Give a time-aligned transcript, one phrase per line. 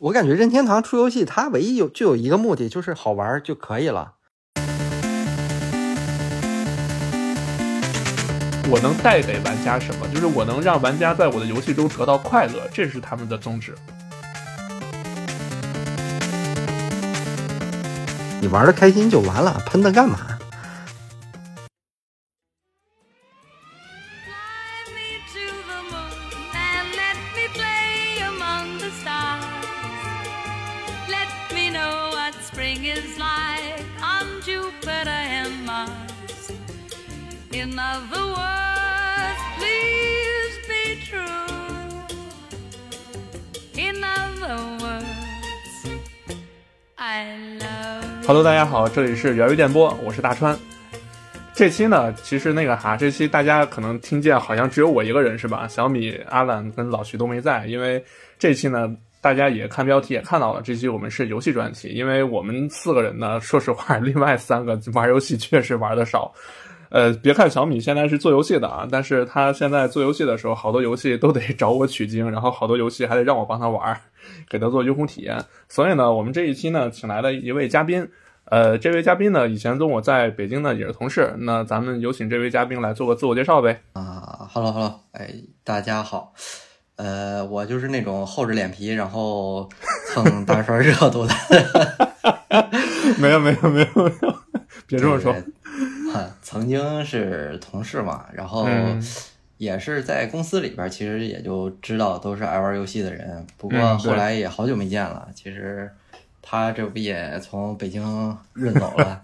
[0.00, 4.12] 我感觉任天堂出游戏，它唯一有就有一个目的，就是好玩就可以了。
[8.70, 10.06] 我能带给玩家什么？
[10.14, 13.74] 就是我能让玩家在我的游戏中得到快乐，这是他们的宗旨。
[18.40, 20.37] 你玩的开心就完了，喷它干嘛？
[48.98, 50.58] 这里是源于电波，我是大川。
[51.54, 55.68] 这期呢，其实那个哈，这期大家可能听见好像只有我一个人是吧？
[55.68, 58.04] 小米、阿懒跟老徐都没在，因为
[58.40, 66.34] 这期呢，大家也看标题也看到了，这期我们是游戏专题，因为我们四个人呢，说实话， 另外三个玩游戏确实玩的少。
[66.90, 73.96] 呃，别看小米现在是做游戏的啊，但是他现在做游戏的时候，好多游戏都得 找我取经，然后好多游戏还得让我帮他玩，
[74.50, 75.38] 给他做用户体验。
[75.68, 78.04] 所以呢，我们这一期呢，请来了一位嘉宾。
[78.50, 81.34] 呃，这位嘉宾呢，以前跟我在北京呢也是同事。
[81.40, 83.82] 那咱们有请这位嘉宾来做个自我介绍呗。
[83.92, 85.28] 啊哈喽哈喽，哎，
[85.62, 86.32] 大家好，
[86.96, 89.68] 呃，我就是那种厚着脸皮，然后
[90.14, 91.34] 蹭大川热度的。
[93.20, 94.34] 没有没有没有没有，
[94.86, 95.34] 别这么说。
[96.40, 98.98] 曾经是同事嘛，然后嗯
[99.58, 103.46] 也是在公司里边儿，其实也就知道都是爱玩游戏的人。
[103.58, 105.90] 不过后来也好久没见了，其实
[106.50, 109.20] 他这不也从北京润走了？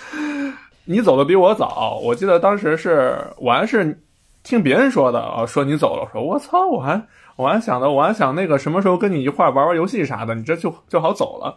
[0.84, 3.98] 你走的比我早，我记得当时是我还是
[4.42, 7.02] 听别人说的啊，说你走了，我说我操，我还
[7.36, 11.56] 我还想的，我还想那个什么时候跟你一块玩玩游戏啥的，你这就就好走了。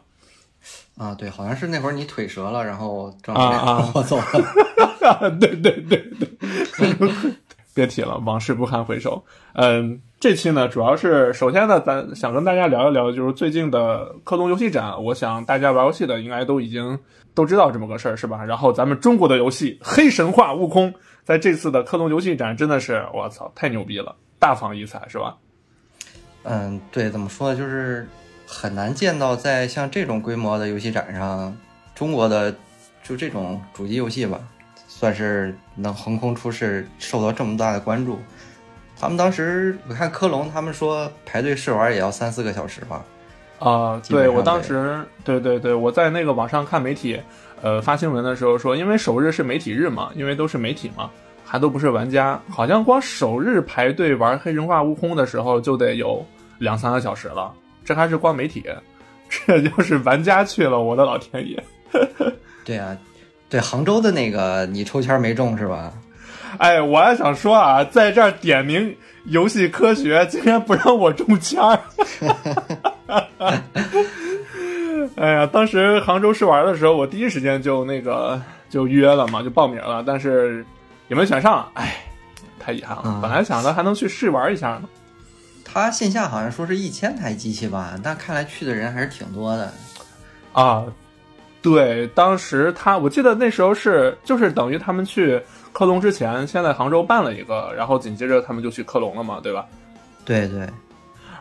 [0.97, 4.23] 啊，对，好像是那会儿你腿折了，然后正啊啊我走了。
[5.41, 6.29] 对对对对，
[7.73, 9.23] 别提了，往事不堪回首。
[9.53, 15.01] 嗯，这期呢，主要是首先呢，咱想跟大家聊一聊，就是最近的科隆游戏展。
[15.03, 16.99] 我想大家玩游戏的应该都已经
[17.33, 18.43] 都知道这么个事儿，是吧？
[18.43, 20.91] 然后咱们中国的游戏《黑神话：悟空》
[21.23, 25.37] 在这次的科隆游戏展真的是，我操，太牛逼了，大放异彩，是吧？
[26.43, 28.07] 嗯，对，怎么说呢，就是
[28.45, 31.55] 很难见到在像这种规模的游戏展上，
[31.95, 32.53] 中国的
[33.03, 34.39] 就这种主机游戏吧，
[35.01, 38.19] 算是能横空出世，受到这么大的关注。
[38.99, 43.03] 他们当时我看科隆，他们说排队试玩也要三四个小时吧。
[43.57, 47.19] 啊、对我当时，对对对，我在那个网上看媒体，
[47.63, 51.09] 呃，发新闻的时候说，因为首日是媒体日嘛，因为都是媒体嘛，
[51.43, 56.23] 还都不是玩家，好像光首日排队玩《黑神话：悟空》的时候就得有
[56.59, 57.51] 两三个小时了，
[57.83, 58.63] 这还是光媒体，
[59.27, 61.63] 这就是玩家去了，我的老天爷！
[62.63, 62.95] 对啊，
[63.51, 65.91] 对杭州的那个你抽签没中是吧？
[66.57, 68.95] 哎，我还想说啊，在这儿点名
[69.25, 71.79] 游戏科学，竟然不让我中签儿。
[75.17, 80.65] 哎呀，当时杭州试玩的时候，我第一时间就那个就约了嘛，就报名了，但是
[81.09, 81.95] 也没选上，哎，
[82.59, 83.03] 太遗憾了。
[83.03, 84.83] 啊本来想着还能去试玩一下呢。
[85.65, 89.73] 他线下好像说是一千台机器吧，但看来去的人还是挺多的。
[90.53, 90.83] 啊，
[91.61, 95.39] 对，当时他我记得那时候是就是等于他们去
[95.71, 99.65] 克隆之前，先在杭州办了一个，然后紧接着他们就去克隆了嘛，对吧？
[100.25, 100.67] 对对，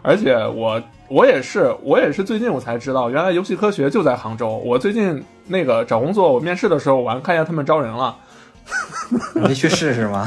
[0.02, 4.58] 而且我我也是我也是最近我才知道，原来游戏科学就在杭州。
[4.64, 8.14] 我最近那个找工作，我面试的时候，我还看见他们招人了。
[9.34, 10.26] 你没去试试吗？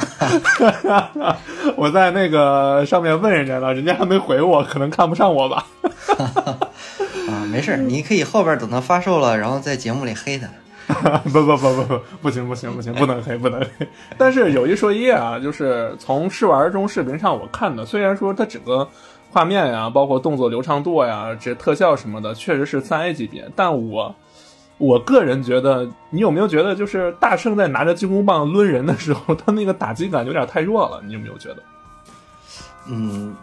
[1.77, 5.65] 我在那个上面问人家了，人家还没回我，可能看不上我吧。
[7.29, 10.47] 啊，没事，你可以后边等它发售了，然后在节目里黑它。
[11.23, 13.87] 不不不不不，不行不行不行，不能黑不能黑。
[14.17, 18.85] 但是有一说一啊，就是从试玩中视频上我看的，虽然说它整个
[19.31, 24.13] 画面呀，包括动作流畅度呀，这特效什么的，确实是三 A 级别，但我
[24.77, 31.01] 我个人觉得，你有没有觉得，就是大圣在拿着金箍棒抡人的时候， 他那个打击感有点太弱了？
[31.05, 31.63] 你有没有觉得？
[32.89, 33.33] 嗯，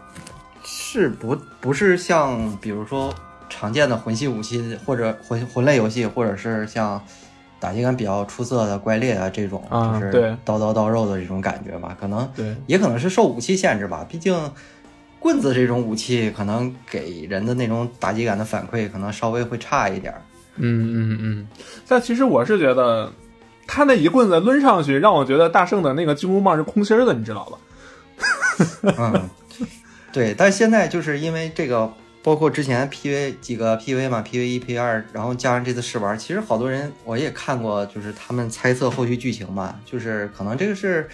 [0.63, 3.11] 是不不是像比如说
[3.51, 7.03] 常见的魂系武器或者魂魂类游戏，或者是像
[7.59, 9.63] 打击感比较出色的怪猎啊这种，
[10.01, 11.95] 就是刀刀刀肉的这种感觉吧？
[12.01, 14.35] 可能对，也可能是受武器限制吧，毕竟
[15.19, 20.15] 棍子这种武器可能给人的那种打击感的反馈可能稍微会差一点。
[20.57, 21.49] 嗯嗯嗯。
[21.87, 23.13] 但其实我是觉得，
[23.67, 27.59] 他那一棍子抡上去，让我觉得大圣的那个金箍棒是空心儿的，你知道吧？
[28.99, 29.29] 嗯，
[30.13, 41.09] 对，但现在就是因为这个包括之前 PV 几个 PV 嘛，PV 一、PV 二，然后加上这次试玩，其实好多人我也看过，就是他们猜测后续剧情嘛，就是可能这个是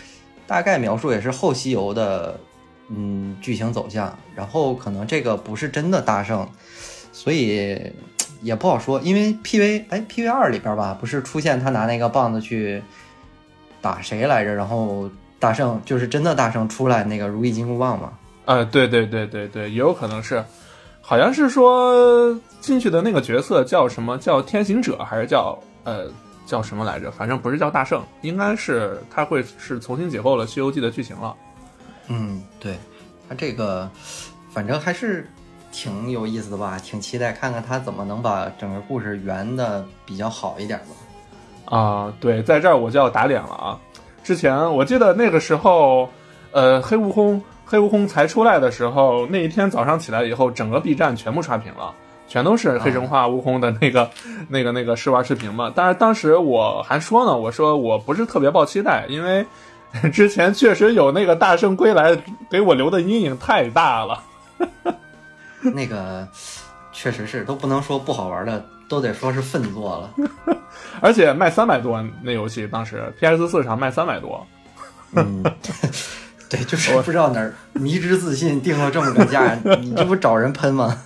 [0.46, 2.38] 大概描述也是后西游的
[2.88, 6.48] 嗯剧情走向，然后可能这个不是真的大圣，
[7.12, 7.80] 所以
[8.42, 12.82] 也不好说，因为 PV 哎 PV 二里边吧，不是出现他拿那个棒子去
[13.80, 15.08] 打谁来着，然后
[15.38, 18.12] 大圣就是真的大圣出来那个如意金箍棒嘛。
[18.44, 20.44] 呃，对对对对对，也有可能是，
[21.08, 26.06] 好像是说进去的那个角色叫什么叫天行者，还是叫呃
[26.44, 27.12] 叫什么来着？
[27.12, 31.32] 反正不是叫大圣，应该是他会是重新解构了《西游记》的剧情了。
[32.08, 32.76] 嗯，对，
[33.28, 33.88] 他这个
[34.50, 35.30] 反正还是
[35.70, 41.76] 挺有意思的吧，挺期待看看他怎么能把整个故事圆的比较好一点吧。
[41.76, 43.78] 啊，对，在这儿我就要打脸了啊！
[44.24, 46.08] 之前我记得那个时候，
[46.50, 51.92] 呃，黑悟空黑悟空才出来的时候，那一天早上起来以后，整个 B 站全部刷屏了，
[52.28, 54.08] 全都是黑神话悟空的那个、
[54.48, 55.72] 那个、那个试玩视频嘛。
[55.74, 59.44] 但是当时我还说呢，我说我不是特别抱期待，因为
[60.12, 62.16] 之前确实有那个大圣归来
[62.48, 64.22] 给我留的阴影太大了。
[65.74, 66.26] 那个
[66.92, 70.56] 确实是都不能说不好玩的，都得说是粪作了。
[71.00, 74.46] 而且卖三百多，那游戏当时 PS 四上卖三百多。
[75.12, 75.42] 嗯，
[76.48, 80.96] 对，就是不知道哪儿迷之自信定了这么个价， 你这不找人喷吗？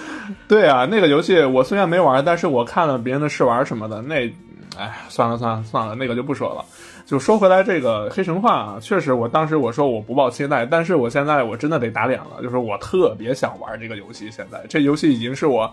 [0.46, 4.32] 对啊，那个游戏我虽然没玩，但是我看了别人的试玩什么的，那，
[4.76, 6.64] 哎，算了算了算了，那个就不说了。
[7.04, 14.30] 就说回来，这个黑神话啊，确实，我当时我说我不抱期待，但是我现在我真的得打脸了，就是我特别想玩这个游戏。
[14.30, 15.68] 现在这游戏已经是我，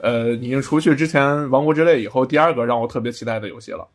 [0.00, 3.86] 呃，已经除去之前《王国之泪》以后第二个让我特别期待的游戏了。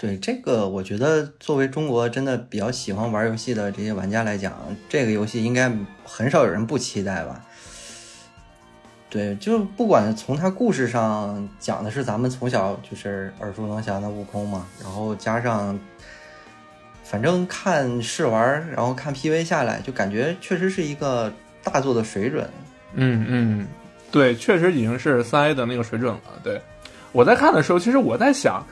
[0.00, 4.54] 对这个，我觉得作为中国真的比较喜欢玩游戏的这些玩家来讲，
[4.88, 5.70] 这个游戏应该
[6.02, 7.44] 很少有人不期待吧。
[9.10, 15.78] 对，就不管从它故事上讲的是咱们从小就是耳熟能详的悟空嘛，然后加上，
[17.04, 21.30] 反正看试玩，然后看 PV 下来，就感觉确实是一个
[21.62, 22.48] 大作的水准。
[22.94, 23.66] 嗯嗯，
[24.10, 26.20] 对，确实已经是三 A 的那个水准了。
[26.42, 26.58] 对，
[27.12, 28.66] 我在看的时候，其实我在想，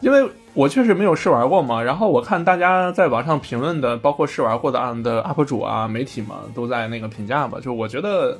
[0.00, 8.38] 因为我确实没有试玩过嘛，然后我看大家在网上评论的，包括试玩过的的 UP 主啊、媒体嘛，都在那个评价吧，就我觉得。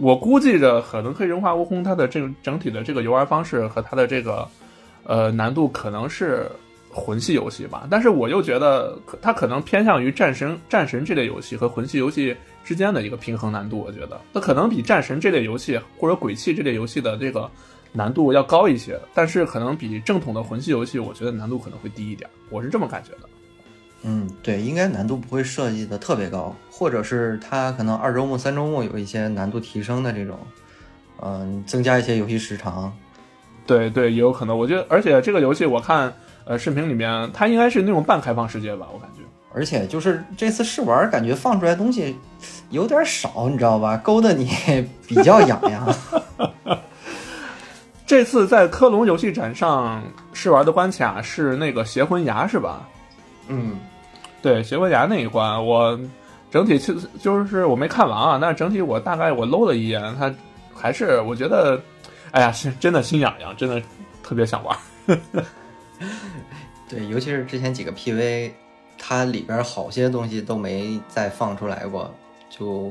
[0.00, 4.46] 我估计着，可能黑神话悟空它的这个整体的这个游玩方式和它的这个，
[5.02, 6.48] 呃，难度可能是
[6.88, 7.84] 魂系游戏吧。
[7.90, 13.80] 但是我又觉得它可能偏向于战神、战神这类游戏和魂系游戏之间的一个平衡难度。
[13.80, 17.50] 我觉得它可能比战神这类游戏或者鬼泣这类游戏的这个
[17.92, 22.28] 难度要高一些，但是可能比正统的魂系游戏，我觉得难度可能会低一点。
[22.50, 23.28] 我是这么感觉的。
[24.02, 30.38] 嗯，对，应该难度不会设计的特别高，或者是它可能二周目、三周目有一些难度提升的这种，
[31.20, 32.92] 嗯，增加一些游戏时长。
[33.66, 34.56] 对对，也有可能。
[34.56, 36.14] 我觉得，而且这个游戏我看，
[36.44, 39.22] 呃，视频里面它应该是那种半开放世界吧，我感觉。
[39.52, 42.16] 而且就是这次试玩，感觉放出来东西
[42.70, 43.96] 有点少，你知道吧？
[43.96, 44.48] 勾的你
[45.06, 45.94] 比较痒痒。
[48.08, 50.02] 这次在科隆游戏展上
[50.32, 52.88] 试玩的关卡是那个邪魂崖，是吧？
[53.48, 53.78] 嗯，
[54.40, 56.00] 对，邪魂崖那一关，我
[56.50, 60.34] 整体其实就是我没看完啊，但是整体我大概我搂了一眼，它
[60.74, 61.78] 还是我觉得，
[62.30, 63.78] 哎呀，是真的心痒痒，真的
[64.22, 64.74] 特别想玩。
[66.88, 68.50] 对，尤其是之前几个 PV，
[68.96, 72.10] 它里边好些东西都没再放出来过，
[72.48, 72.90] 就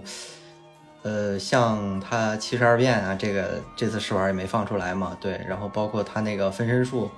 [1.03, 7.09] 呃，像他七十二变啊，这个这次试玩也没放出来嘛，对，然后包括他那个分身术。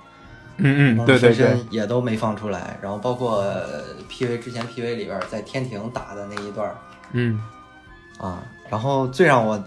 [0.62, 2.76] 嗯嗯，对对对，也都没放出来。
[2.82, 3.42] 然后包括
[4.10, 6.70] PV 之前 PV 里边在天庭打的那一段，
[7.12, 7.40] 嗯，
[8.18, 9.64] 啊，然后最让我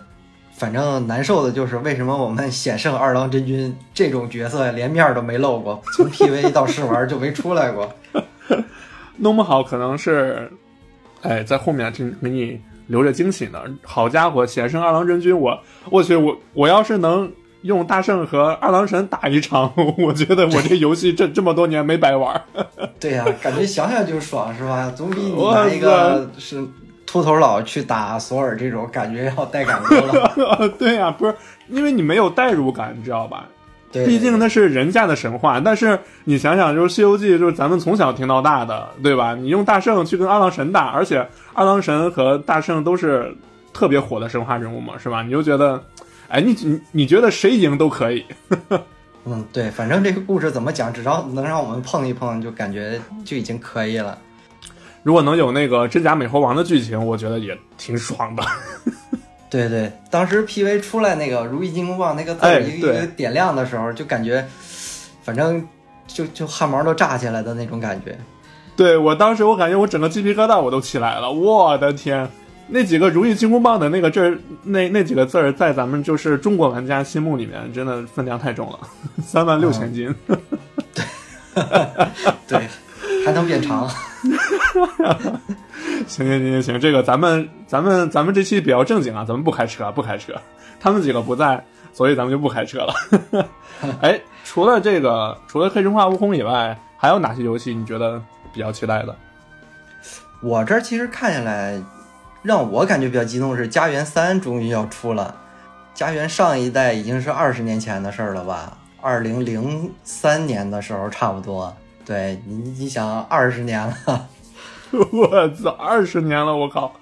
[0.51, 7.91] 反正难受的就是为什么我们险胜二郎真君这种角色连面都没露过，从 PV 到试玩就没出来过。
[9.17, 10.51] 弄不好可能是，
[11.23, 13.61] 哎，在后面给给你留着惊喜呢。
[13.83, 15.59] 好家伙，险胜二郎真君，我
[15.89, 17.31] 我去，我我要是能。
[17.63, 22.43] 用大圣和二郎神打一场， 我觉得我这游戏这这么多年没白玩。
[22.99, 24.91] 对呀，感觉想想就爽，是吧？
[24.93, 26.61] 总比你拿一个是
[27.05, 30.67] 秃头佬去打索尔这种感觉要带感多了。
[30.77, 31.33] 对呀，不是
[31.69, 33.47] 因为你没有代入感，你知道吧？
[33.93, 35.59] 对，毕竟那是人家的神话。
[35.61, 39.33] 但是你想想，就是《西游记》，就是咱们从小听到大的，对吧？
[39.33, 43.33] 你用大圣去跟二郎神打，而且二郎神和大圣都是
[43.71, 45.23] 特别火的神话人物嘛，是吧？
[45.23, 45.81] 你就觉得。
[46.29, 48.25] 哎，你你你觉得谁赢都可以。
[49.25, 54.17] 嗯，对，反正这个故事怎么讲，只要能让我们碰一碰，就感觉就已经可以了。
[55.03, 58.43] 如果能有那个真假美猴王的剧情，我觉得也挺爽的。
[59.53, 64.43] 对对，当时 PV 出来那个如意金箍棒那个字哎儿一个一个点亮的时候，就感觉，
[65.21, 65.63] 反正
[66.07, 68.17] 就就汗毛都炸起来的那种感觉。
[68.75, 72.27] 对我当时我感觉我整个鸡皮疙瘩我都起来了，我的天！
[72.65, 78.79] 那几个如意金箍棒的那个字儿，那那几个字儿，在咱们就是中国玩家心目里面，真的分量太重了，
[79.23, 80.11] 三万六千斤。
[82.47, 82.67] 对，
[83.23, 83.87] 还能变长。
[86.07, 90.33] 行行行行行，这个咱们咱们咱们这期比较正经啊，咱们不开车不开车，
[90.79, 92.93] 他们几个不在，所以咱们就不开车了。
[94.01, 98.21] 哎，除了这个，除了黑神话悟空以外，还有哪些游戏你觉得
[98.53, 99.15] 比较期待的？
[100.41, 101.81] 我这其实看下来，
[102.41, 105.35] 让我感觉比较激动是《家园三》终于要出了，
[105.97, 108.77] 《家园》上一代已经是二十年前的事儿了吧？
[109.01, 111.73] 二零零三年的时候差不多。
[112.05, 114.27] 对你，你想二十年了。
[115.11, 116.93] 我操，二十年了，我靠！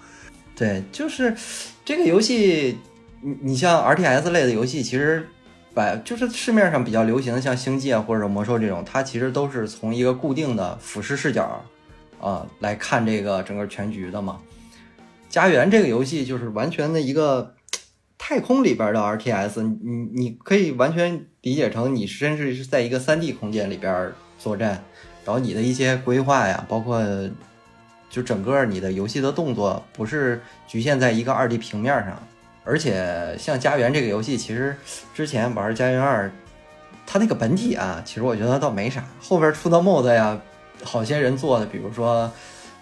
[0.55, 1.35] 对，就是
[1.83, 2.77] 这个游戏，
[3.21, 5.27] 你你像 RTS 类的游戏，其实
[5.73, 11.63] 百就是市面上比较流行的，像星际啊或者魔兽这种，它其实都是从一个固定的俯视视角
[12.19, 14.39] 啊、来看这个整个全局的嘛。
[15.29, 17.55] 家园这个游戏就是完全的一个
[18.17, 24.83] 太空里边的 RTS，你你可以完全理解成你甚至是在一个 3D 空间里边作战，
[25.25, 27.01] 然后你的一些规划呀，包括
[28.11, 32.21] 就整个你的游戏的动作不是局限在一个二 D 平面上，
[32.63, 34.75] 而且像家园这个游戏，其实
[35.15, 36.29] 之前玩家园二，
[37.07, 40.37] 它那个本体啊，其实我觉得倒没啥，后边出的 mod 呀，
[40.83, 42.29] 好些人做的，比如说。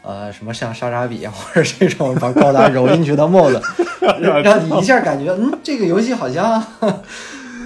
[0.02, 3.62] 呃，什么像莎莎比或者这种把高达揉进去的 mod，
[4.42, 6.66] 让你一下感觉，嗯，这个游戏好像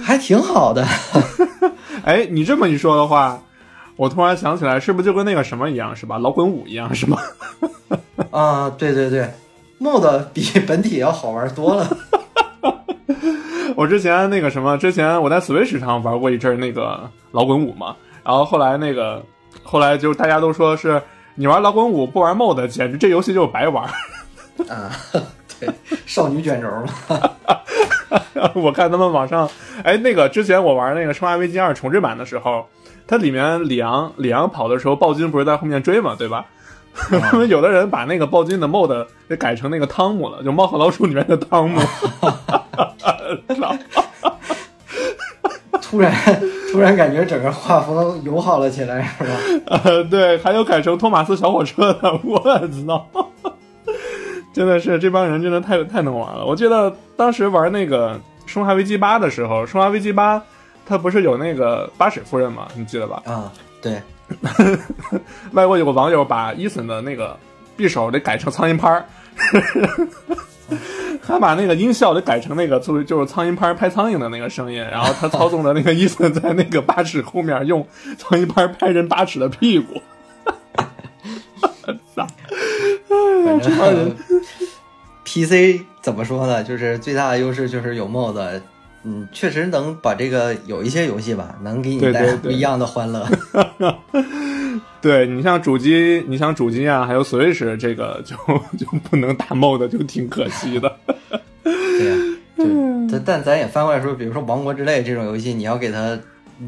[0.02, 0.84] 还挺好的。
[2.02, 3.40] 哎，你这么一说的话，
[3.96, 6.18] 我突然想起来，是不是就跟那个什么一样，是吧？
[6.18, 7.18] 老滚五一样，是吗？
[8.30, 9.28] 啊，对对对
[9.80, 11.96] ，mod 比本体要好玩多了。
[13.76, 19.22] 我之前那个什么，之前我在 Switch 上玩过一阵儿那个老滚五嘛，然后后来那个
[19.62, 21.00] 后来就大家都说是
[21.34, 23.84] 你玩老滚五不玩 mod，简直这游戏就是白玩。
[24.68, 24.90] 啊，
[25.58, 25.68] 对，
[26.06, 27.30] 少女卷轴嘛。
[28.54, 29.48] 我看他们网上，
[29.82, 32.64] 哎，那个之前我玩那个《生化危机二》重置版的时候，
[33.06, 36.44] 它里面里昂里昂跑的时候，暴君不是在后面追嘛，对吧？
[36.94, 41.80] 他们有的人把那个暴君的 mod 给改成那个汤姆了，就《猫和老鼠》里面的汤姆。
[45.82, 46.12] 突然，
[46.72, 49.30] 突然感觉整个画风友好了起来，是吧？
[49.84, 52.38] 呃， 对，还有改成托马斯小火车的，我
[52.86, 53.06] 操！
[54.52, 56.44] 真的是这帮人真的太太能玩了。
[56.44, 58.14] 我记得当时玩那个
[58.46, 60.38] 《生化危机八》的时候，《生化危机八》
[60.86, 62.68] 它不是有那个八尺夫人吗？
[62.74, 63.22] 你记得吧？
[63.24, 64.02] 啊，对，
[65.52, 67.36] 外国有个网友把伊森的那个
[67.76, 69.04] 匕首得改成苍蝇拍儿，
[71.20, 77.86] 还把那个音效得改成那个就是就是苍蝇拍拍苍蝇的那个声音，然后他操纵的那个伊森在那个八尺后面用
[78.18, 80.00] 苍蝇拍拍人八尺的屁股。
[82.14, 82.26] 操！
[83.44, 84.14] 反正
[85.24, 86.62] PC 怎么说呢？
[86.62, 88.60] 就是最大的优势就是有 mod，
[89.04, 93.26] 嗯，确实能把这个有一些游戏吧，能给你对对对带来不一样的欢乐。
[95.00, 98.34] 对你像主机，你像主机啊，还有 Switch 这个就
[98.78, 100.90] 就不能打 mod，就挺可惜的。
[101.62, 102.16] 对呀、
[102.56, 102.64] 就
[103.10, 106.18] 但但咱也翻过来说，比如说《王国之泪》这种游戏，你要给它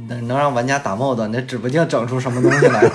[0.09, 2.90] 能能让玩家打 mod，那指不定整出什么东西来。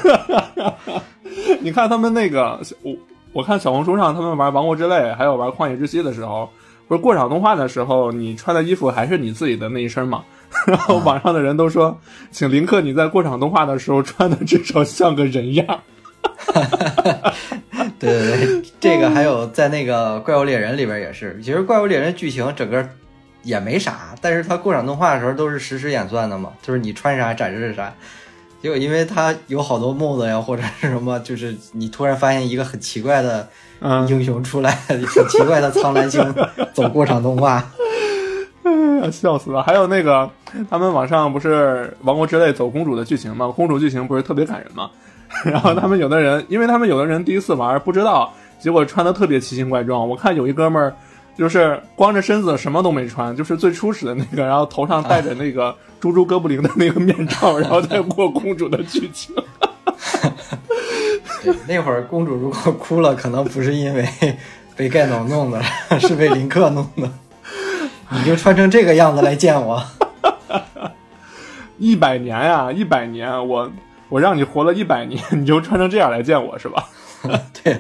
[1.62, 2.96] 你看他们那个，我
[3.34, 6.48] 我看小红书上他们玩《王国之泪》，还有玩《旷野之息》的时候，
[6.92, 10.26] 不是过场动画的时候，你穿的衣服还是你自己的那一身嘛？
[10.68, 11.98] 然后网上的人都说，
[12.32, 15.66] 请林克你在过场动画的时候穿的至少像个人样。
[17.98, 22.86] 对对对，这个还有在那个《怪物猎人》里边也是，其实《怪物猎人》剧情整个
[23.44, 27.94] 也没啥，但是他过场动画的时候都是实时演算的嘛，就是你穿啥展示啥。
[28.62, 33.48] 结果因为他有好多 mod 呀，或者是什么，就是你突然发现一个很奇怪的嗯，
[34.08, 36.24] 英雄出来，很奇怪的苍蓝星
[36.74, 37.64] 走过场动画。
[38.64, 38.72] 哎
[39.04, 39.64] 呀笑死了！
[39.64, 40.30] 还有那个，
[40.70, 43.48] 他们网上不是《王国之泪》走公主的剧情吗？
[43.48, 44.90] 公主剧情不是特别感人吗？
[45.44, 50.08] 然后他们有的人，因为他们有的人第一次玩不知道，结果穿的特别奇形怪状。
[50.08, 50.94] 我看有一哥们儿
[51.36, 59.34] 就是光着身子，什么都没穿，就是最初始的那个，然后头上戴着那个猪猪哥布林的那个面罩，然后再过公主的剧情。
[61.44, 64.08] 对， 那会儿公主如果哭了，可能不是因为
[64.76, 65.62] 被盖农弄的，
[66.00, 67.10] 是被林克弄的。
[68.10, 69.82] 你就穿成这个样子来见我，
[71.78, 73.72] 一百年呀、一百年，我
[74.10, 76.90] 我让你活了一百年，你就穿成这样来见我是吧？
[77.64, 77.78] 对，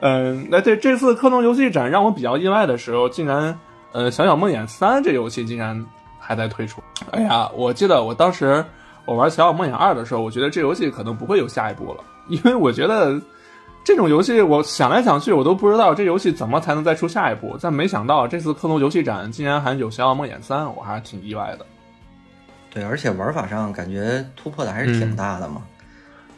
[0.00, 3.58] 嗯，那对这次科隆游戏展让我比较意外的时候，竟然
[3.92, 5.82] 呃《小小梦魇三》这游戏竟然
[6.18, 6.82] 还在推出。
[7.12, 8.62] 哎呀，我记得我当时
[9.06, 13.20] 我玩《小小梦魇二》的时候，我觉得这游戏可能不会有下一步了，因为我觉得
[13.84, 17.58] 这种游戏我想来想去，我都不知道这游戏怎么才能再出下一步。
[17.60, 21.66] 但没想到这次克隆游戏展竟然还有《小小梦魇三》，我还是挺意外的。
[22.72, 25.62] 对，而且玩法上感觉突破的还是挺大的嘛。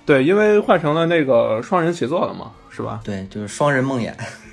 [0.05, 3.01] 对，因为换成了那个双人协作了嘛，是吧？
[3.05, 4.13] 对，就是双人梦魇。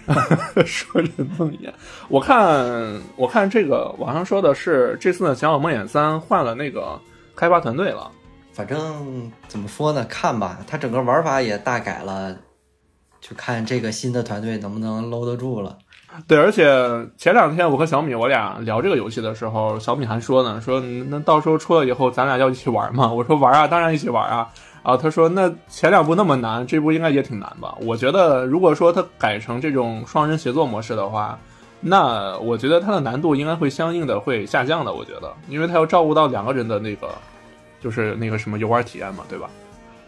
[0.65, 1.71] 双人梦魇，
[2.07, 2.65] 我看
[3.15, 6.99] 我看这个网上说的是这次的《小小梦魇三》换了那个
[7.35, 8.11] 开发团队了。
[8.59, 12.35] 反正怎么说呢，看吧，它整个玩法也大改了，
[13.21, 15.77] 就看这个新的团队能不能搂得住了。
[16.27, 16.67] 对，而且
[17.15, 23.09] 前两天我和小米我俩聊这个游戏的时候，小米还说呢，说那到时候出了以后咱俩要一起玩嘛？
[23.09, 24.49] 我说玩啊，当然一起玩啊。
[24.83, 27.73] 啊，他说那前两部那么难，这部应该也挺难吧？
[27.79, 31.39] 我觉得如果说它改成这种双人协作模式的话，
[31.79, 34.91] 那我觉得它的难度应该会相应的会下降的。
[34.91, 37.07] 我觉得，因为它要照顾到两个人的那个，
[37.79, 39.49] 就是那个什么游玩体验嘛，对吧？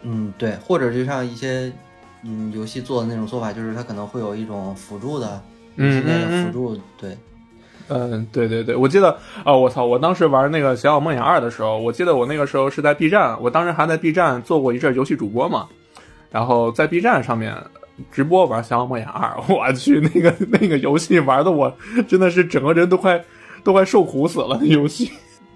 [0.02, 1.72] 嗯，对，或者就像一些
[2.24, 5.42] 嗯游戏做的那种做法，就是它可能会有一种辅助的，
[5.76, 7.16] 嗯那个辅助，对。
[7.88, 9.10] 嗯，对对对，我记得
[9.44, 15.68] 啊，我操，我当时玩那个《小小梦魇二》的时候，我记得我那个时候是在 B 站，我当时还在 B 站做过一阵游戏主播嘛，
[16.30, 17.54] 然后在 B 站上面
[18.10, 21.76] 直播玩《小小梦魇二》，我去，那个那个游戏玩的我
[22.08, 23.22] 真的是整个人都快
[23.62, 24.56] 都快受苦死了。
[24.60, 25.10] 那游戏，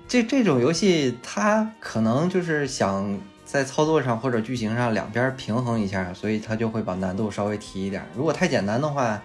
[0.09, 8.07] 这这种游戏，它可能就是想在操作上或者剧情上两边平衡一下，所以它就会把难度稍微提一点。
[8.17, 9.21] 如果太简单的话，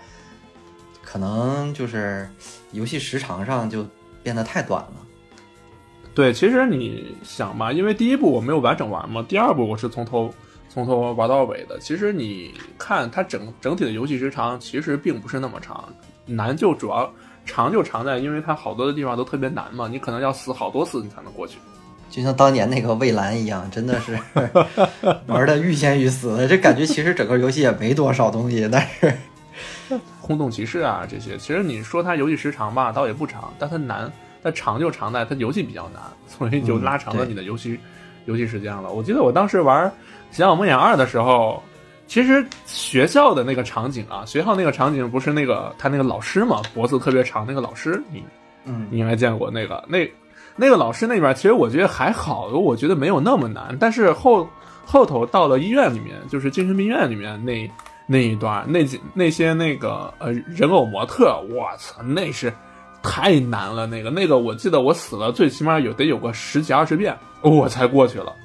[1.04, 2.30] 可能就是
[2.72, 3.86] 游戏时长上就
[4.24, 4.94] 变得太短了。
[6.14, 10.34] 对，其实你想吧，因为第一部我没有完整玩嘛，第二部我是从头
[10.68, 11.80] 从头玩到尾的。
[11.80, 15.88] 其实你看它整整体的游戏时长其实并不是那么长，
[16.26, 17.12] 难就主要
[17.46, 21.58] 长就长在因为它好多的地方都特别难嘛，你可能要死好多次你才能过去。
[22.10, 24.20] 就像当年那个蔚蓝一样，真的是
[25.28, 26.46] 玩的欲仙欲死。
[26.48, 29.14] 这感觉其实整个游戏也没多少东西，但是
[30.22, 34.12] 空洞骑士啊这些，其实你说它游戏时长吧，倒也不长，但它难，
[34.44, 37.80] 它长就长在它游戏比较难，所以就拉长了你的游戏、
[38.26, 38.92] 游戏时间了。
[38.92, 39.88] 我记得我当时玩
[40.32, 41.64] 《小小梦魇二》的时候，
[42.12, 48.22] 其实学校的那个场景啊，学校那个场景不是那个他那个老师嘛，脖子特别长那个老师，你
[48.66, 50.00] 嗯你应该见过那个那
[50.58, 53.78] 那个老师那边，其实我觉得还好，我觉得没有那么难。
[53.80, 54.46] 但是后
[54.86, 57.72] 后头到了医院里面，就是精神病院里面那
[58.06, 62.52] 那一段，那几那些那个呃人偶模特，我操，那是
[63.02, 63.88] 太难了。
[63.88, 68.36] 那个那个，我记得我死了，最起码有得有个十几二十遍，我才过去了。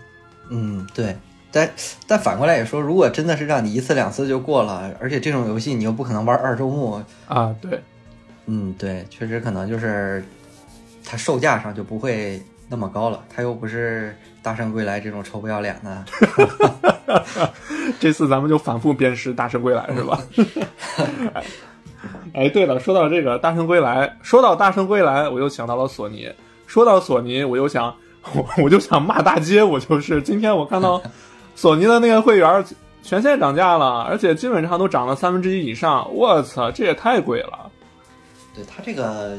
[0.51, 1.17] 嗯对。
[1.57, 1.71] 但
[2.07, 7.81] 但反过来也说，如果真的是让你一次两次就过了，而且这种游戏你又不可能玩二周目，啊，对，
[8.45, 10.23] 嗯，对，确实可能就是
[11.03, 13.25] 它售价上就不会那么高了。
[13.35, 14.15] 它又不是
[14.45, 16.05] 《大圣归来》这种臭不要脸的。
[17.99, 20.21] 这次咱们就反复鞭尸《大圣归来》是吧？
[22.35, 26.31] 哎，对了，说到这个《大圣归来》，说到《大圣归来》，我又想到了索尼。
[26.67, 27.95] 说到索尼，我又想，
[28.35, 29.63] 我 我就想骂大街。
[29.63, 31.01] 我就是今天我看到
[31.57, 32.65] 索尼的那个会员
[33.03, 36.09] 全线涨价了，而且基本上都涨了三分之一以上。
[36.15, 37.69] 我操，这也太贵了。
[38.55, 39.37] 对它这个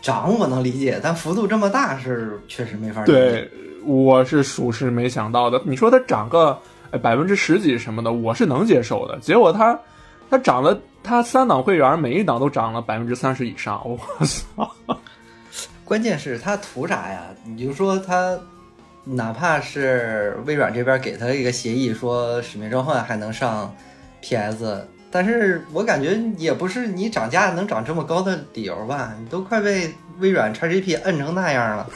[0.00, 3.12] 涨我能理解，但幅度这么大是确实没法理解。
[3.12, 3.50] 对，
[3.84, 5.60] 我是属实没想到的。
[5.64, 6.58] 你说它涨个
[7.02, 9.18] 百分之十几什么的，我是能接受的。
[9.18, 9.78] 结果它
[10.30, 13.80] 它涨了，它三档会员每一档都涨了百分之三十以上。
[13.84, 14.70] 我操！
[15.84, 17.22] 关键是它图啥呀？
[17.44, 18.38] 你就说它，
[19.10, 23.74] 哪怕是微软这边给他一个协议，说《使命召唤》还能上
[24.20, 29.14] PS，但是我感觉也不是你涨价能涨这么高的理由吧？
[29.18, 31.90] 你都快被微软 XGP 摁成那样了。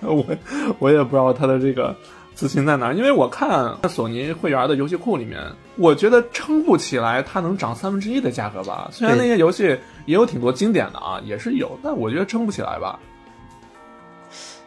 [0.00, 0.24] 我
[0.80, 1.94] 我也不知道他的这个
[2.34, 5.40] 自信在哪，因为我看索尼会员的游戏库里面，
[5.76, 8.88] 我觉得撑不起来它能涨三分之一的价格吧。
[8.90, 12.98] 虽然那些游戏也有挺多经典的啊，也是有，但我觉得撑不起来吧。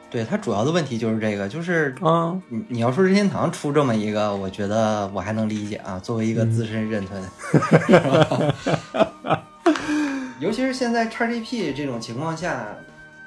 [0.10, 9.44] 对它主要的问题就是这个，就是嗯，你你要说任天堂出这么一个，我觉得我还能理解啊，作为一个资深任吞，是吧
[10.40, 12.68] 尤其是现在 XGP 这种情况下，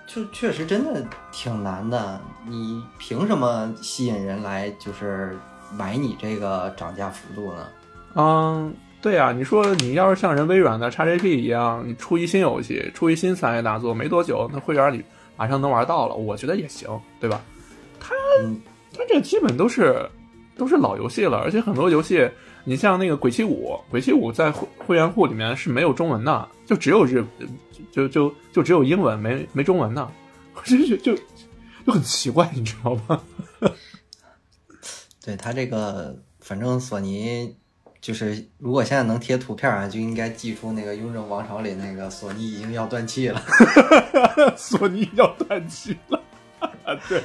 [0.07, 2.21] 就确实真的挺难的。
[2.49, 5.37] 你凭什么吸引人来就是
[5.77, 7.67] 买你这个涨价幅度呢？
[8.15, 15.05] 嗯，对呀、你说你要是像人微软的 XGP 一样，你出一新游戏，出一新三 A 大作，没多久，那会员里
[15.41, 16.87] 马上能玩到了，我觉得也行，
[17.19, 17.41] 对吧？
[17.99, 18.15] 它，
[18.93, 20.07] 它这基本都是
[20.55, 22.31] 都是老游戏了，而且很多游戏
[22.63, 27.25] 你像那个《鬼泣五》，《鬼泣五》在会会员库里面是没有中文的，就只有日，
[27.91, 30.07] 就就就只有英文，没没中文的，
[30.67, 31.17] 就就就
[31.87, 33.19] 就很奇怪，你知道吗？
[35.25, 37.57] 对他这个，反正索尼
[38.01, 43.43] 就是，如果现在能贴图片啊，就应该寄出那个《雍正王朝》里那个索尼已经要断气了。
[44.57, 46.19] 索尼要断气了，
[47.09, 47.23] 对。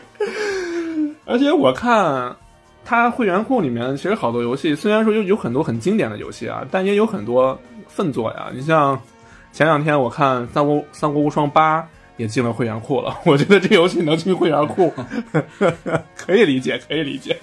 [1.26, 2.36] 而且我看
[2.84, 7.58] 它会员库里面，其实好多游戏，虽然说有有很多很经典的游戏啊，但也有很多
[7.88, 8.52] 粪作呀。
[8.54, 9.02] 你像
[9.54, 11.82] 前两天我看《三国三国无双八》
[12.18, 14.94] 也进了会员库了，我觉得这游戏能进会员库，
[16.18, 17.40] 可以理解，可以理解。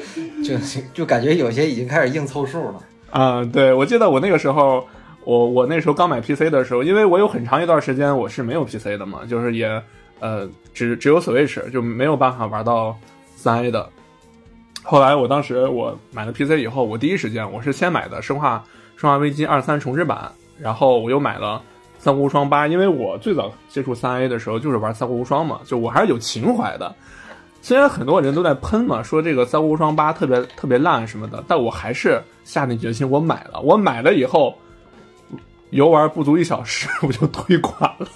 [0.44, 0.56] 就
[0.94, 2.80] 就感觉有些已经开始硬凑数了。
[3.10, 4.86] 啊、对，我记得我那个时候，
[5.24, 9.82] 我我那时候刚买 PC 的时候，因为我有很长一段时间我是没有 PC 的嘛，就是也
[10.18, 12.96] 呃只只有 Switch，就没有办法玩到
[13.36, 13.88] 三 A 的。
[14.82, 18.64] 后来我当时我买了 PC 以后，我第一时间我是先买的《生化
[18.96, 20.18] 生化危机二三重置版》，
[20.62, 21.62] 然后我又买了
[22.02, 26.92] 《三国无双八》，因为我最早接触三 A 的时候就是玩《三国无双》嘛，就我还是有情怀的。
[27.64, 33.60] 虽然很多人都在喷嘛，说这个《三国无双八》特别特别烂什么的，但我还是下定决心，我买了。
[33.60, 34.58] 我买了以后，
[35.70, 38.08] 游玩不足一小时， 我就退款了。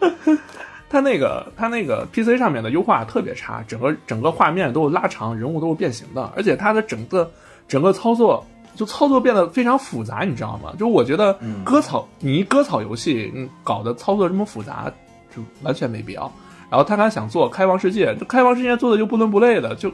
[0.88, 7.30] 它那个它那个 PC 上面的优化特别差，整个整个画面都是拉长，人物都是变形的，而且它的整个
[7.68, 10.72] 整个操作就操作变得非常复杂，你知道吗？
[10.78, 14.90] 就我觉得割草，你一割草游戏，嗯，搞得操作这么复杂，
[15.36, 16.32] 就完全没必要。
[16.70, 19.92] 然后他还想做开放世界，这开放世界做的又不伦不类的，就，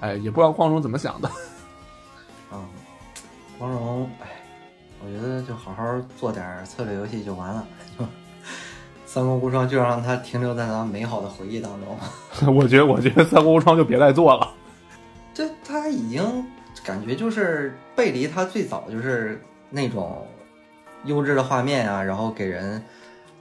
[0.00, 1.28] 哎，也不知道光荣怎么想的。
[2.52, 2.64] 嗯，
[3.58, 4.26] 光荣，哎，
[5.04, 5.82] 我觉得就好好
[6.16, 7.66] 做点策略游戏就完了。
[7.98, 8.04] 就
[9.04, 11.98] 三国无双就让它停留在咱们美好的回忆当中。
[12.54, 14.52] 我觉得，我觉得三国无双就别再做了。
[15.34, 16.46] 这他已经
[16.84, 20.26] 感觉就是背离他最早就是那种
[21.04, 22.82] 优质的画面啊，然后给人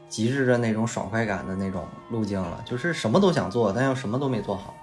[0.07, 4.73] 极致的那种爽快感的那种路径了，就是什么都想做，但又什么都没做好。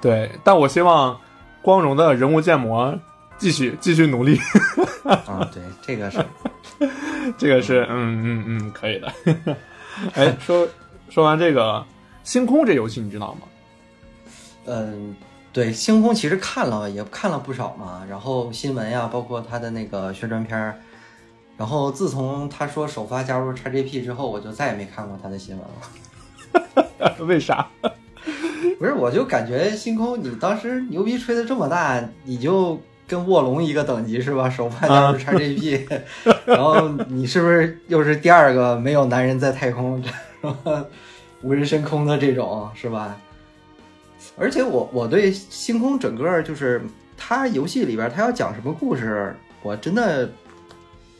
[0.00, 1.18] 对，但我希望
[1.60, 2.98] 光荣的人物建模
[3.36, 4.38] 继续继续努力。
[5.04, 6.24] 啊，对，这个是，
[7.38, 9.12] 这个是，嗯嗯嗯，可以的。
[10.14, 10.66] 哎，说
[11.08, 11.84] 说完这个
[12.22, 13.40] 星空这游戏，你知道吗？
[14.66, 15.16] 嗯，
[15.52, 20.78] 对，星空其实看了也看了不少嘛，然后新闻呀，包括它的那个宣传片儿，
[21.58, 27.16] 然后自从他说首发加入 XGP 之后，我就再也没看过他的新闻了。
[27.26, 27.68] 为啥？
[28.78, 34.48] 不是，我就感觉星空，你当时牛逼吹的这么大，你就跟卧龙一个等级是吧？
[34.48, 36.00] 首发加入 XGP，、
[36.46, 40.02] 然后你是不是又是第二个没有男人在太空，
[41.42, 43.16] 无人升空的这种是吧？
[44.36, 46.80] 而且我我对星空整个就是
[47.16, 50.30] 他游戏里边他要讲什么故事，我真的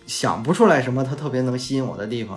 [0.09, 2.37] 想不出来什么它特别能吸引我的地方。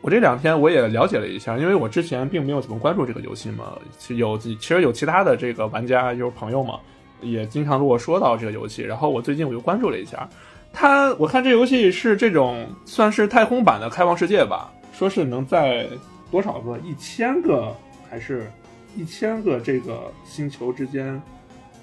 [0.00, 3.76] 我这两天我也了解了一下，因为我之前并没有怎么关注这个游戏嘛，
[4.08, 6.78] 有其实有其他的这个玩家就是朋友嘛，
[7.20, 10.28] 也经常跟我说到这个游戏，然后我最近我就关注了一下，
[10.72, 15.88] 它我看这游戏是这种算是太空版的开放世界吧，说是能在
[16.30, 17.74] 多少个一千个
[18.08, 18.48] 还是
[18.94, 21.20] 一千个这个星球之间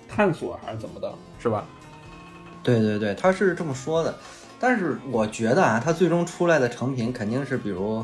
[0.08, 1.66] 探索还是怎么的，是吧？
[2.64, 4.16] 对对对，他是这么说的，
[4.60, 8.04] 但是我觉得啊，它最终出来的成品肯定是，比如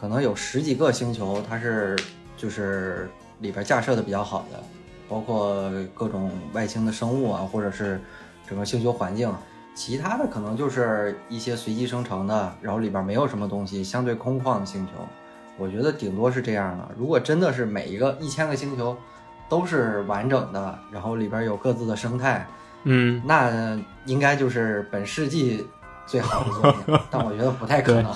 [0.00, 1.96] 可能有十几个星球，它是
[2.36, 4.60] 就是里边架设的比较好的，
[5.08, 8.00] 包括各种外星的生物啊，或者是
[8.48, 9.32] 整个星球环境。
[9.74, 14.92] 其他的可能就是一些随机生成的，然后里边没有什么东西，相对空旷的星球。
[15.56, 16.88] 我觉得顶多是这样的。
[16.94, 18.94] 如果真的是每一个一千个星球
[19.48, 22.46] 都是完整的，然后里边有各自的生态，
[22.84, 25.64] 嗯，那应该就是本世纪
[26.06, 28.12] 最好的作品，但我觉得不太可能。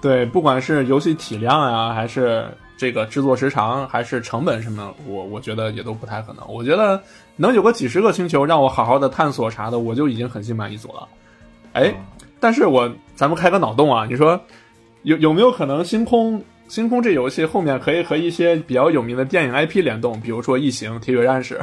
[0.00, 2.46] 对，不管是游戏体量啊，还是
[2.76, 6.46] 这个制作时长，还是成本什么，我我觉得也都不太可能。
[6.46, 7.00] 我觉得
[7.36, 11.08] 能有个几十个星球让我好好的探索啥的，我就已经很心满意足了。
[11.72, 11.94] 哎，
[12.38, 14.38] 但是我咱们开个脑洞啊，你说
[15.02, 21.58] 有有没有可能星空星空这游戏后面可以和一些比较有名的电影 IP 联动，比如说《异形》《铁血战士》？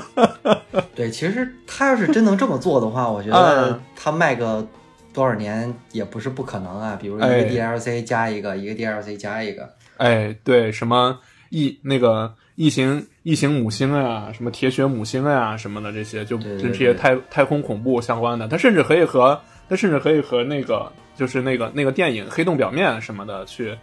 [0.94, 4.66] 对，其实他要是真能这么做的话，我觉得他卖个
[5.12, 6.96] 多少年也不是不可能啊。
[7.00, 9.68] 比如一个哎 DLC 加一个，一个 DLC 加一个。
[9.96, 11.18] 哎，对，什么
[11.50, 23.76] 异那个异形异形母星啊，什么铁血母星啊什么的这些，就这些太太空恐怖相关的，它甚至可以和它甚至可以和那个就是那个那个电影《黑洞表面》什么的去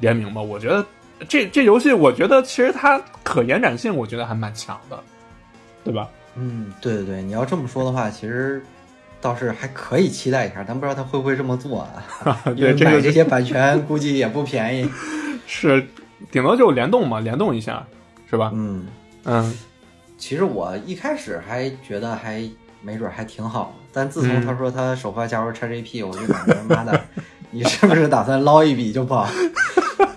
[0.00, 0.42] 联名吧。
[0.42, 0.84] 我觉得
[1.28, 4.98] 这这游戏，我觉得其实它可延展性，我觉得还蛮强的。
[5.84, 6.06] 对吧？
[6.36, 8.62] 嗯，对对对，你要这么说的话，其实
[9.20, 11.80] 倒是还可以期待一下，但不知道他会不会这么做
[12.24, 12.38] 啊？
[12.54, 14.90] 因为买这些版权估计也不便宜。
[15.46, 15.84] 是
[16.30, 17.82] 顶多就联动嘛，联动一下，
[18.28, 18.50] 是吧？
[18.54, 18.86] 嗯，
[19.24, 19.58] 嗯，
[20.18, 22.46] 其实我一开始还觉得还
[22.82, 27.00] 没准还挺好，但自从嗯他说他首发加入 XGP，、我就感觉妈的，
[27.50, 29.26] 你是不是打算捞一笔就跑？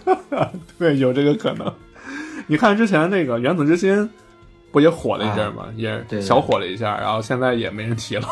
[0.78, 1.74] 对，有这个可能。
[2.48, 4.10] 你看之前那个原子之心
[4.72, 5.68] 不也火了一阵吗？
[5.76, 8.28] 也小火了一下，然后现在也没人提了。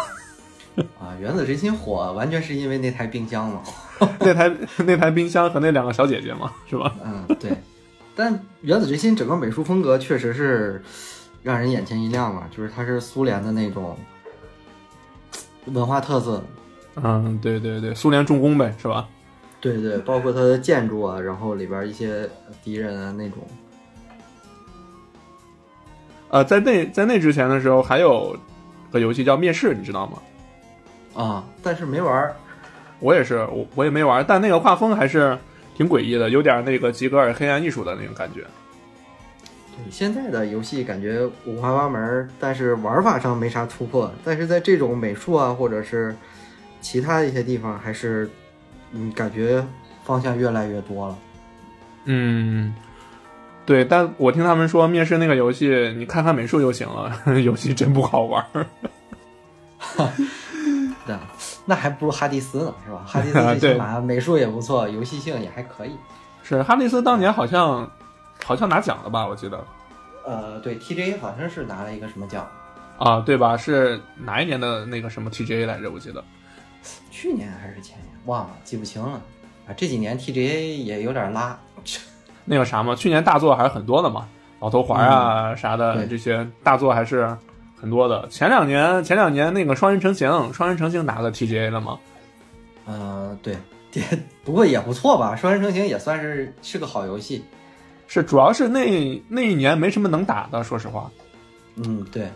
[1.00, 3.62] 啊，原子之心火完全是因为那台冰箱嘛。
[4.20, 6.96] 那台那台冰箱和那两个小姐姐嘛，是吧？
[7.04, 7.52] 嗯，对。
[8.16, 10.82] 但原子之心整个美术风格确实是
[11.44, 13.98] 让人眼前一亮嘛，就是它是苏联的那种
[15.66, 16.44] 文化特色。
[16.96, 19.08] 嗯，对对对，苏联重工呗，是吧？
[19.62, 22.30] 对对，包括它的建筑啊，然后里边一些
[22.64, 23.38] 敌人啊那种。
[26.30, 28.38] 呃，在那在那之前的时候，还有
[28.92, 31.24] 个游戏叫《灭世》，你知道吗？
[31.24, 32.36] 啊，但是没玩儿。
[33.00, 35.38] 我也是，我我也没玩，但那个画风还是
[35.76, 38.42] 挺诡异的，有点那个吉格尔黑暗艺术的那种感觉。
[39.76, 44.12] 对，现在的游戏感觉五花八门，但是玩法上没啥突破。
[44.24, 46.16] 但是在这种美术啊，或者是
[46.80, 48.30] 其他一些地方，还是
[48.92, 49.64] 嗯，感觉
[50.04, 51.18] 方向越来越多了。
[52.06, 52.74] 嗯，
[53.66, 58.44] 对，但我听他们说，面试那个游戏，你看看美术就行了， 游戏真不好玩
[59.78, 60.10] 哈。
[61.06, 61.16] 对，
[61.66, 63.04] 那还不如哈迪斯呢，是吧？
[63.06, 65.92] 哈迪斯 最对起码美术也不错，游戏性也还可以。
[66.44, 67.90] 是哈迪斯当年好像
[68.44, 69.28] 好像拿奖了吧？
[69.28, 69.64] 我记得
[70.26, 72.48] 呃，对，TJ 好像是拿了一个什么奖，
[72.98, 73.56] 啊，对吧？
[73.58, 75.90] 是哪一年的那个什么 TGA 来着？
[75.92, 76.24] 我记得
[77.12, 79.22] 去年还是前年，忘了，记不清了。
[79.68, 81.60] 啊，这几年 TGA 也有点拉。
[82.46, 84.28] 那个啥嘛，去年大作还是很多的嘛，
[84.60, 87.36] 老头环啊、啥的这些大作还是
[87.80, 88.28] 很多的。
[88.30, 92.00] 前两年前两年那个双人成行，双人成行拿了 TGA 了吗？
[92.86, 93.56] 呃，对，
[94.44, 97.44] 不过也不错吧，双人成行也算是是个好游戏。
[98.08, 101.10] 是，主要是那那一年没什么能打的，说实话。
[101.76, 102.28] 嗯，对，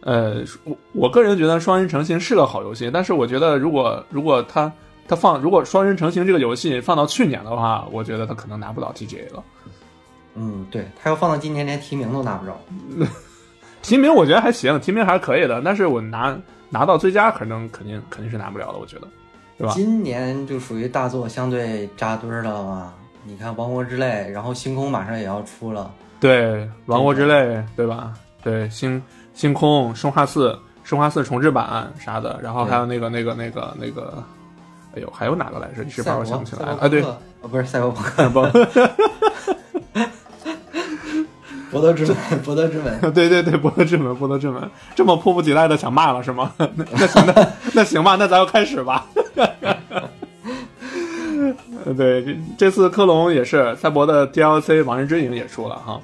[0.00, 4.70] 呃，我我个人觉得双人成行是个好游戏，但是我觉得如果如果它
[5.06, 9.42] 它放如果双人成行这个游戏放到去年的话，我觉得他可能拿不到 TGA 了。
[10.34, 12.58] 嗯，对，他要放到今年，连提名都拿不着。
[13.82, 16.36] 提名我觉得还行，提名还是可以的，但是我拿
[16.70, 19.08] 拿到最佳可能肯定肯定是拿不了的，我觉得，
[19.58, 19.72] 对吧？
[19.74, 22.94] 今年就属于大作相对扎堆儿了嘛。
[23.26, 25.90] 你看《王国之泪》，然后《星空》马上也要出了。
[26.18, 27.34] 对，《王国之泪》
[27.76, 28.12] 对吧？
[28.42, 29.02] 对，星
[29.34, 34.22] 星空、生化四、生化四重置版啥的，然后还有那个那个那个那个，
[34.96, 35.82] 哎呦，还有哪个来着？
[35.82, 36.86] 一时半会儿想不起来啊！
[36.88, 37.18] 对，哦，
[37.50, 38.40] 不是赛博朋克，不，
[41.72, 43.12] 博德之门，博德之门。
[43.12, 46.52] 对对对，博德之门，博德之门，这么迫不及待的想骂了是吗？
[46.58, 49.04] 那那行，那那行吧，那咱就开始吧。
[51.84, 56.00] 呃 对，这这次科隆也是赛博的 DLC《往日之影》也出了哈。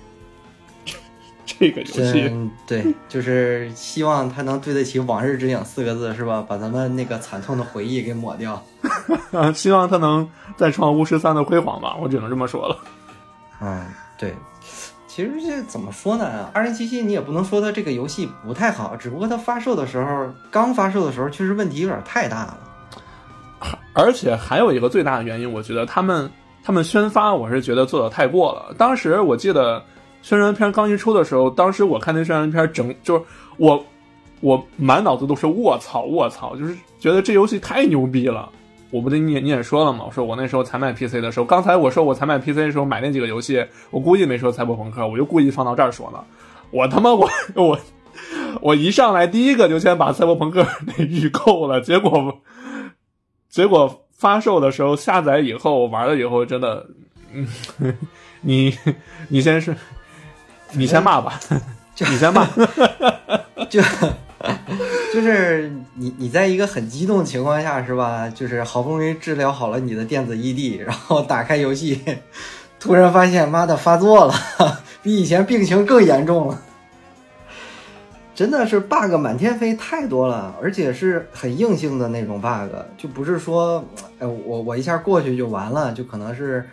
[1.58, 6.44] 这个游戏，真对，就是希望他能对得起“往日之影”四个字，是吧？
[6.46, 8.62] 把咱们那个惨痛的回忆给抹掉。
[9.32, 12.78] 啊， 希望他能再创巫师三的辉煌吧，我只能这么说了。
[13.60, 13.86] 嗯，
[14.18, 14.34] 对。
[15.06, 16.48] 其实这怎么说呢？
[16.54, 22.58] 二零七七你也不能说它这个游戏不太好，只不过它发售的时候，刚发售的时候，确实问题有点太大了。
[23.92, 26.30] 而且还有一个最大的原因，我觉得他们
[26.62, 28.72] 他们宣发，我是觉得做的太过了。
[28.78, 29.82] 当时我记得
[30.22, 33.22] 宣传片刚一出的时候，当时我看那宣传片整就是
[33.56, 33.84] 我
[34.40, 38.48] 我满脑子都是卧槽卧操，就是觉得这游戏太牛逼了。
[38.90, 46.18] 我不对，你也你也说了嘛，我说我那时候才买 PC 的时候，刚才我说我才买 PC 的时候买那几个游戏，我故意没说赛博朋克，我就故意放到这儿说呢。
[46.72, 47.78] 我他妈我我
[48.60, 52.40] 我一上来第一个就先把赛博朋克给预购了，结果
[53.48, 56.88] 结果发售的时候下载以后玩了以后，真的，
[57.32, 57.46] 嗯，
[58.42, 58.76] 你
[59.28, 59.76] 你先是，
[60.78, 61.40] 你先骂吧，
[61.98, 62.46] 你先骂，
[63.68, 63.80] 就
[65.12, 68.28] 就是你你在一个很激动的情况下是吧？
[68.28, 72.00] 就是好不容易治疗好了你的电子异地，然后打开游戏，
[72.78, 74.34] 突然发现妈的发作了，
[75.02, 76.62] 比以前病情更严重了。
[78.32, 83.84] 真的是 bug 满天飞，太多了，而且是很硬性的那种 bug，就不是说，
[84.18, 86.66] 哎，我我一下过去就完了，就可能是，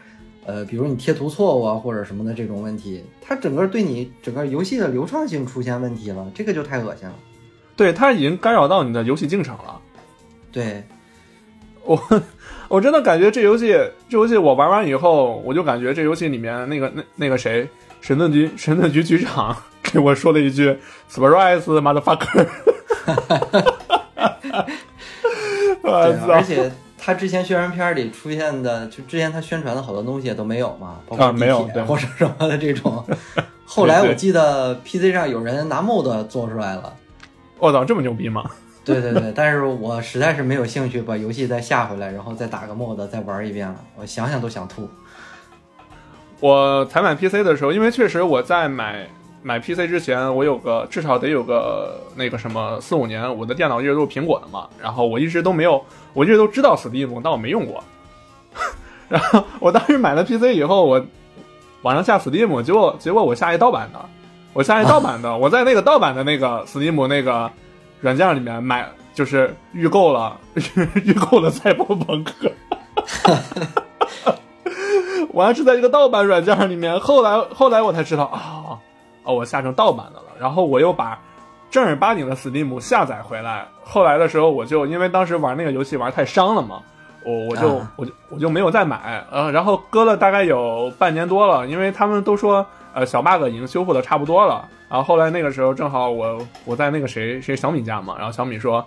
[0.48, 7.14] 呃，比如你贴图错误啊或者什么的这种问题，它整个对你整个游戏的流畅性出现问题了，这个就太恶心了。
[7.76, 9.80] 对，它已经干扰到你的游戏进程了。
[10.52, 10.82] 对，
[11.84, 12.02] 我
[12.70, 13.74] 我真的感觉这游戏
[14.10, 17.68] 这游戏我玩完以后，我就感觉这游戏里面那个那那个谁
[18.00, 20.76] 神盾局神盾局局长给我说了一句
[21.12, 22.48] “surprise motherfucker”，
[25.84, 26.42] 我对啊，操而！
[26.42, 26.72] 且
[27.08, 33.02] 他之前宣传片里出现的，就之前他宣传的好多东西都没有嘛，包括啊没有对或者什么的这种。
[33.66, 36.94] 后来我记得 PC 上有人拿 mod 做出来了，
[37.60, 38.44] 我操，这么牛逼吗？
[38.84, 44.90] 对对对， 但是我实在是没有兴趣把游戏再下回来，然后再打个 mod 再玩一遍了，我想想都想吐。
[46.42, 49.08] 我才买 PC 的时候，因为确实我在买
[49.48, 55.82] 买 PC 之前，我有个至少得有个那个什么四五年，我的电脑一直都是苹果的嘛，然后我一直都没有，
[56.12, 57.82] 我一直都知道 Steam，但我没用过。
[59.08, 61.02] 然后我当时买了 PC 以后，我
[61.82, 64.00] 网上下 Steam，结果结果我下一盗版的，
[64.52, 67.50] 我下一盗版的，我在那个盗版的那个 Steam 那个
[68.02, 70.38] 软件里面买，就是预购了
[71.06, 72.52] 预购了赛博朋克。
[75.32, 78.76] 我还是在一个盗版软件里面，后来后来我才知道啊，
[79.28, 80.26] 哦，我下成盗版的了。
[80.40, 81.20] 然后我又把
[81.70, 83.68] 正儿八经的 Steam 下载回来。
[83.84, 86.82] 后来的时候，我就因为当时玩那个游戏玩太伤了嘛，
[87.24, 89.24] 我我就、啊我就我就没有再买。
[89.30, 94.68] 呃，然后搁了大概有半年多了，因为他们都说呃小 bug 已经修复的差不多了。
[94.90, 98.84] 然后后来那个时候正好我我在那个谁谁小米家嘛，然后小米说。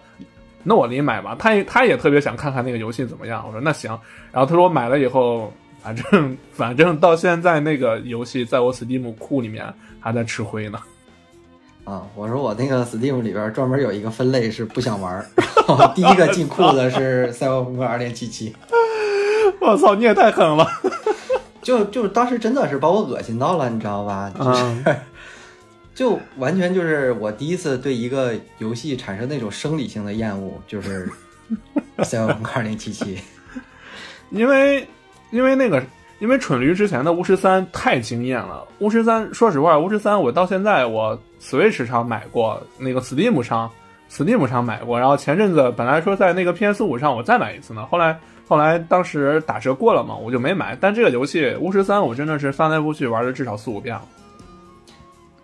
[0.63, 3.43] 那我给你买吧，他也他也特别想看看那个游戏怎么样。
[3.47, 3.99] 我说那行，
[4.31, 5.51] 然后他说我买了以后，
[5.83, 10.79] 反正反正到现在那个游戏在我 Steam 库里面还在吃灰呢。
[11.85, 15.27] 啊，我说我那个 Steam 里边专门有一个分类是不想玩儿，
[15.67, 18.53] 然后第一个进库的是 《赛博朋克2077》，
[19.61, 20.67] 我操，你也太狠了！
[21.63, 24.31] 就就当时真的是把我恶心到了，你知道吧？
[24.37, 24.85] 就是、嗯
[25.95, 31.11] 就完全就是我第一次对一个游戏产生那种生理性的厌恶，就是
[32.05, 32.93] 《赛博朋克2077》。
[34.31, 34.87] 因为
[35.31, 35.83] 因为那个
[36.19, 38.67] 因为蠢驴之前的巫师三太惊艳了。
[38.79, 43.71] 巫师三，说实话，巫师三我到现在我 Switch 上买过，那个 Steam 上
[44.11, 50.77] Steam 上买过，然后前阵子本来说在那个 PS 五上我再买一次呢，后来后来当时打折过了嘛，我就没买。
[50.81, 54.03] 但这个游戏巫师三我真的是翻来覆去玩了至少四五遍了。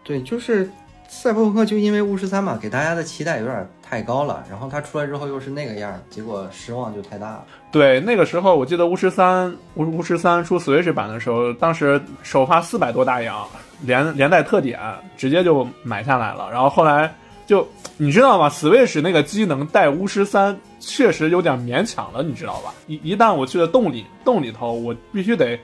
[0.03, 0.69] 对，就是
[1.09, 7.45] 赛博朋克，就因为巫师三嘛，给大家的期待有点太高了，然后它出来之后又是那个样，结果失望就太大了。
[7.73, 13.47] 对，那个时候我记得巫师三巫巫师三出 Switch 版的时候，当时首发四百多大洋，
[13.81, 14.79] 连连带特点，
[15.17, 16.51] 直接就买下来了。
[16.51, 17.13] 然后后来
[17.47, 17.67] 就
[17.97, 22.75] 你知道吗？Switch 那个机能带巫师三确实有点勉强了，你知道吧？
[22.87, 25.59] 一一旦我去了洞里洞里头，我必须得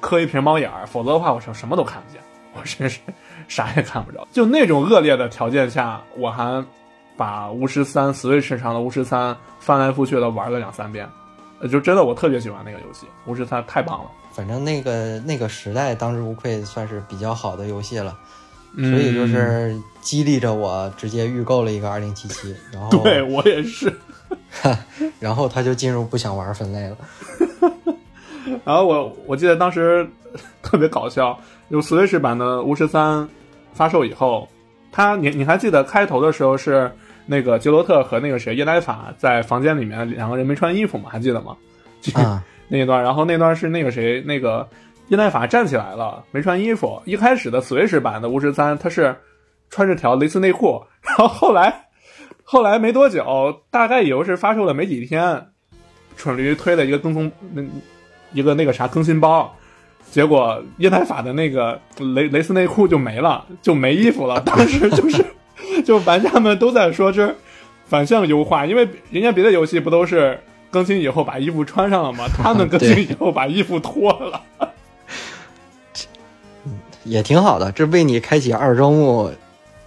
[0.00, 2.20] 磕一瓶猫眼儿，否则的话我什什么都看不见，
[2.54, 3.00] 我真是
[3.48, 4.26] 啥也看不着。
[4.32, 6.64] 就那种恶劣的条件下，我还
[7.16, 11.08] 把巫师三 Switch 上的巫师三翻来覆去的玩了两三遍。
[11.60, 14.10] 呃，就真的我特别喜欢那个游戏，巫师三太棒了。
[14.32, 18.16] 反正那个那个时代当之无愧算是比较好的游戏了，
[18.76, 23.92] 嗯所以就是激励着我直接预购了一个二零七七然后对我也是。
[25.18, 26.96] 然后他就进入不想玩分类了。
[28.64, 30.08] 然后我我记得当时
[30.62, 31.38] 特别搞笑，
[31.70, 33.26] 有 Switch 版的巫师三
[33.72, 34.48] 发售以后，
[34.92, 36.90] 他你你还记得开头的时候是
[37.26, 41.08] 那个杰罗特和那个谁耶莱法在房间里面两个人没穿衣服吗？
[41.08, 41.56] 还记得吗？
[42.14, 44.68] 啊，那一段，然后那段是那个谁，那个
[45.08, 47.00] 叶奈法站起来了，没穿衣服。
[47.04, 49.14] 一开始的 Switch 版的巫师三，他是
[49.68, 51.86] 穿着条蕾丝内裤，然后后来
[52.42, 55.46] 后来没多久，大概也就是发售了没几天，
[56.16, 57.62] 蠢驴推了一个更新那
[58.32, 59.54] 一个那个啥更新包，
[60.10, 64.40] 结果耶奈法的那个蕾蕾丝内裤就没了，就没衣服了。
[64.40, 65.24] 当时就是
[65.84, 67.34] 就玩家们都在说这
[67.86, 70.38] 反向优化，因为人家别的游戏不都是。
[70.72, 72.26] 更新以后把衣服穿上了吗？
[72.32, 74.40] 他们更新以后把衣服脱了，
[77.02, 79.32] 也挺好的，这为你开启二周目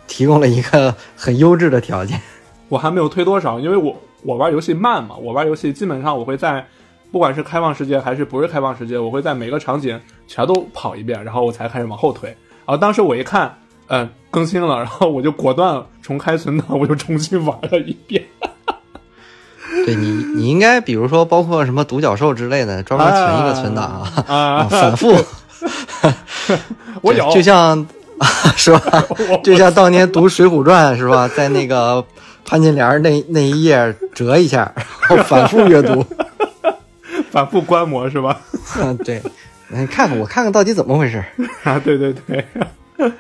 [0.07, 2.19] 提供了一个很优质的条件。
[2.67, 6.67] 我还没有推多少，因为我我玩游戏慢嘛，我玩游戏基本上我会在
[7.13, 12.27] 不管是开放世界还是不是开放世界，我会在每个场景全都跑一遍，然后我才开始往后推。
[12.65, 18.23] 然后当时我一看，嗯，更新了，然后我就果断重开存档，我就重新玩了一遍。
[19.85, 25.13] 对你，你应该比如说包括什么独角兽之类的，专门存一个存档啊，啊，反复。
[27.01, 27.85] 我有，就像
[28.57, 28.81] 是吧？
[29.43, 32.03] 就像当年读《水浒传》是吧，在那个
[32.43, 34.73] 潘金莲那那一页折一下，
[35.07, 36.03] 然后反复阅读。
[37.33, 38.39] 反复观摩是吧？
[39.03, 39.19] 对，
[39.69, 41.17] 你看看我看看到底怎么回事。
[41.65, 42.45] 啊，对对对，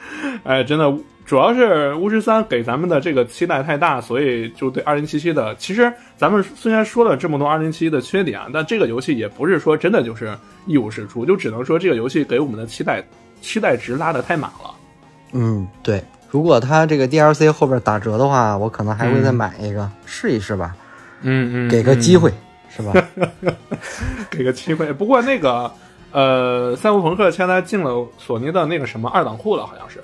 [0.45, 0.93] 哎，真的。
[1.25, 10.37] 主要是巫师三给咱们的这个期待太大，所以就对二零七七的，其实咱们虽然说了这么多二零七七的缺点啊，但这个游戏也不是说真的就是
[10.67, 13.01] 一无是处，就只能说这个游戏给我们的期待
[13.41, 14.69] 期待值拉的太满了。
[15.31, 16.03] 嗯，对。
[16.29, 20.75] 如果它这个 DLC 后边打折的话，我可能还会再买一个、试一试吧，
[21.21, 22.31] 嗯嗯给个机会，
[22.75, 22.93] 是吧？
[24.29, 24.91] 给个机会。
[24.93, 25.71] 不过那个
[26.11, 30.03] 呃，赛博朋克现在进了索尼的那个什么二档库了，好像是。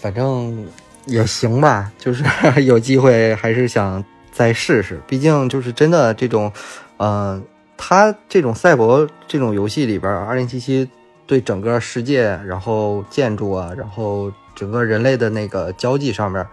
[0.00, 0.66] 反正
[1.06, 2.24] 也行吧， 就是
[2.64, 5.00] 有机会还是想再试试。
[5.06, 6.52] 毕竟就是真的这种，
[6.96, 7.40] 呃，
[7.76, 10.88] 它这种赛博这种游戏里边，二零七七
[11.26, 16.46] 对整个世界，然后建筑啊，然后整个人类的那个交际上面，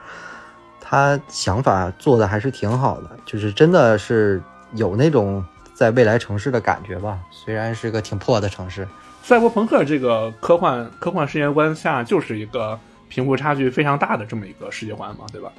[0.82, 4.42] 他想法做的还是挺好的，就是真的是
[4.74, 5.46] 有那种
[5.76, 7.20] 在未来城市的感觉吧。
[7.30, 8.88] 虽然是个挺破的城市，
[9.22, 15.52] 赛博朋克这个科幻科幻世界观下，就是一个贫富差距非常大的这么一个世界观嘛，对吧？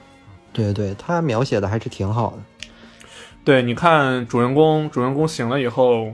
[0.52, 2.66] 对对，他描写的还是挺好的。
[3.44, 6.12] 对，你看主人公，主人公醒了以后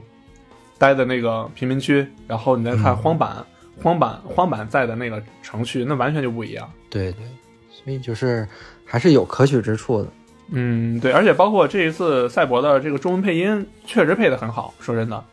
[0.77, 3.43] 待的那个贫民区，然后你再看荒坂，
[3.81, 6.69] 荒坂荒坂在的那个城区，那完全就不一样。
[6.89, 7.25] 对对，
[7.71, 8.47] 所以就是
[8.85, 10.09] 还是有可取之处的。
[10.51, 14.73] 嗯，对，而且包括这一次赛博的这个中文配音，确实配的很好。
[14.79, 15.23] 说真的，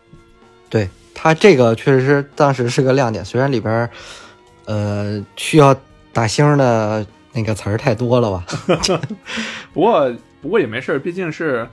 [0.68, 3.90] 对他这个确实是当时是个亮点，虽然里边儿
[4.64, 5.76] 呃需要
[6.12, 8.44] 打星的那个词儿太多了吧。
[9.74, 11.68] 不过不过也没事，毕竟是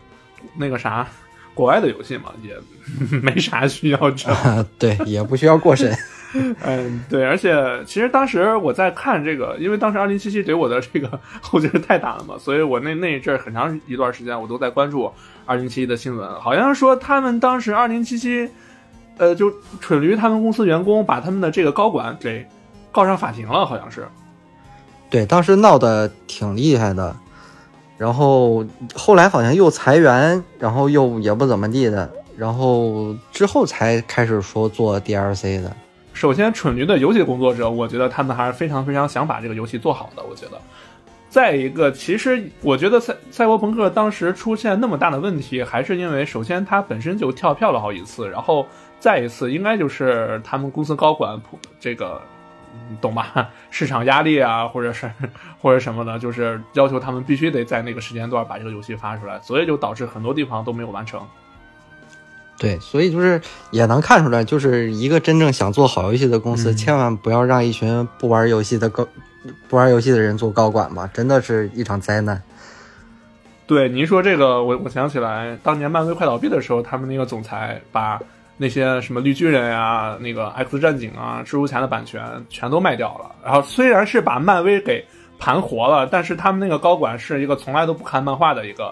[0.58, 1.08] 那个啥
[1.54, 2.54] 国外的游戏嘛，也
[3.22, 4.34] 没啥需要整。
[4.34, 5.96] 啊，对，也不需要过审。
[6.64, 7.56] 嗯，对，而且
[7.86, 15.12] 其实当时我在看这个，因为当时二零七七给我的这个后劲太大了嘛，所以我那那一阵很长一段时间我都在关注
[15.46, 18.50] 二零七七的新闻，好像说他们当时二零七七，
[19.18, 22.46] 呃，就蠢驴他们公司员工把他们的这个高管给
[22.92, 24.06] 告上法庭了，好像是。
[25.10, 27.16] 对，当时闹得挺厉害的，
[27.98, 35.74] 然后后来好像又裁员，然后又也不怎么地的，然后之后才开始说做 DLC 的。
[36.18, 40.24] 首先，蠢驴的游戏工作者，我觉得他们还是非常非常想把这个游戏做好的。
[40.24, 40.60] 我觉得，
[41.30, 48.66] 再一个，其实我觉得赛赛博朋克当时出现那么大的问题，还是因为首先它本身就跳票了好几次，然后
[49.00, 51.40] 再一次应该就是他们公司高管
[51.80, 52.20] 这个，
[53.00, 53.48] 懂吧？
[53.70, 55.08] 市场压力啊，或者是
[55.62, 61.22] 或者什么的，就是要求他们必须得在那个时间段把这个游戏发出来，所以就导致很多地方都没有完成。
[62.60, 63.40] 对，所以就是
[63.72, 69.08] 也能看出来，就是一个真正想做好游戏的公司，嗯千万不要让一群不玩游戏的高
[69.70, 72.42] 不玩游戏的人做高管吧，真的是一场灾难。
[73.68, 78.20] 对，您说这个，我我想起来，当年漫威快倒闭的时候，他们那个总裁把
[78.58, 83.36] 那些什么绿巨人啊、那个 X 战警啊、蜘蛛侠的版权全都卖掉了。
[83.44, 85.06] 然后虽然是把漫威给
[85.38, 88.92] 盘活了，但是他们那个高管是一个从来都不看漫画的一个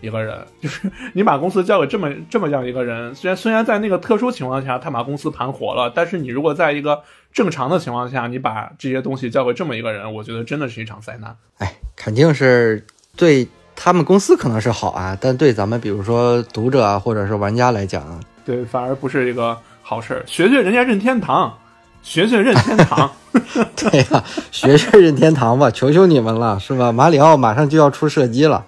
[0.00, 11.34] 一个人，就是你把公司交给这么这么样一个人，虽然虽然在那个特殊情况下他把公司盘活了，但是你如果在一个正常的情况下，你把这些东西交给这么一个人，我觉得真的是一场灾难。
[11.58, 12.84] 哎，肯定是
[13.16, 20.22] 对他们公司可能是好啊，但对咱们比如说读者啊，或者是玩家来讲，对，反而不是一个好事儿。
[20.26, 21.58] 学学人家任天堂，
[22.02, 23.10] 学学任天堂。
[23.76, 26.90] 对呀、学学任天堂吧，求求你们了，是吧？
[26.90, 28.64] 马里奥马上就要出射击了，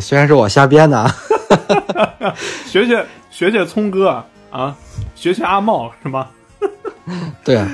[0.00, 1.14] 虽然是我瞎编的啊，
[2.66, 4.76] 学学学学聪哥啊，
[5.14, 6.28] 学学阿茂是吗？
[7.44, 7.68] 对啊，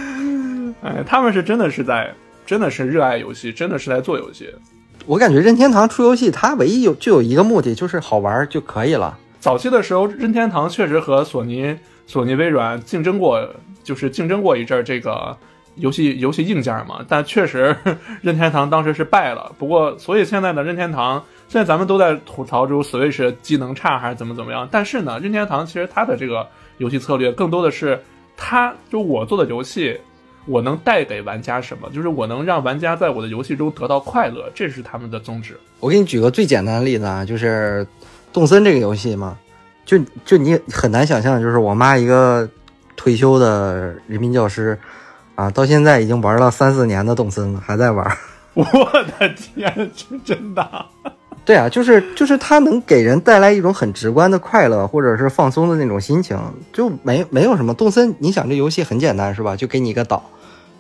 [0.83, 2.13] 哎，他们是真的是在，
[2.45, 4.53] 真的是热爱游戏，真的是在做游戏。
[5.07, 9.19] 我感觉任天堂出游戏，它唯一有就有一个目的，就是好玩就可以了。
[9.41, 13.49] 早期的时候，任天堂确实和索尼、索尼、微软竞争过，
[13.83, 15.37] 就是竞争过一阵儿这个
[15.75, 17.05] 游戏游戏硬件嘛。
[17.09, 17.75] 但确实，
[18.23, 19.51] 任天堂当时是败了。
[19.59, 24.67] 不过，所以现在的，任天堂现在咱们都在吐槽说 Switch 机能差还是怎么怎么样。
[24.73, 26.49] 但是呢，任天堂其实它的这个
[26.79, 28.03] 游戏策略更多的是，
[28.39, 30.01] 它就我做的游戏。
[30.47, 31.89] 我能带给玩家什么？
[31.91, 35.57] 就是我能让玩家在我的游戏中得到快乐，这是他们的宗旨。
[35.79, 37.87] 我给你举个最简单的例子啊，就是
[38.33, 39.39] 动森这个游戏嘛，
[39.85, 42.49] 就就你很难想象，就是我妈一个
[42.97, 44.77] 退休的人民教师
[45.37, 48.05] 啊，到现在已经玩了三四年的动森了，还在玩。
[48.55, 48.65] 我
[49.21, 50.87] 的天，是真的。
[51.45, 56.39] 对啊，就是就是它能给人带来一种很直观的快乐，或者是放松的那种心情，
[56.73, 58.15] 就没没有什么动森。
[58.21, 59.57] 你想这游戏很简单是吧？
[59.57, 60.23] 就给你一个岛，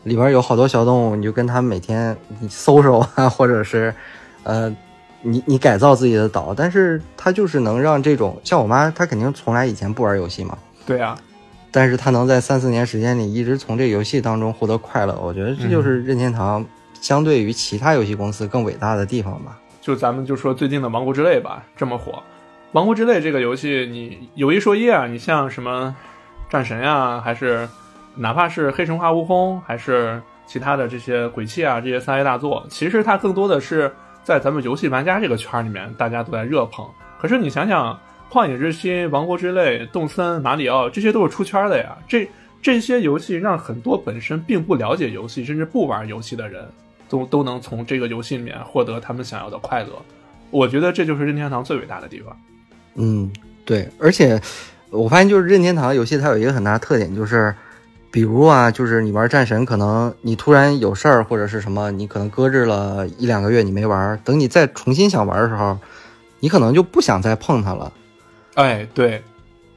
[0.05, 3.93] 里边有好多小动物，你就跟他们每天你搜搜啊，或者是
[4.45, 4.73] 呃，
[5.23, 10.57] 你你改造自己的岛，但是它就是能让这种像我妈，她肯定从来以前不玩游戏嘛，
[10.87, 11.19] 对啊、
[11.73, 16.65] 但是她能在三四年时间里一直从这游戏当中获得快乐，我觉得这就是任天堂
[17.01, 19.59] 相对于其他游戏公司更伟大的地方吧。
[19.83, 22.12] 就咱们就说最近的《王国之泪》吧，这么火，
[22.70, 25.95] 《王国之泪》这个游戏，你有一说一啊，你像什么
[26.49, 27.68] 战神呀、还是
[28.14, 36.87] 哪怕是黑神话悟空，还是其他的这些鬼泣啊这些三 A 大作，其实它更多的是在咱们游戏玩家这个圈儿里面，大家都在热捧。
[37.18, 37.99] 可是你想想，
[38.30, 41.99] 旷野之心、王国之泪、动森、马里奥，这些都是出圈的呀。
[42.07, 42.30] 这
[42.62, 46.64] 这些游戏让很多本身并不了解游戏，甚至不玩游戏的人，
[47.13, 49.91] 都都能从这个游戏里面获得他们想要的快乐。
[50.51, 52.35] 我觉得这就是任天堂最伟大的地方。
[52.95, 53.31] 嗯，
[53.67, 54.41] 对，而且
[54.89, 57.55] 我发现就是任天堂游戏它有一个很大的特点，就是
[58.11, 65.77] 比如啊，就是你玩战神，可能你突然有事儿或者是什么，你可能搁置了一两个月你没玩，等你再重新想玩的时候，
[66.41, 67.93] 你可能就不想再碰它了。
[68.55, 69.23] 哎，对，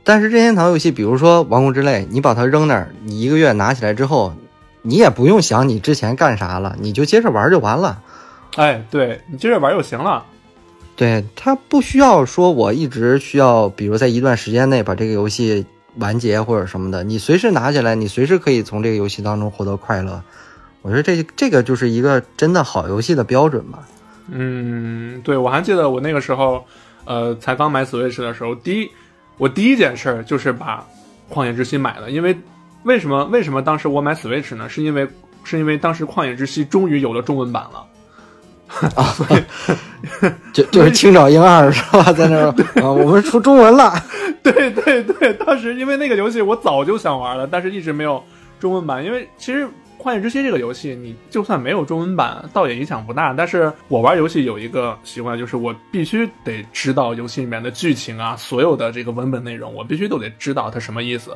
[0.06, 4.34] 但是任天堂游戏，比如说《王国之泪》，你把它扔那儿，你一个月拿起来之后，
[4.86, 8.02] 你也不用想你之前干啥了，你就接着玩就完了。
[8.56, 10.24] 哎，对你接着玩就行了。
[10.96, 15.66] 对，它不需要说我一直需要，比如在一段时间内把这个游戏
[15.98, 20.22] 完结或者什么的，你随时拿起来，你随时可以从这个游戏当中获得快乐。
[20.82, 23.80] 我觉得这这个就是一个真的好游戏的标准吧。
[24.32, 26.64] 嗯，对，我还记得我那个时候，
[27.06, 28.90] 呃，才刚买 Switch 的时候，第一，
[29.38, 30.86] 我第一件事儿就是把
[31.34, 32.38] 《旷野之心》买了，因为
[32.86, 33.26] 为什么？
[33.26, 34.70] 为什么当时我买 Switch 呢？
[34.70, 35.08] 是因为
[35.44, 37.86] 是因为当时《旷野之息》终于有了中文版了。
[38.96, 39.14] 啊，
[40.54, 42.12] 就就是青沼英二是吧？
[42.14, 42.48] 在那儿
[42.82, 43.94] 啊，我们出中文了。
[44.44, 48.24] 对对对，当时因为那个游戏我早就想玩了，但是一直没有
[48.60, 49.04] 中文版。
[49.04, 49.66] 因为其实
[50.00, 53.34] 《旷野之息》这个游戏，你就算没有中文版，倒也影响不大。
[53.34, 61.36] 但是我玩游戏有一个习惯，就是我必须得知道游戏里面的剧情啊，所有的这个文本内容，我必须都得知道它什么意思。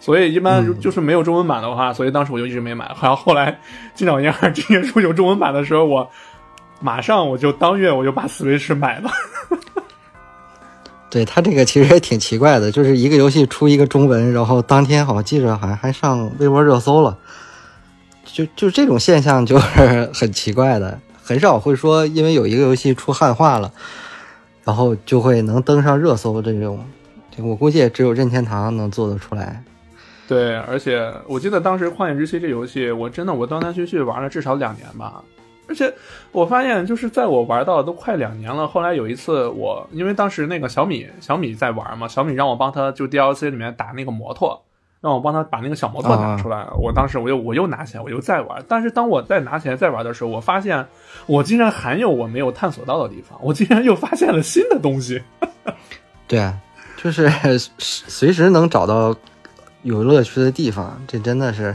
[0.00, 2.86] 所以一般就是没有中文版的话，所以当时我就一直没买。
[3.00, 3.52] 然后后来
[3.94, 6.10] 《金鸟英二》这些书有中文版的时候，我。
[6.82, 9.10] 马上我就当月我就把 Switch 买了。
[11.10, 17.18] 对他这个其实也挺奇怪的，就是一个游戏出一个中文，然后当天好像记着好像还上微博热搜了，
[18.24, 23.70] 就就这种现象就是 很奇怪的，很少会说因为有一个游戏出汉化了，
[24.64, 26.82] 然后就会能登上热搜这种，
[27.36, 29.62] 我估计也只有任天堂能做得出来。
[30.30, 35.20] 对，而且我记得当时《旷野之息》这游戏，我真的我断断续续玩了至少两年吧。
[35.68, 35.92] 而且
[36.30, 38.64] 我发现，就是在我玩到都快两年了。
[38.68, 44.62] 后来有一次，我因为当时那个小米小米在玩嘛，小米让我帮他就 DLC 里面打那个摩托，
[45.00, 46.64] 让我帮他把那个小摩托拿出来。
[46.78, 48.64] 我当时我又我又拿起来，我又再玩。
[48.68, 50.86] 但是当我再拿起来再玩的时候，我发现
[51.26, 55.20] 我竟然还有我没有探索到的地方，我竟然又发现了新的东西。
[56.28, 56.56] 对啊，
[56.96, 57.28] 就是
[57.78, 59.12] 随时能找到
[59.82, 61.74] 有乐趣的地方，这真的是，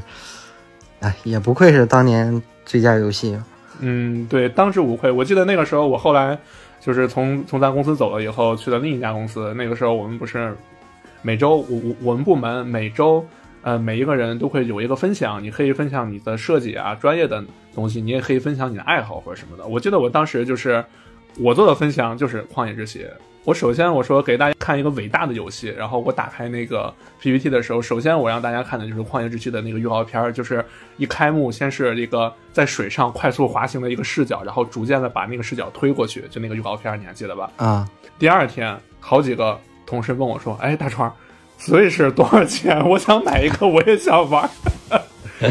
[1.00, 3.38] 哎，也不愧是当年最佳游戏。
[3.80, 5.12] 嗯，对，当之无愧。
[5.12, 6.38] 我记得那个时候，我后来
[6.80, 9.54] 就是从从咱公司走了以后，去了另一家公司。
[9.56, 10.56] 那个时候，我们不是
[11.22, 13.26] 每周，我我我们部门每周，
[13.64, 17.44] 呃，每一个人都会有一个分享，你可以分享你的设计啊，专业的
[17.74, 19.66] 东西，你也可以分享你的爱好或者什么的。
[19.66, 20.84] 我记得我当时就是
[21.40, 23.00] 我做的分享就是《旷野之息》。
[23.46, 26.92] 我首先我说给大家看一个伟大的游戏，然后我打开那个
[27.22, 30.66] PPT 的时候，首先我让大家看的就是《旷野之息》的那个预告片，就是
[30.98, 37.52] 一开幕先是一个在水上快速滑行的一个视角，然后逐渐的把那个视角推过去，就那个预告片，你还记得吧？
[37.58, 37.88] 啊。
[38.18, 41.12] 第二天，好几个同事问我说：“哎，大川
[41.60, 42.84] ，Switch 多少钱？
[42.90, 44.50] 我想买一个，我也想玩。”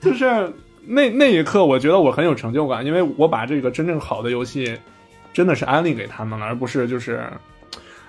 [0.00, 0.52] 就是
[0.86, 4.78] 那那一刻，我觉得我很有成就感，因为我把这个真正好的游戏。
[5.32, 7.22] 真的是安利给他们了，而不是就是，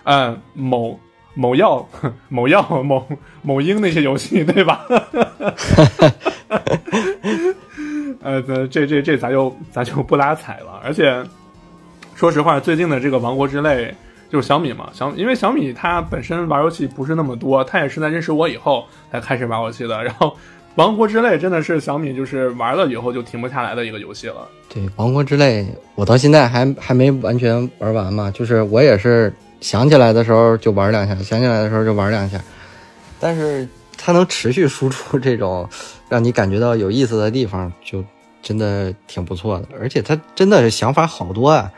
[0.03, 0.99] 呃，某
[1.33, 1.87] 某药、
[2.29, 3.07] 某药、 某
[3.41, 4.85] 某鹰那些游戏，对吧？
[8.21, 10.79] 呃，这这这咱就咱就不拉踩了。
[10.83, 11.23] 而且，
[12.15, 13.95] 说实话，最近的这个《王国之泪》
[14.31, 20.03] 就是小米嘛，小因为小米它本身玩游戏不是那么多，它也是在认识我以后才开始玩游戏的。
[20.03, 20.35] 然后。
[20.75, 24.47] 王国之泪真的是小米就是玩了以后就停不下来的一个游戏了。
[24.69, 32.39] 对，王国之泪我到现在还还没完全玩完嘛，就是我也是想起来的时候就玩两下，想起来的时候就玩两下。
[33.19, 33.67] 但是
[33.97, 35.67] 它能持续输出这种
[36.07, 38.01] 让你感觉到有意思的地方，就
[38.41, 39.67] 真的挺不错的。
[39.77, 41.69] 而且它真的是想法好多啊，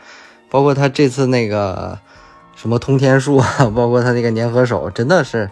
[0.48, 1.98] 包括它这次那个
[2.54, 5.50] 什么通天术啊，包括它那个粘合手，真的是。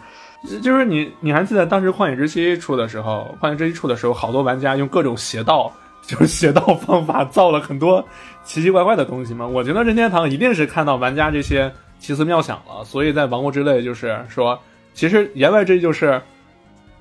[0.61, 5.73] 就是你，你还记得当时《旷野之息》出的时候，《旷野之息》出的时候，好多玩家用各种邪道，
[6.05, 8.05] 就是邪道方法造了很多
[8.45, 9.47] 奇奇怪怪的东西吗？
[9.47, 14.59] 我觉得任天堂一定是看到玩家这些奇思妙想了，所以在《王国之泪》就是说，
[14.95, 16.21] 其实言外之意就是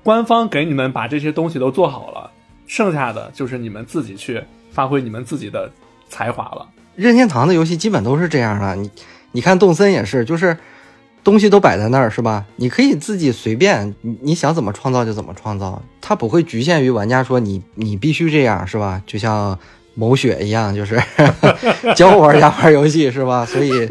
[0.04, 2.30] 官方给你们把这些东西都做好了，
[2.68, 4.40] 剩下的就是你们自己去
[4.70, 5.68] 发挥你们自己的
[6.08, 6.64] 才华了。
[6.94, 8.88] 任天堂的游戏基本都是这样的，你
[9.32, 10.56] 你看动森也是，就是。
[11.24, 12.44] 东西都摆在那儿，是吧？
[12.56, 19.00] 你可以自己随便，你想怎么创造就怎么创造，它不会局限于玩家说你你必须这样，是吧？
[19.06, 19.58] 就像
[19.94, 21.00] 某雪一样，就是
[21.94, 23.46] 教玩家玩游戏，是吧？
[23.46, 23.88] 所以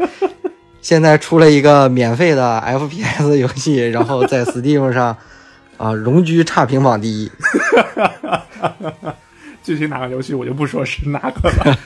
[0.80, 5.16] 现在出了一个免费的 FPS 游戏，然后在 Steam 上
[5.78, 7.30] 啊荣居差评榜第一。
[9.62, 11.78] 具体哪个游戏我就不说是哪个了，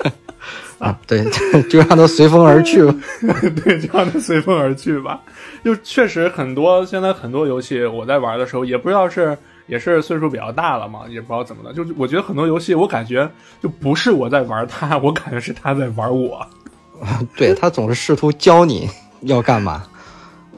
[0.79, 1.25] 啊，对，
[1.71, 2.95] 就让它随风而去吧。
[3.65, 5.21] 对，就让它随风而去吧。
[5.65, 11.73] 就确实很多，现在很多游戏我在玩的时候，也不知道是也是岁数比较大了嘛，也不知道怎么的。
[11.73, 13.29] 就我觉得很多游戏，我感觉
[13.63, 16.47] 就不是我在玩它，我感觉是它在玩我。
[17.37, 18.89] 对他总是试图教你
[19.23, 19.83] 要干嘛。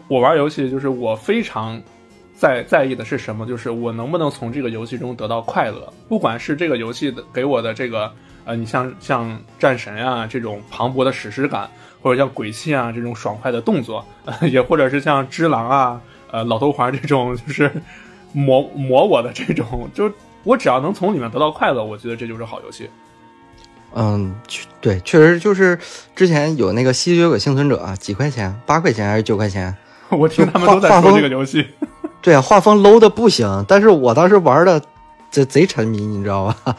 [0.06, 1.80] 我玩游戏就是我非常
[2.34, 8.12] 在在意的是什么，就是我能不能从这个游戏中得到快乐，不管是这个游戏的给我的这个
[8.48, 11.68] 呃，你像像战神啊这种磅礴的史诗感，
[12.00, 17.70] 或者像鬼泣啊这种爽快的动作，呃、也或者是像只狼啊、呃老头环这种就是
[18.32, 20.10] 磨磨我的这种，就
[20.44, 22.88] 我只要能从里面得到快乐，我觉得这就是好游戏。
[23.94, 25.78] 嗯，确对，确实就是
[26.16, 29.76] 之前有那个吸血鬼幸存者，几块钱，八块钱还是九块钱？
[30.08, 31.66] 我听他们都在说这个游戏。
[32.22, 34.80] 对啊，画风 low 的不行，但是我当时玩的
[35.30, 36.76] 贼贼沉迷，你知道吧？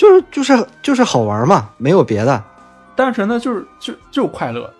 [0.00, 2.42] 就是就是就是好玩嘛，没有别的。
[2.96, 4.72] 单纯的就是就就快乐。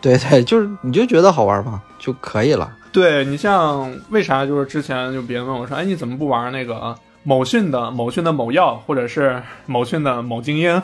[0.00, 2.74] 对对，就是你就觉得好玩嘛就可以了。
[2.90, 10.82] 对你像为啥就是之前就别人问我说，哎，你怎么不玩那个某讯的某讯的某药，或者是某讯的某精英，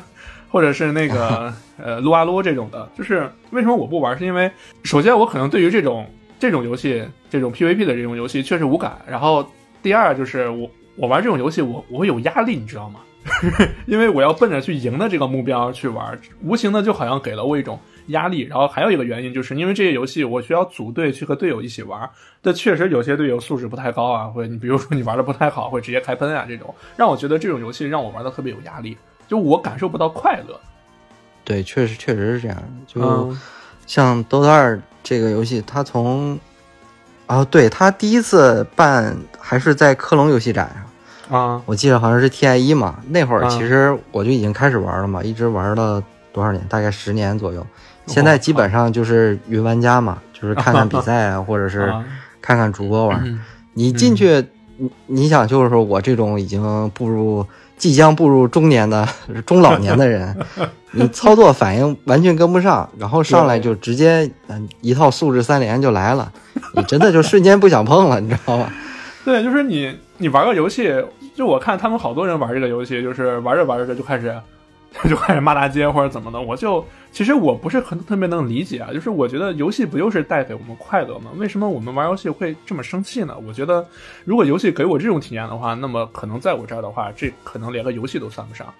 [0.50, 1.50] 或者是那个
[1.82, 2.86] 呃撸啊撸这种的？
[2.94, 4.18] 就是为什么我不玩？
[4.18, 4.52] 是因为
[4.84, 6.06] 首先我可能对于这种
[6.38, 8.98] 这种游戏，这种 PVP 的这种游戏确实无感。
[9.08, 9.46] 然后
[9.82, 13.00] 第二就是我我玩这种游戏，我我会有压力，你知道吗？
[13.86, 18.42] 因为我要奔着去赢的这个目标去玩，无形的就好像给了我一种压力。
[18.42, 22.08] 然后还有一个原因，就是因为这些游戏我需要组队去和队友一起玩，
[22.40, 28.96] 但确实有些队友素质不太高啊，或者你比如说你玩的不太好，会直接开喷啊，这种让我觉得这种游戏让我玩的特别有压力，
[29.28, 30.58] 就我感受不到快乐。
[31.44, 32.56] 对，确实确实是这样。
[32.86, 33.40] 就嗯
[33.86, 36.38] 像 DOTA 二这个游戏，它从
[37.26, 40.82] 啊，对，它第一次办还是在科隆游戏展上。
[41.30, 46.02] 啊我记得好像是 TI 一嘛，那会儿啊其实我就已经开始玩了嘛，一直玩了
[46.32, 46.62] 多少年？
[46.68, 47.64] 大概十年左右。
[48.06, 52.04] 现在基本上就是云玩家嘛，就是看看比赛啊， 或者是啊
[52.40, 53.20] 看看主播玩。
[53.24, 53.40] 嗯
[53.74, 54.44] 你进去，
[54.76, 57.46] 你你想就是说我这种已经步入
[57.78, 59.08] 即将步入中年的
[59.46, 60.36] 中老年的人，
[60.92, 66.30] 你操作反应完全跟不上，然后上来就直接嗯一套素质三连就来了，
[66.74, 68.70] 你真的就瞬间不想碰了，你知道吗？
[69.24, 70.88] 对，就是你你玩个游戏，
[71.34, 74.32] 就我看他们好多人玩这个游戏，就是玩着玩着就开始
[75.10, 81.32] 就开始骂大街或者怎么的，我就其实我不是很特别能理解啊，就是我觉得游戏不就是带给我们快乐吗？
[81.38, 83.34] 为什么我们玩游戏会这么生气呢？
[83.44, 83.84] 我觉得
[84.24, 88.72] 如果游戏给我这种体验的话，那么可能在我这儿的话，这可能连个游戏都算不上。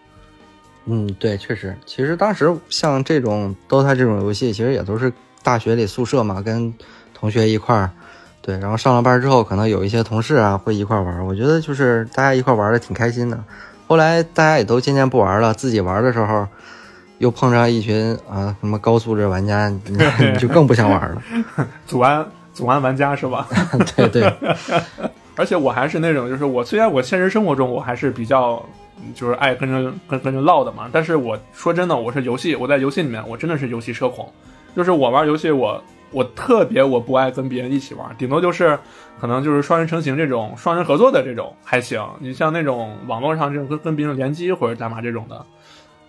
[0.85, 5.13] 嗯，对，确实，其实当时像这种 DOTA 这种游戏，其实也都是
[5.43, 6.73] 大学里宿舍嘛，跟
[7.15, 7.91] 同学一块儿，
[8.43, 13.43] 对，然后上了班之后，可能有一些同事啊会一块玩，我觉得就是大家一块玩的挺开心的。
[13.87, 16.47] 后来大家也都渐渐不玩了，自己玩的时候，
[17.19, 19.81] 又碰上一群啊什么高素质玩家，你
[20.21, 21.23] 你就更不想玩了。
[21.87, 23.47] 祖安祖安玩家是吧？
[23.95, 24.23] 对 对，
[25.37, 28.61] 而且我还是那种，就是我虽然我现实生活中我还是比较，
[28.99, 34.29] 嗯就是爱跟着跟跟着唠的嘛，但是我说真的，我是游戏，我在游戏里面我真的是游戏社恐，
[34.75, 35.83] 就是我玩游戏我我
[36.35, 38.77] 特别我不爱跟别人一起玩，顶多就是
[39.21, 45.47] 可能就是双人成型这种双人合作的这种还行，你像那种网络上这种跟跟别人联机或者干嘛这种的。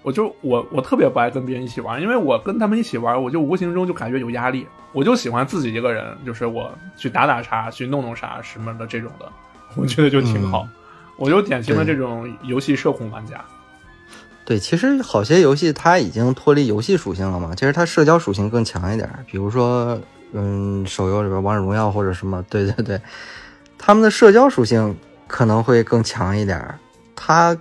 [0.01, 4.67] 我就我我特别不爱跟别人一起玩，因为我跟他们一起玩，我就无形中就感觉有压力。
[4.91, 9.31] 我就喜欢自己一个人，就是我去打打啥，去弄弄啥什么的这种的，
[9.77, 10.67] 我觉得就挺好。
[11.15, 13.39] 我就典型的这种游戏社恐玩家。
[14.45, 19.09] 对，其实好些游戏它已经脱离游戏属性了嘛，其实它社交属性更强一点。
[19.25, 19.97] 比如说，
[20.33, 23.01] 嗯，手游里边王者荣耀或者什么，对对对，
[23.77, 24.95] 他们的社交属性
[25.27, 26.77] 可能会更强一点儿。
[27.15, 27.55] 它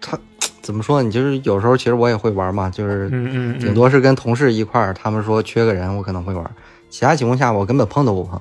[0.00, 0.16] 它
[0.60, 1.06] 怎么说呢？
[1.06, 6.48] 你就是有时候其实我也会玩嘛，就是嗯嗯顶多是跟同事一块儿，他们说缺个人，我可能会玩。
[6.88, 8.40] 其他情况下我根本碰都不碰。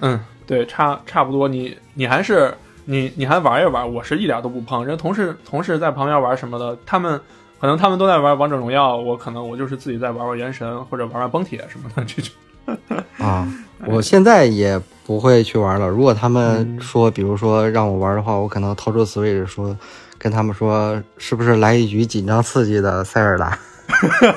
[0.00, 1.48] 嗯，对，差差不多。
[1.48, 4.84] 你你还是你你还玩一玩，我是一点都不碰。
[4.84, 7.20] 人同事同事在旁边玩什么的，他们
[7.60, 12.32] 可能他们都在玩王者荣耀，我可能我就是自己在玩玩原神或者玩玩崩铁什么的这种。
[13.18, 13.46] 啊，
[13.86, 15.86] 我现在也不会去玩了。
[15.86, 19.76] 如果他们说，比如说让我玩的话，我可能掏出 Switch 说，
[20.16, 23.58] 跟他们说，是不是来一局紧张刺激的塞尔达？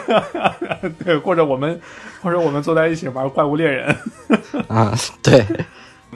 [1.06, 1.80] 对，或者我们
[2.22, 3.96] 或者我们坐在一起玩怪物猎人。
[4.68, 4.94] 啊，
[5.24, 5.46] 对，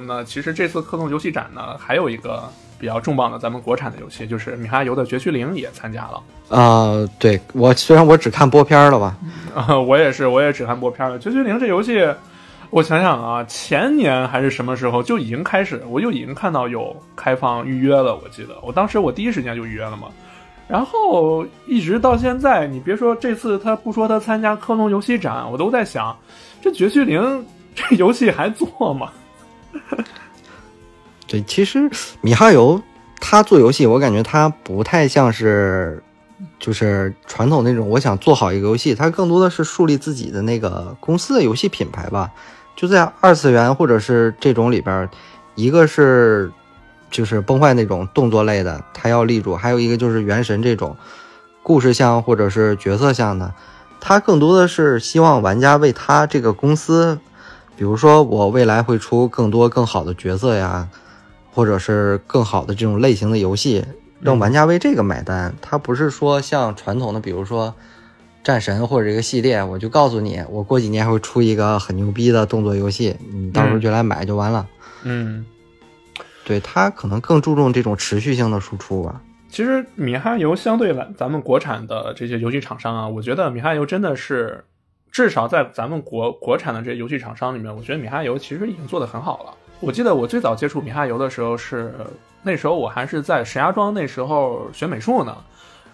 [0.08, 2.44] 那其实这次科动游戏展呢，还有一个
[2.80, 6.22] 比较重磅的咱们国产的游戏，就是米哈游的《绝区零》也参加了。
[6.50, 9.16] 啊、对我虽然我只看播片儿了吧，
[9.56, 11.18] 啊，我也是，我也只看播片了。
[11.22, 12.06] 《绝区零》这游戏，
[12.70, 18.16] 我想想啊，前年还是什么时候就已经开始，我就已经看到有开放预约了。
[18.16, 20.08] 我记得我当时我第一时间就预约了嘛。
[20.68, 26.18] 然后一直到现在，你别说这次他不说他参加科隆游戏展，我都在想，
[26.62, 27.22] 这《绝区零》
[27.76, 29.10] 这游戏还做吗？
[31.28, 31.90] 对，其实
[32.22, 32.82] 米哈游
[33.20, 36.04] 他做游戏，我感觉他不太像是
[36.60, 42.32] 就是传统那种，我想做好一个游戏，他更多的是树立自己的那个公司的游戏品牌吧。
[42.76, 45.08] 就在二次元或者是这种里边，
[45.56, 46.52] 一个是
[47.12, 50.96] 就是崩坏那种动作类的，他要立住；还有一个就是原神这种
[51.62, 53.54] 故事向或者是角色向的，
[54.00, 57.20] 他更多的是希望玩家为他这个公司，
[57.82, 60.88] 比如说我未来会出更多更好的角色呀，
[61.52, 63.84] 或者是更好的这种类型的游戏，
[64.20, 65.52] 让玩家为这个买单。
[65.64, 67.74] 它不是说像传统的，比如说
[68.44, 74.68] 战神或者这个系列，我就告诉你，我过几年会出一个很牛逼的动作游戏，你到时候就来买就完了。
[75.02, 75.44] 嗯，
[76.46, 79.20] 对，它可能更注重这种持续性的输出吧。
[79.50, 84.66] 其实米哈游相对来咱们国产的这些游戏厂商啊，我觉得米哈游真的是，
[85.12, 89.54] 至少在咱们国国产的这些游戏厂商里面，我觉得米哈游其实已经做得很好了。
[89.80, 91.94] 我记得我最早接触米哈游的时候是，
[92.44, 95.36] 那时候我还是在石家庄，那时候学美术呢。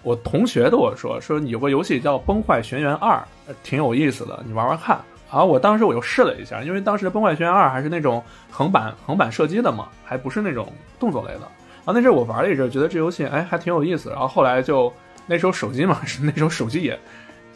[0.03, 3.22] 我同学跟我说，说有个游戏叫《崩坏学园二》，
[3.63, 5.01] 挺有意思的，你玩玩看。
[5.30, 11.39] 然后我当时我又试了一下，因为当时《崩坏学园二》还是那种横版横版射击的嘛，还不是那种动作类的。
[11.39, 14.09] 然后那阵我玩了一阵，觉得这游戏哎还挺有意思。
[14.11, 14.93] 然后后来就
[15.26, 16.97] 那时候手机嘛，是 那时候手机也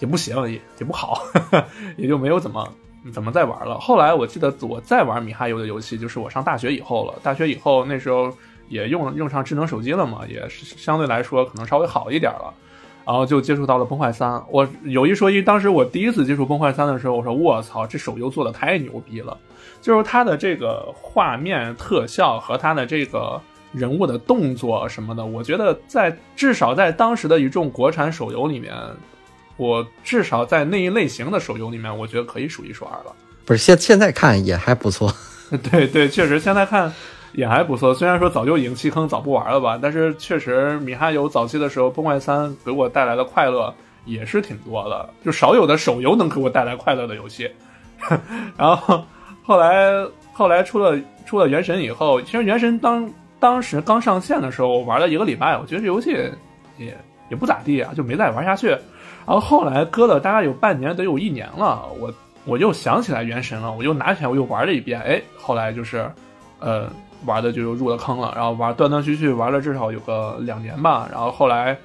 [0.01, 1.23] 也不行，也也不好，
[1.95, 2.67] 也就没有怎么
[3.13, 3.79] 怎么再玩了。
[3.79, 7.13] 后来我记得我再玩米哈游的游戏，就是我上大学以后了。
[7.23, 8.29] 大学以后那时候
[8.67, 12.53] 也用用上智能手机了嘛，也是相对来说可能稍微好一点了。
[13.03, 19.35] 然后就接触到了《崩坏三》，我有一说一，当时我第一次接触《崩坏三》的时候，我说我操，这手游做的太牛逼了！
[19.81, 23.41] 就是它的这个画面特效和它的这个
[23.73, 28.71] 人物的动作什么的，我觉得在至少在当时的一众国产手游里面，
[29.57, 33.13] 我至少在那一类型的手游里面，我觉得可以数一数二了。
[33.45, 35.13] 不是现现在看也还不错，
[35.71, 36.91] 对对，确实现在看
[37.33, 37.93] 也还不错。
[37.93, 43.73] 虽然说早就已经弃坑，早不玩了吧，但是确实米哈游早期的时候，《崩坏三》给我带来的快乐
[44.05, 47.49] 也是挺多的，就少有的手游能给我带来快乐的游戏。
[48.57, 49.03] 然后
[49.43, 53.05] 后来后来出了出了《原神》以后，其实《原神当》
[53.39, 56.11] 当时刚上线的时候，我玩了一个礼拜，我觉得这游戏
[56.77, 56.97] 也
[57.29, 58.77] 也不咋地啊，就没再玩下去。
[59.25, 62.13] 然后后来搁了大概有半年，得有一年了，我
[62.45, 66.11] 我又想起来《原神》了，我又拿起来我又玩了一遍，哎，后来就是
[66.59, 66.89] 呃
[67.25, 71.77] 玩的就入了坑了，然后玩断断续续玩了至少有个两年吧，然后后来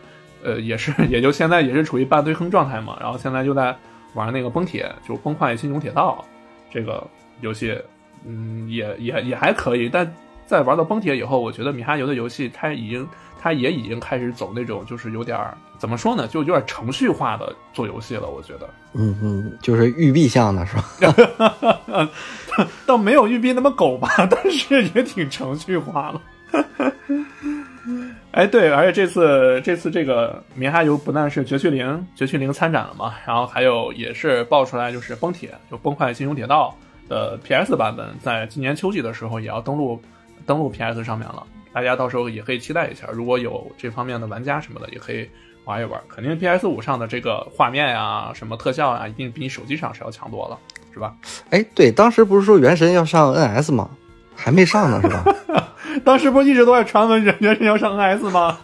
[0.42, 3.76] 呃也是 也就现在也是处于半堆坑状态嘛，然后现在就在
[4.14, 6.24] 玩那个崩铁，就崩坏新穹铁道
[6.70, 7.06] 这个
[7.42, 7.78] 游戏，
[8.24, 10.10] 嗯，也也也还可以，但
[10.46, 13.06] 在玩到崩铁以后，我觉得米哈游的游戏它已经
[13.46, 18.68] 它也已经开始走那种就是有点儿怎么说呢，就有点程序化的做游戏了，我觉得。
[18.94, 20.74] 嗯嗯，就是育碧向的是
[21.06, 22.10] 吧？
[22.84, 26.20] 倒没有育碧那么狗吧，但是也挺程序化了。
[28.32, 36.74] 哎，对，而且这次这次这个米哈游不但是绝区零绝区零参展了嘛，然后还有也是爆出来就是崩铁，就崩坏新勇铁道
[37.08, 40.02] 的 PS 版本，在今年秋季的时候也要登陆
[40.44, 41.46] 登陆 PS 上面了，
[41.76, 45.28] 大家到时候也可以期待一下，如果有这方面的玩家什么的，也可以
[45.66, 46.00] 玩一玩。
[46.08, 50.58] 肯定 PS 五上的这个画面呀、什么特效啊，一定比你手机上是要强多了，
[50.94, 51.14] 是吧？
[51.50, 53.90] 哎，对，当时不是说《原神》要上 NS 吗？
[54.34, 55.22] 还没上呢，是吧？
[56.02, 58.58] 当时不是一直都在传闻人原神要上 NS 吗？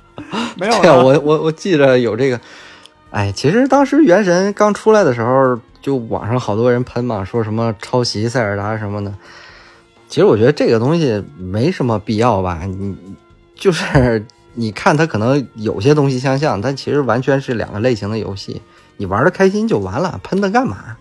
[0.56, 2.40] 没有对啊，我我我记着有这个。
[3.10, 9.12] 哎，其实当时《原神》刚出来的时候，就网上好多人喷嘛，说什么抄袭塞尔达什么的。
[10.12, 12.94] 其实我觉得这个东西没什么必要吧，你
[13.54, 18.60] 就是你看它可能有些东西相像，但其实完全是两个类型的游戏。
[18.98, 20.98] 你玩的开心就完了，喷它干嘛？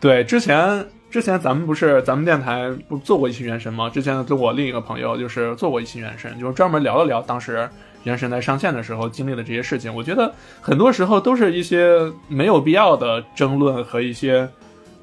[0.00, 3.88] 对，之前之前咱们不是咱们电台不做过一期原神吗？
[3.88, 7.70] 之前跟我另一个朋友就是做过一期原神，就是专门聊了聊当时
[8.02, 9.94] 原神在上线的时候经历的这些事情。
[9.94, 14.48] 我觉得很多时候都是一些没有必要的争论和一些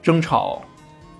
[0.03, 0.62] 争吵。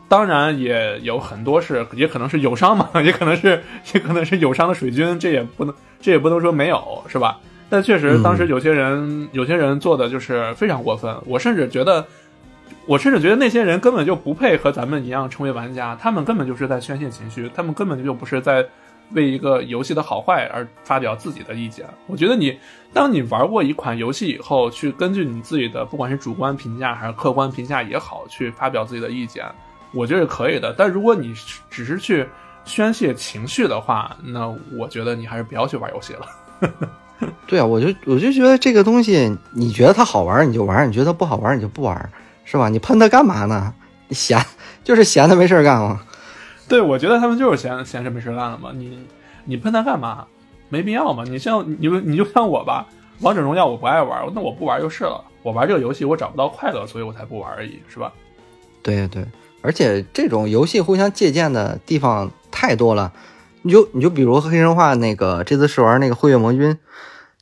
[0.10, 3.62] 当然也有很多是，也可能是友商嘛， 也可能是
[3.94, 7.40] 也可能是友商的水军，这也不能这也不能说没有，是吧？
[7.70, 12.06] 但确实，嗯当时有些人、有些人做的就是非常过分，我甚至觉得，
[12.86, 18.66] 我甚至觉得那些人根本就不配和咱们一样成为玩家，他们根本就是在宣泄情绪，他们根本就不是在
[19.12, 21.86] 为一个游戏的好坏而发表自己的意见。
[22.08, 22.58] 我觉得你，
[22.94, 29.46] 当你玩过一款游戏以后，去根据你自己的不管是主观评价还是客观评价也好，去发表自己的意见，
[29.94, 30.74] 我觉得是可以的。
[30.78, 31.34] 但如果你
[31.70, 32.28] 只是去
[32.66, 36.28] 宣泄情绪的话，那我觉得你还是不要去玩游戏了。
[37.48, 42.12] 对啊，我就我就觉得这个东西，你觉得它好玩你就玩，你觉得它不好玩你就不玩，
[42.46, 42.70] 是吧？
[42.70, 43.74] 你喷它干嘛呢？
[44.08, 44.40] 你闲
[44.84, 46.02] 就是闲的没事儿干嘛。
[46.68, 48.72] 对，我觉得他们就是闲闲着没事干了嘛。
[48.74, 49.00] 你
[49.46, 50.26] 你喷它干嘛？
[50.70, 51.24] 没必要嘛。
[51.26, 52.86] 你像你们，你就像我吧，
[53.22, 55.24] 王者荣耀我不爱玩，那我不玩就是了。
[55.44, 58.12] 我玩这个游戏我找不到快乐，所以我才不玩而已，是吧？
[58.84, 59.26] 对对，
[59.68, 63.12] 而且这种游戏互相借鉴的地方太多了。
[63.64, 66.78] 你就你就比如黑神话那个这次试玩那个辉月魔君，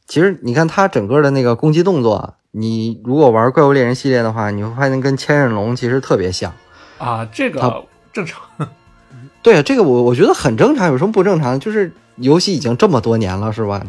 [0.07, 6.51] 其实你看它整个的那个攻击动作，你如果玩怪物猎人系列的话，你会发现跟千刃龙其实特别像。
[6.97, 8.41] 啊，这个 正常。
[9.43, 11.59] 对啊，这个我我觉得很正常，有什么不正常？
[11.59, 13.83] 就是游戏已经这么多年了，是吧？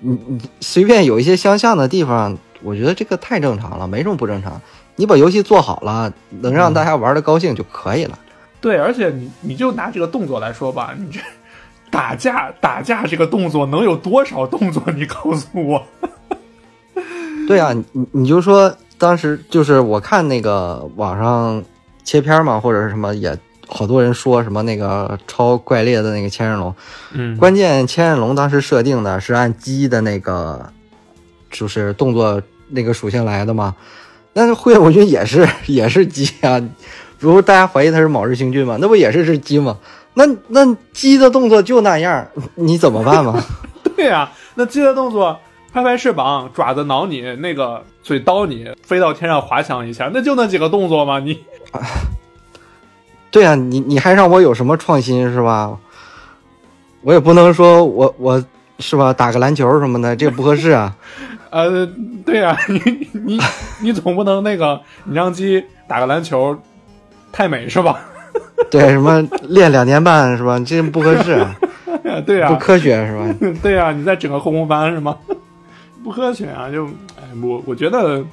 [0.00, 4.60] 你你随便有一些相像的地方，我觉得这个太正常了，没什么不正常。
[4.98, 8.18] 你把游戏做好了，能让大家玩的高兴就可以了。
[8.60, 11.20] 对，而且你你就拿这个动作来说吧，你这
[11.88, 14.82] 打架打架这个动作能有多少动作？
[14.96, 15.80] 你告诉我。
[17.46, 21.62] 对啊，你你就说当时就是我看那个网上
[22.02, 23.38] 切片嘛，或者是什么，也
[23.68, 26.74] 好多人说什么那个超怪猎的那个千刃龙，
[27.12, 30.68] 嗯关键千刃龙当时设定的是按鸡的那个
[31.50, 33.74] 就是动作那个属性来的嘛，
[34.32, 36.60] 那是辉夜魔君也是 也是鸡啊，
[37.18, 39.76] 如果大家怀疑它是卯日星君嘛，那不也是只鸡吗？
[40.14, 42.26] 那那鸡的动作就那样，
[42.56, 43.42] 你怎么办嘛？
[43.96, 45.38] 对呀、那鸡的动作，
[45.72, 51.18] 拍拍翅膀，爪子挠你，那个嘴叨你，飞到天上滑翔一下，那就那几个动作吗？
[51.18, 51.38] 你
[53.30, 55.76] 对啊，你你还让我有什么创新是吧？
[57.02, 58.42] 我也不能说我我
[58.78, 60.94] 是吧，打个篮球什么的，这不合适啊。
[61.50, 61.86] 呃，
[62.24, 63.40] 对 呀、你你
[63.82, 66.56] 你总不能那个，你让鸡打个篮球，
[67.32, 68.00] 太美是吧？
[68.70, 70.58] 对，什么练两年半是吧？
[70.60, 71.56] 这不合适啊，
[72.26, 73.52] 对呀、不科学是吧？
[73.62, 75.16] 对呀、你再整个后空翻是吗？
[76.04, 76.70] 不科学啊！
[76.70, 76.86] 就
[77.16, 78.24] 哎，我我觉得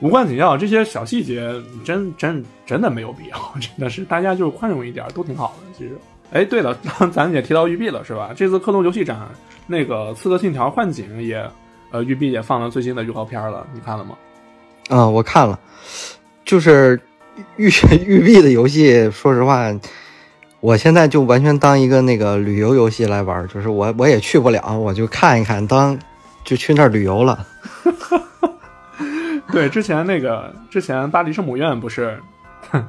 [0.00, 1.52] 无关紧要，这些小细节
[1.84, 5.72] 真真真的没有必要，真的是大家就是宽容一点，都挺好的。
[5.76, 5.98] 其实，
[6.32, 6.76] 哎，对了，
[7.12, 8.30] 咱也提到育碧了是吧？
[8.34, 9.18] 这次克隆游戏展，
[9.66, 11.44] 那个《刺客信条：幻景》也
[11.92, 14.16] 呃育碧也放了最新的预告片了，你看了吗？
[14.88, 15.58] 啊、我看了，
[16.44, 17.00] 就是
[17.56, 17.70] 育
[18.04, 19.72] 育 碧的游戏，说实话，
[20.60, 25.98] 我现在就完全当一个那个旅游游戏来玩，就是我我也去不了，我就看一看，当
[26.44, 27.46] 就去那儿旅游了。
[29.52, 32.18] 对，之前那个之前巴黎圣母院不是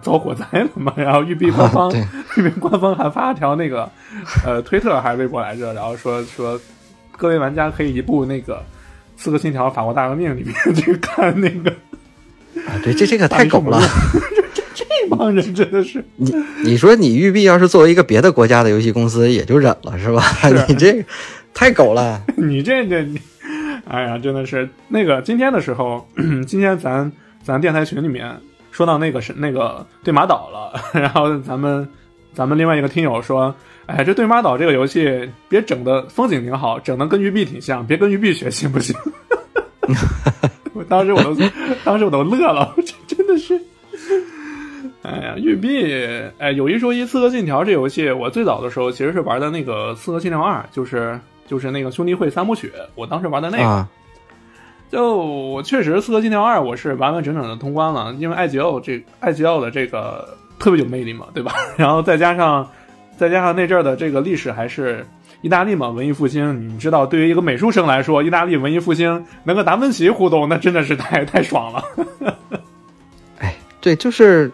[0.02, 0.94] 遭火灾了吗？
[0.96, 2.02] 然后育碧官方、对
[2.38, 3.90] 育碧官方还发了条那个
[4.46, 6.60] 呃推特还是微博来着，然后说说
[7.18, 8.56] 各位玩家可以一部那个
[9.24, 11.72] 《刺客信条：法国大革命》里面 去看那个
[12.68, 13.80] 啊，对，这这个太狗了。
[14.76, 20.22] 这帮人真的是 你你说你育碧要是作为一个别的国家的游戏公司，也就忍了是吧？
[20.68, 21.06] 你这
[21.54, 22.22] 太狗了。
[22.36, 23.18] 你这这你，
[23.88, 26.06] 哎呀，真的是那个今天的时候，
[26.46, 27.10] 今天咱
[27.44, 28.36] 咱电台群里面
[28.72, 31.88] 说到那个是那个对马岛了，然后咱们
[32.34, 33.56] 咱们另外一个听友说，
[33.86, 38.96] 哎，这对马岛这个游戏别整的风景挺好，整的跟育碧挺像，别跟育碧学行不行？
[40.74, 41.36] 我当时我都
[41.84, 42.74] 当时我都乐了，
[43.08, 43.60] 这真的是。
[45.02, 45.94] 哎呀，育碧，
[46.38, 53.64] 哎，有一说一，《刺客信条》这游戏，我最早的时候其实是玩的那个《刺客信条二》，就是就是那个兄弟会三部曲，我当时玩的那个。
[53.66, 53.88] 啊，
[54.90, 61.52] 就我确实《刺客信条二》我是完完整整的通关了，因为艾吉奥这艾吉奥的这个特别有魅力嘛，对吧？
[61.76, 62.66] 然后再加上
[63.18, 65.06] 再加上那阵儿的这个历史还是
[65.42, 71.84] 意大利嘛，文艺复兴，你知道，对于一个美术生来说，意大利文艺复兴能跟达芬奇互动，那真的是太太爽了。
[73.40, 74.50] 哎，对，就是《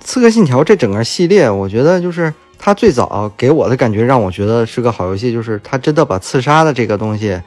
[0.00, 7.40] 刺客信条》这整个系列，我觉得就是它最早给我的感觉，让我觉得是个好游戏，就是它真的把刺杀的这个东西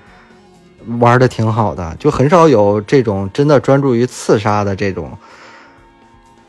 [1.00, 5.12] 玩的挺好的，就很少有这种真的专注于刺杀的这种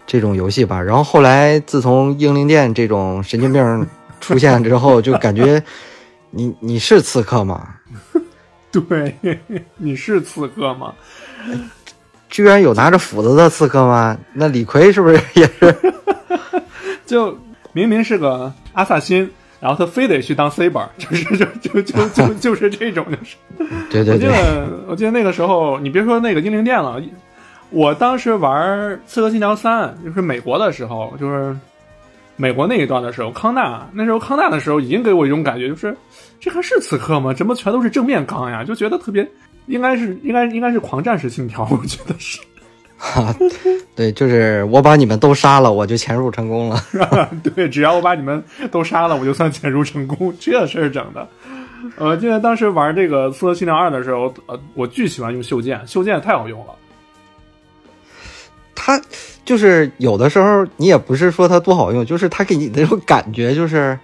[0.07, 0.81] 这种游戏吧。
[0.81, 3.87] 然后后来自从英灵殿这种神经病
[4.21, 5.63] 出现之后，就感觉
[6.31, 7.69] 你你是刺客吗？
[8.71, 9.15] 对，
[9.77, 10.93] 你是刺客吗？
[12.29, 14.17] 居然有拿着斧子的刺客吗？
[14.35, 15.77] 那李逵是不是也是？
[17.07, 17.39] 就
[17.73, 19.31] 明明是个阿萨辛，
[19.61, 23.37] 然后他非得去当 C 本，就是就就就就就是这种，就是。
[23.91, 27.01] 对对对，我记得我记得那个时候，你别说那个英灵殿了，
[27.71, 31.57] 我当时玩《刺客信条三》，就是美国的时候，就是
[32.37, 35.97] 美国那一段的时候，康纳那时候康纳的时候，已经给我一种感觉，就是
[36.39, 37.33] 这还是刺客吗？
[37.33, 38.63] 怎么全都是正面刚呀？
[38.65, 39.27] 就觉得特别，
[39.67, 42.39] 应该是应该应该是狂战士信条，我觉得是。
[42.99, 43.35] 哈，
[43.95, 46.81] 对，就是我把你们都杀了，我就潜入成功了。
[47.55, 50.35] 对，只要我把你们都杀了，我就算潜入成功。
[50.41, 51.29] 这事儿整的，
[51.99, 56.73] 呃，记得当时玩这个《刺客信条二》的时候，呃，我巨喜欢用袖剑，袖剑太好用了。
[58.77, 59.01] 它
[59.45, 63.99] 就是有的时候你也不是说它多好用，就是它给你那种感觉，就是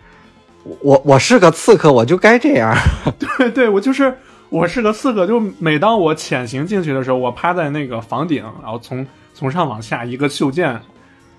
[0.81, 2.77] 我我是个刺客，我就该这样。
[3.39, 4.17] 对对，我就是
[4.49, 10.81] 我是个刺客，就每当我潜行进去的时候，我趴在那个房顶，然后从从上往下一个袖剑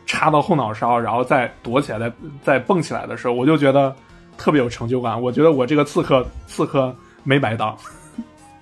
[0.05, 2.13] 插到后脑勺，然后再躲起来，再
[2.43, 3.95] 再蹦起来的时候，我就觉得
[4.37, 5.21] 特别有成就感。
[5.21, 7.75] 我觉得我这个刺客刺客没白当。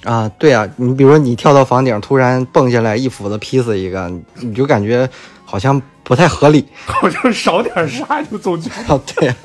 [0.03, 5.07] 啊，对啊，你比如说你跳到房顶，突然蹦下来一斧子劈死一个，你就感觉
[5.45, 6.65] 好像不太合理。
[6.85, 9.35] 好像少点啥就总觉啊，对呀、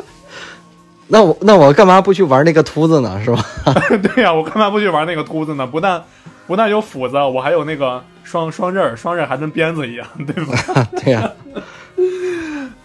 [1.08, 3.20] 那我那我干嘛不去玩那个秃子呢？
[3.22, 3.44] 是吧？
[3.90, 5.66] 得 对呀、我干嘛不去玩那个秃子呢？
[5.66, 6.02] 不但
[6.46, 10.88] 不但有斧子，我还有那个双双刃，双刃还跟鞭子一样，对吧？
[11.02, 11.30] 对呀、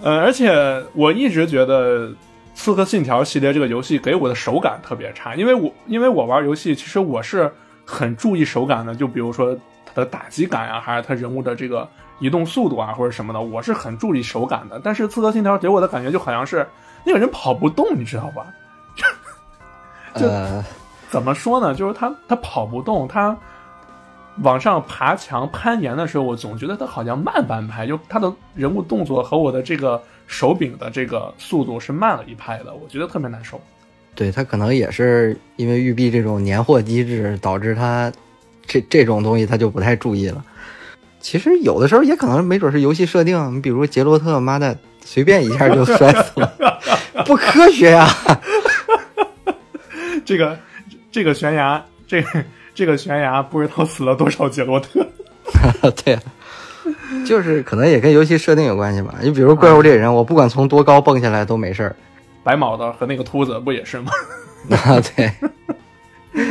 [0.01, 0.51] 呃，而且
[0.93, 2.07] 我一直觉得
[2.61, 7.51] 《刺客信条》系列这个游戏给我的手感特别差，因为我因为我玩游戏，其实我是
[7.83, 11.89] 很注意手感的，就比如说它的打击感啊、还是它人物的这个
[12.19, 14.79] 移动速度啊，或者什么的，我是很注意手感的。
[14.83, 16.63] 但是《刺客信条》给我的感觉就好像是
[17.03, 18.45] 那个人跑不动，你知道吧？
[20.13, 20.63] 就呃，
[21.09, 21.73] 怎么说呢？
[21.73, 23.35] 就是他他跑不动，他
[24.43, 29.99] 往上爬墙攀岩的时候，我总觉得他好像慢半拍，就他的人物动作和我的这个
[30.31, 33.59] 手柄的这个速度是慢了一拍的，我觉得特别难受。
[34.15, 38.09] 对他可能也是因为育碧这种年货机制，导致他
[38.65, 40.43] 这这种东西他就不太注意了。
[41.19, 46.79] 其实有的时候也可能没准是游戏设定，你比如杰洛特，妈的随便一下就摔死了，
[47.25, 48.07] 不科学呀、
[50.23, 50.57] 这个
[51.11, 55.05] 这个悬崖，这个这个悬崖不知道死了多少杰洛特。
[56.03, 56.17] 对，
[57.25, 59.15] 就是可能也跟游戏设定有关系吧。
[59.21, 61.95] 你比如怪物猎人，我不管从多高蹦下来都没事儿。
[62.43, 64.11] 白毛的和那个秃子不也是吗？
[64.69, 65.31] 啊，对，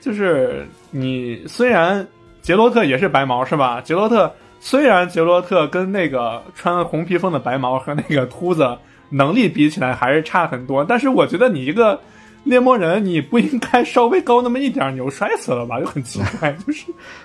[0.00, 2.06] 就是你虽然
[2.42, 3.80] 杰洛特也是白毛是吧？
[3.80, 8.76] 杰洛特虽然杰洛特跟那个穿红披风的白毛和那个秃子
[9.10, 12.00] 能力比起来还是差很多，但是我觉得你一个
[12.46, 15.78] 猎魔人，你不应该稍微高那么一点儿，你就摔死了吧？
[15.80, 16.84] 就很奇怪，就是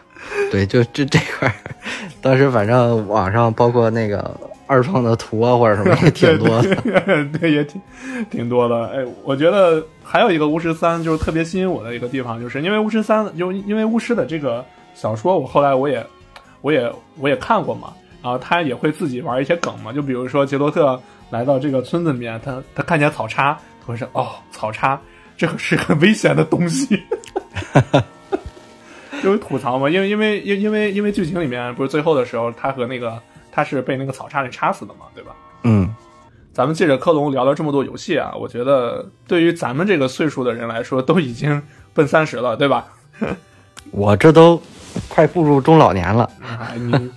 [0.52, 1.54] 对，就这这块儿，
[2.22, 4.36] 当时反正网上包括那个
[4.68, 6.76] 二创的图啊或者什么也挺 多的。
[6.76, 7.82] 对 对，也挺
[8.30, 8.88] 挺多的。
[8.88, 14.64] 哎，我觉得还有一个巫师三，就是特别吸引我的一个地方，就是因为巫师三，就因为巫师的这个
[14.94, 16.06] 小说，我后来我也
[16.62, 21.00] 我也我也看过嘛，然后他也会自己玩一些梗嘛，就比如说杰洛特
[21.30, 25.00] 来到这个村子里面，他他看见草叉，他会说哦，草叉，
[25.42, 27.02] 这个是很危险的东西。
[29.24, 33.20] 因 为吐槽嘛，因为因为因因为因为剧情里面不是最后的时候，他和那个
[33.52, 35.32] 他是被那个草叉给插死的嘛，对吧？
[35.64, 35.92] 嗯，
[36.54, 41.60] 咱们借着克隆聊了这么多游戏啊，我觉得对于咱们这个岁数的人来说，都已经
[41.92, 42.86] 奔三十了，对吧？
[43.90, 44.62] 我这都
[45.10, 46.30] 快步入中老年了。
[46.46, 47.12] 哎，你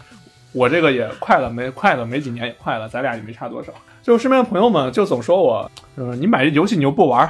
[0.53, 3.71] 我这个也快了，没快了没几年也快了，咱俩也没差多少。
[4.03, 7.29] 就身边的朋友们就总说我，呃，你买这游戏你又不玩，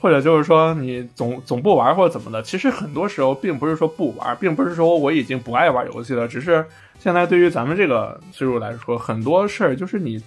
[0.00, 2.42] 或者就是说你总总不玩或者怎么的。
[2.42, 6.64] 其实很多时候并不是说不玩，并不是说我已经不爱玩游戏了，只是
[6.98, 10.22] 现在对于咱们这个岁数来说，很多事儿就是你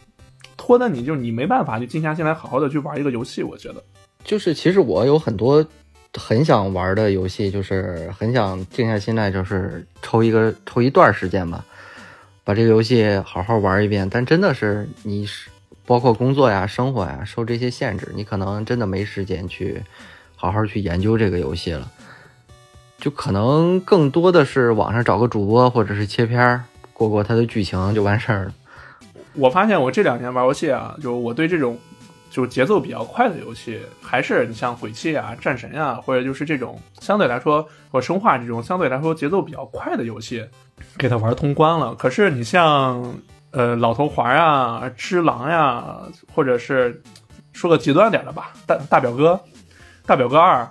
[0.55, 3.41] 拖的你就你没办法去静下心来好好的去玩一个游戏。
[3.41, 3.83] 我觉得，
[4.23, 5.65] 就是其实我有很多
[6.13, 11.65] 很想玩的游戏，就是很想静下心来，就是抽一个抽一段时间吧，
[12.43, 14.07] 把这个游戏好好玩一遍。
[14.09, 15.49] 但真的是你是
[15.85, 19.81] 包括工作呀、生活呀，受这些限制，你可能真的没时间去
[20.35, 21.89] 好好去研究这个游戏了。
[22.97, 26.63] 就可能更多的是网上找个主播或者是切片儿
[26.93, 28.53] 过过它的剧情就完事儿了。
[29.33, 31.77] 我发现我这两年玩游戏啊，就我对这种
[32.29, 40.45] 就是节奏比较快的游戏，还是你像鬼泣啊、战神啊，或者就是这种相对来说或生化这种相对来说节奏比较快的游戏，
[40.97, 41.93] 给它玩通关了。
[41.95, 43.15] 可是你像
[43.53, 46.01] 呃老头环啊、只狼呀，
[46.33, 47.01] 或者是
[47.53, 49.39] 说个极端点的吧，大大表哥、
[50.05, 50.67] 大表哥二，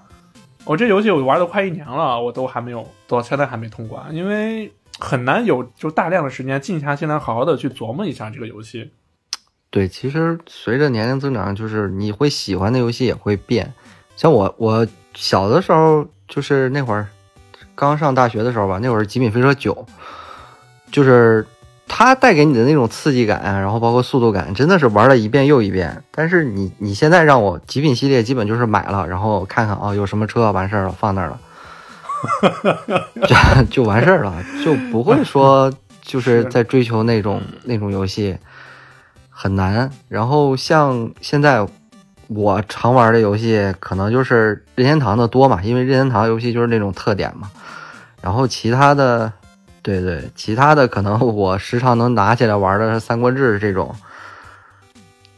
[0.64, 8.90] 我这游戏我玩了快一年了，我都还没有到现在还没通关，因为很难有就大量的时间静下心来好好的去琢磨一下这个游戏。
[9.70, 13.72] 对，其实随着年龄增长，就是你会喜欢的游戏也会变。
[14.16, 17.06] 像我，我小的时候就是那会儿
[17.74, 19.72] 刚上大学的时候吧，那会儿《极品飞车九》，
[20.92, 21.46] 就是
[21.94, 26.02] 它带给你的那种刺激感啊，然后包括速度感，真的是玩了一遍又一遍。
[26.10, 31.38] 但是你你现在让我极品系列，基本就是买了，然后看看啊有什么车完事儿了，放那儿了，
[33.28, 35.70] 就就完事儿了，就不会说
[36.00, 38.38] 就是是在追求那种那种游戏
[39.28, 39.90] 很难。
[40.08, 41.66] 然后像现在
[42.28, 47.50] 我常玩的游戏，可能就是任天堂的多嘛，因为任天堂游戏就是那种特点嘛。
[48.22, 49.30] 然后其他的，
[49.82, 53.94] 对对，其他的可能我时常能拿起来玩的是《三国志》这种。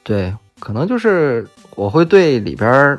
[0.02, 2.98] 对，可能就是我会对里边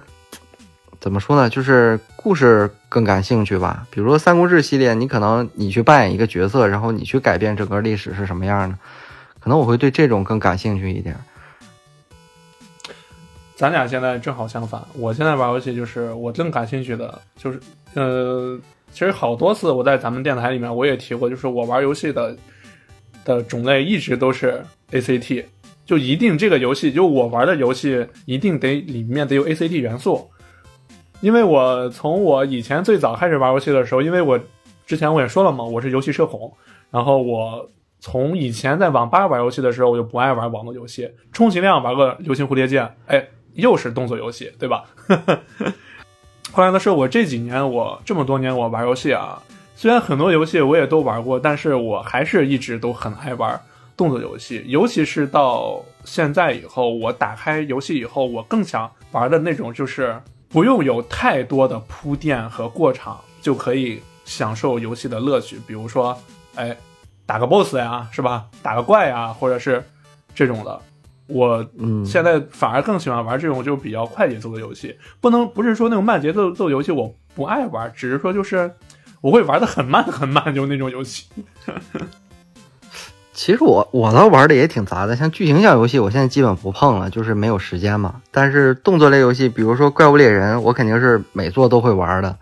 [0.99, 3.85] 怎么说呢，就是故事更感兴趣吧。
[3.91, 8.75] 比如说《三国志》系列，你可能你去扮演一个角色，然后你去改变整个历史是什么样的，
[9.39, 11.15] 可能我会对这种更感兴趣一点。
[13.55, 17.59] 咱俩现在正好相反，我现在玩游戏就是我更感兴趣的，就是
[17.93, 18.59] 呃，
[18.95, 22.33] 其实好多次我在咱们电台里面我也提过，就是我玩游戏的
[23.25, 25.43] 的种类一直都是 ACT，
[25.85, 30.29] 就一定这个游戏就我玩的游戏一定得里面得有 ACT 元素，
[31.19, 34.39] 因为我从我以前最早开始玩游戏的时候，因为我
[34.85, 36.53] 之前我也说了嘛，我是游戏社恐，
[36.89, 37.69] 然后我
[37.99, 44.85] 从以前在网吧玩游戏的时候，我就不爱玩网络游戏，充其量玩个流星蝴蝶剑，哎，又是动作游戏，对吧？
[46.55, 49.37] 后来的是我这几年，我这么多年我玩游戏啊，
[49.75, 53.59] 虽然很多游戏我也都玩过，但是我还是一直都很爱玩
[53.97, 65.59] 动作游戏，尤其是到现在以后，我打开游戏以后，我更想玩的那种就是不用有太多的铺垫和过场，就可以享受游戏的乐趣。
[65.67, 66.17] 比如说，
[66.55, 66.73] 哎，
[67.25, 68.45] 打个 BOSS 呀，是吧？
[68.63, 69.83] 打个怪呀，或者是
[70.33, 70.81] 这种的。
[71.27, 71.65] 我，
[72.05, 78.71] 现在反而更喜欢玩这种就比较快节奏的游戏，不能不是说那种慢节奏奏游戏我不爱玩，只是说就是
[79.21, 81.25] 我会玩的很慢很慢，就那种游戏。
[83.33, 88.21] 其实我我倒玩的也挺杂的，像剧情向游戏，我现在基本不碰了，就是没有时间嘛。
[88.31, 92.37] 但是动作类游戏，比如说怪物猎人，我肯定是每座都会玩的。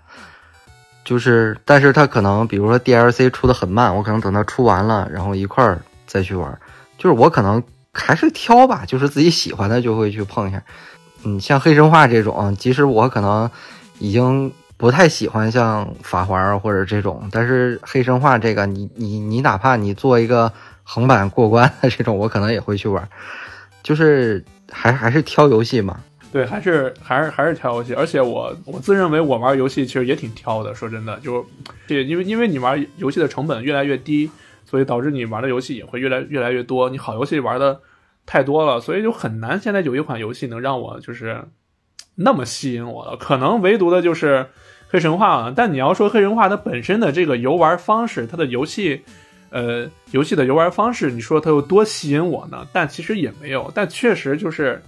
[1.03, 6.59] 就是，但是它可能，比如说 DLC 出的很慢，我可能等它出完了，然后一块儿再去玩。
[6.97, 7.61] 就是我可能
[7.93, 10.61] 还是挑吧，就是自己喜欢的就会去碰一下。
[11.23, 13.49] 嗯，像黑神话这种，即使我可能
[13.99, 20.51] 已经不太喜欢像法环或者这种，但是黑神话这个，你你你哪怕你做一个
[20.83, 23.07] 横版过关的这种，我可能也会去玩。
[23.83, 25.99] 就是还还是挑游戏嘛。
[26.31, 30.73] 对，还是还是还是挑游戏，而且我我自认为我玩游戏其实也挺挑的。
[30.73, 31.45] 说真的，就
[31.87, 34.31] 因为因为你玩游戏的成本越来越低，
[34.73, 36.89] 所以导致你玩的游戏也会越来越来越多。
[36.89, 37.79] 你好游戏玩的
[38.25, 41.43] 太多了，所以就很难现在有一款游戏能让我就是
[42.15, 43.15] 那么吸引我了。
[43.15, 44.47] 可能唯独的就是
[44.89, 45.53] 黑神话啊。
[45.55, 49.03] 但你要说黑神话它本身的这个游玩方式，它的游戏。
[49.51, 52.65] 呃，游戏的游玩方式，你说它有多吸引我呢？
[52.73, 54.81] 但其实也没有，但确实就是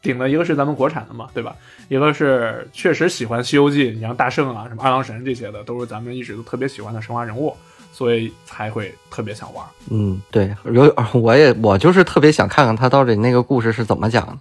[0.00, 1.56] 顶了一个是咱们国产的嘛，对吧？
[1.88, 7.56] 一个是确实喜欢《西游记》，你像大圣啊、什么二郎神这些的，都是咱们一直都特别喜欢的神话人物，
[7.92, 9.64] 所以才会特别想玩。
[9.90, 14.38] 嗯，对，有 我也我就是特别想看看他到底那个故事是怎么讲的。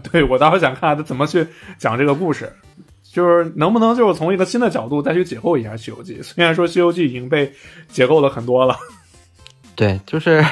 [0.10, 1.46] 对我倒是想看他怎么去
[1.78, 2.52] 讲这个故事，
[3.02, 6.18] 就是能不能就是从一个新的角度再去解构一下《西游记》。
[6.22, 7.52] 虽然说《西游记》已经被
[7.88, 8.76] 解构了很多了，
[9.74, 10.44] 对，就是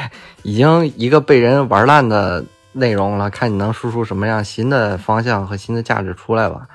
[0.42, 6.66] 已经一个被人玩烂的内容了，看你能输出什么样新的方向和新的价值出来吧，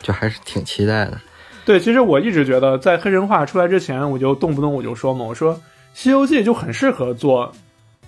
[0.00, 1.20] 就还是挺期待的。
[1.68, 5.54] 对，其实我一直觉得，在黑神话出来之前，我就动不动我就说嘛，我说
[5.92, 7.52] 《西游记》就很适合做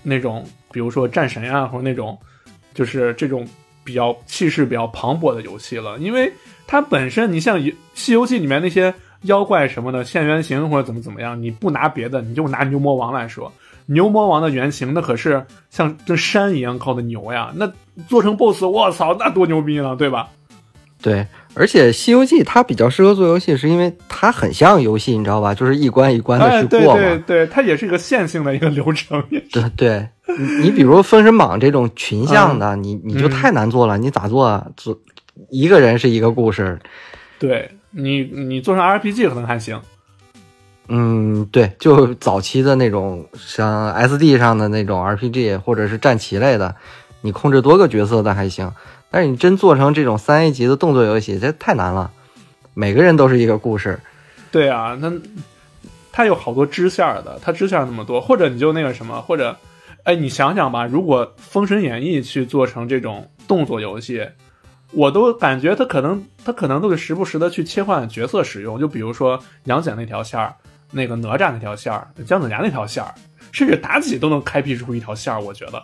[0.03, 0.43] 那种，
[0.73, 2.19] 比如说战神啊，或者那种
[2.73, 3.47] 就是这种
[3.85, 6.32] 比较气势比较磅礴的游戏了，因为
[6.66, 7.59] 它本身，你像
[7.93, 13.53] 《西游记》里面那些妖怪什么的现原形或者怎么怎么样，你不拿别的，你就拿牛魔王来说，
[13.85, 17.70] 牛魔王的原型那可是像这山一样高的牛呀，那
[18.09, 20.31] 做成 BOSS，我操，那多牛逼了，对吧？
[21.03, 25.55] 对，而且《西游记》它比较适合做游戏，是因为它很像游戏，你知道吧？
[25.55, 27.01] 就是一关一关的去过嘛。
[27.01, 29.23] 对对，它也是一个线性的一个流程。
[29.51, 30.09] 对对，
[30.39, 34.67] 你你比如《封神榜》这种群像的，你你就嗯太难做了，你咋做啊？
[34.77, 34.97] 做
[35.51, 36.79] 一个人是一个故事，
[37.39, 39.81] 对你，你做成 RPG 可能还行。
[40.93, 46.75] 嗯，对，就早期的那种像 SD 上的那种 RPG 或者是战棋类的，
[47.21, 48.73] 你控制多个角色的还行，
[49.11, 52.11] 但是你真做成这种三 A 级的动作游戏，这太难了，
[52.74, 53.99] 每个人都是一个故事。
[54.53, 55.12] 对啊，那
[56.12, 59.57] 它有好多支线的，它支线那么多，或者你就那个什么，或者
[60.05, 64.27] 哎，你想想吧，如果《封神演义》去做成这种动作游戏，
[64.93, 70.55] 我都感觉它可能它可能都得时不时的去切换角色使用，就比如说杨戬那条线儿，
[70.91, 73.15] 那个哪吒那条线儿，姜子牙那条线儿，
[73.53, 75.82] 甚至妲己都能开辟出一条线儿，我觉得，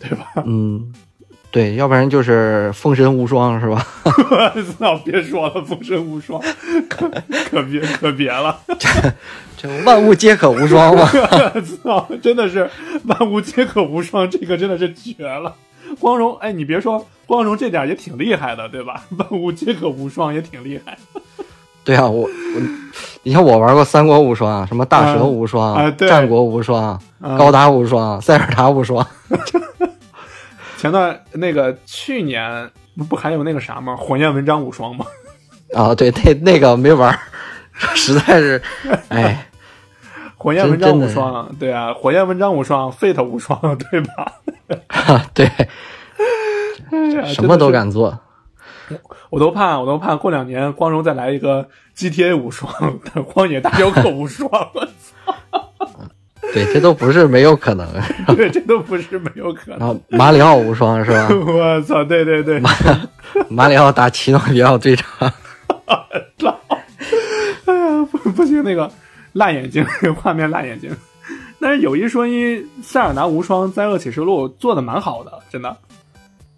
[0.00, 0.32] 对吧？
[0.44, 0.92] 嗯，
[1.52, 3.86] 对，要不然就是封神无双是吧？
[4.04, 4.96] 我操！
[5.04, 6.40] 别说了，封神无双，
[6.88, 7.06] 可
[7.50, 8.58] 可别可别了！
[8.78, 8.88] 这
[9.58, 11.06] 这万物皆可无双嘛。
[11.84, 12.70] 操，真的是
[13.04, 15.54] 万物皆可无双，这个真的是绝了。
[16.00, 19.04] 光荣，哎，你别说，光荣这点也挺厉害的，对吧？
[19.18, 20.96] 万物皆可无双也挺厉害。
[21.84, 22.30] 对啊，我我，
[23.24, 29.06] 你像我玩过三国无双，什么大蛇无双、战国无双、啊高达无双、塞尔达无双。
[30.82, 32.68] 前段那个去年
[32.98, 33.94] 不不还有那个啥吗？
[33.94, 35.06] 火焰文章无双吗？
[35.74, 37.20] 啊，对，那那个没玩儿，
[37.94, 38.60] 实在是，
[39.08, 39.46] 哎，
[40.36, 44.32] 火焰文章无双，对啊，火焰文章无双，Fate 无双，对吧？
[45.32, 45.46] 对，
[46.90, 48.18] 哎呀什么都，敢做。
[49.30, 52.68] 我都怕，我都怕过两年光荣再来一个 GTA 无双，
[53.24, 54.50] 荒野大镖客无双，
[56.52, 57.88] 对，这都不是没有可能。
[58.36, 59.78] 对，这都不是没有可能。
[59.78, 61.28] 然后马里奥无双是吧？
[61.46, 62.60] 我操，对对对，
[63.48, 65.06] 马里奥打奇诺比奥队长。
[67.64, 68.90] 哎呀，不不行，那个
[69.32, 69.84] 烂眼睛，
[70.20, 70.90] 画面烂眼睛。
[71.60, 75.76] 但是有一说一，《塞尔达无双：灾厄启示录》做的蛮好的，真的。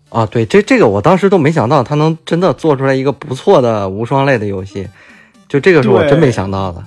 [0.08, 4.88] 啊，对，这这个我当时都没想到，他能真的做出来一个不错的无双类的游戏，
[5.48, 6.82] 就这个是我对真没想到的。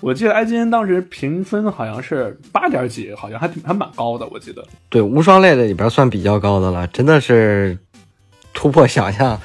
[0.00, 4.64] 我记得 IGN 当时评分好像是八点几，好像还挺还蛮高的，我记得。
[4.88, 7.76] 对，无双类的里边算比较高的了，真的是
[8.52, 9.40] 突破想象。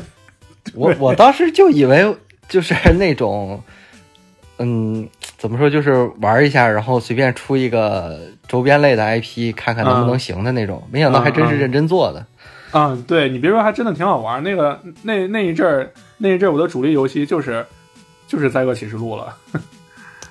[0.74, 2.16] 我我当时就以为
[2.48, 3.60] 就是那种，
[4.58, 5.08] 嗯，
[5.38, 10.82] 怎么说，就是玩一下，然后随便出一个周边类的 IP，看看能不能行的那种。
[10.90, 12.24] 没想到还真是认真做的。
[12.72, 14.40] 嗯、对你别说，还真的挺好玩。
[14.44, 17.66] 那个那那一阵儿，那一阵儿我的主力游戏就是
[18.30, 19.36] 就是《灾厄启示录》了。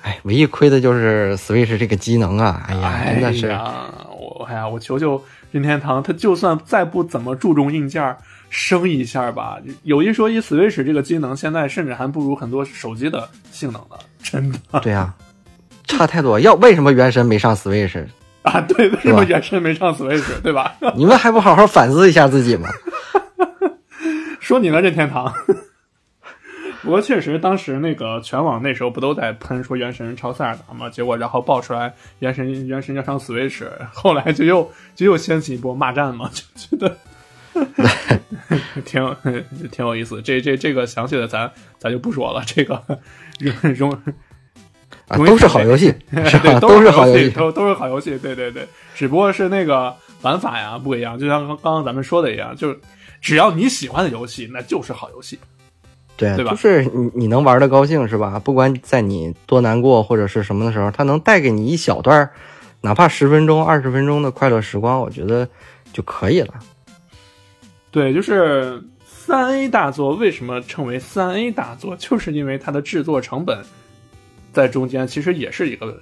[0.00, 2.64] 哎，唯一亏的就是 Switch 这个机能啊！
[2.66, 3.48] 哎呀，真的是。
[3.48, 3.60] 哎，
[4.18, 8.16] 我哎呀，我求求任天堂，他就算再不怎么注重硬件，
[8.48, 9.58] 升一下吧。
[9.82, 15.12] 有一说一，Switch 这个机能现在甚至还不如很多手机的性能呢，真的对呀、
[15.84, 16.40] 差太多。
[16.40, 18.02] 要为什么原神没上 Switch？
[18.40, 18.58] 啊！
[18.62, 20.74] 对，为什么原神没上 Switch，对吧？
[20.96, 22.70] 你们还不好好反思一下自己吗？
[24.40, 25.30] 说你呢，任天堂。
[26.82, 30.88] 不过确实，当时那个全网那时候不都在喷说《原神》超塞尔达嘛？
[30.88, 31.90] 结果然后爆出来
[32.20, 36.96] 《原神》《原神》要上 Switch， 后来就又就又掀起一波骂战嘛， 就觉得
[38.84, 39.16] 挺
[39.70, 40.22] 挺有意思。
[40.22, 42.82] 这这这个详细的咱咱就不说了，这个
[43.38, 43.92] 容容
[45.08, 46.40] 啊，都是好游戏，是吧？
[46.42, 47.30] 对，都是好游戏。
[47.30, 52.80] 都都是好游戏，对对对，只不过是那个玩法呀不一样，就像刚刚刚咱们说的一样，就是
[53.20, 55.38] 只要你喜欢的游戏，那就是好游戏。
[56.20, 58.38] 对，对吧就是你你能玩的高兴是吧？
[58.38, 62.30] 不管在你多难过或者是什么的时候，它能带给你一小段儿，
[62.82, 65.48] 哪怕十分钟、二十分钟的快乐时光，我觉得
[65.94, 66.52] 就可以了。
[67.90, 73.58] 对，就是三 A 大作为什么称为三 A 大作，就是因为它的制作成本
[74.52, 76.00] 在中间其实也是一个，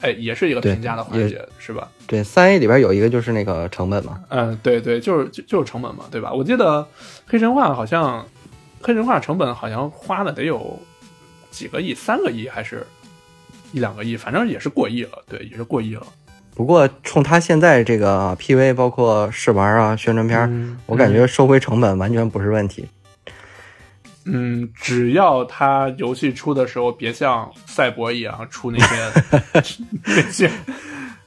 [0.00, 1.88] 哎，也是一个评价的环节，是吧？
[2.06, 6.32] 对，三 A 里边有一个就是那个成本嘛，嗯，对对，就是就就是成本嘛，对吧？
[6.32, 6.86] 我记得
[7.26, 8.24] 黑神话好像
[8.86, 10.80] 黑神话成本好像花了得有
[11.50, 12.86] 几个亿，三个亿还是
[13.72, 16.06] 一两个亿，反正也是过亿了，对，也是过亿了。
[16.54, 22.88] 不过冲他现在这个 PV 包括试玩啊、宣传片，嗯我感觉收回成本完全不是问题。
[24.24, 29.76] 嗯，只要他游戏出的时候别像赛博一样出那些
[30.06, 30.50] 那些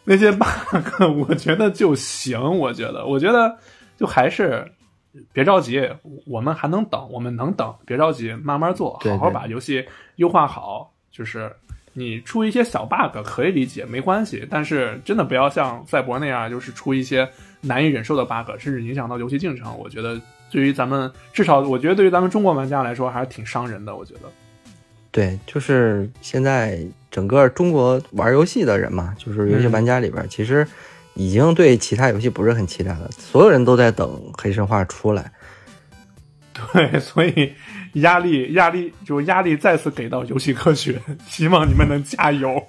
[0.06, 2.40] 那些 bug，我觉得就行。
[2.58, 3.58] 我觉得，我觉得
[3.98, 4.66] 就还是
[5.34, 5.90] 别着急，
[6.26, 9.86] 我们还能等，我们能等，别着急，慢慢做，好好把游戏
[10.18, 10.94] 优化好。
[11.12, 11.52] 就是
[11.94, 17.28] 你出一些小 bug 可以理解，没关系，但是真的不要像赛博那样，就是出一些
[17.62, 19.78] 难以忍受的 bug，甚至影响到游戏进程。
[19.78, 20.22] 我觉得
[20.52, 23.96] 对于咱们，至少我觉得对于咱们中国玩家来说，还是挺伤人的。
[23.96, 24.32] 我觉得，
[25.12, 26.80] 对，就是现在
[27.10, 30.66] 整个中国玩游戏的人嘛，就是游戏玩家里边，其实
[31.20, 35.30] 已经对其他游戏不是很期待了，所有人都在等黑神话出来。
[36.54, 37.54] 对，所以
[37.96, 40.98] 压力压力就压力再次给到游戏科学，
[41.28, 42.66] 希望你们能加油。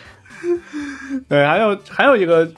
[1.26, 2.52] 对，还有还有一个，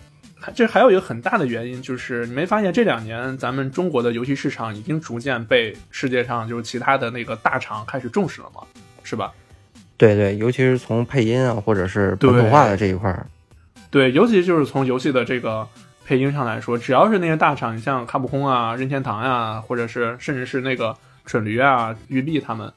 [0.57, 8.63] 这还有一个很大的原因就是，你没发现这两年咱们中国的游戏市场已经逐渐被世界上就是其他的那个大厂开始重视了吗，
[9.05, 9.33] 是吧？
[9.97, 13.25] 对对，尤其是从配音啊，或者是本土化的这一块儿，
[13.93, 15.69] 对，尤其就是从游戏的这个
[16.07, 20.97] 配音上来说，只要是那些大厂，你像卡普空啊、任天堂呀、或者是甚至是那个
[21.27, 22.73] 蠢驴啊、育碧他们，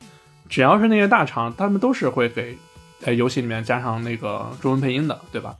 [0.49, 2.57] 只要是那些大厂，他们都是会给
[2.99, 5.55] 在游戏里面加上那个中文配音的，对吧？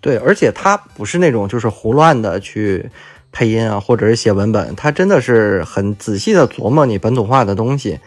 [0.00, 2.88] 对，而且他不是那种就是胡乱的去
[3.32, 7.98] 配音啊，或者是写文本，他真的是很仔细的琢磨你本土化的东西，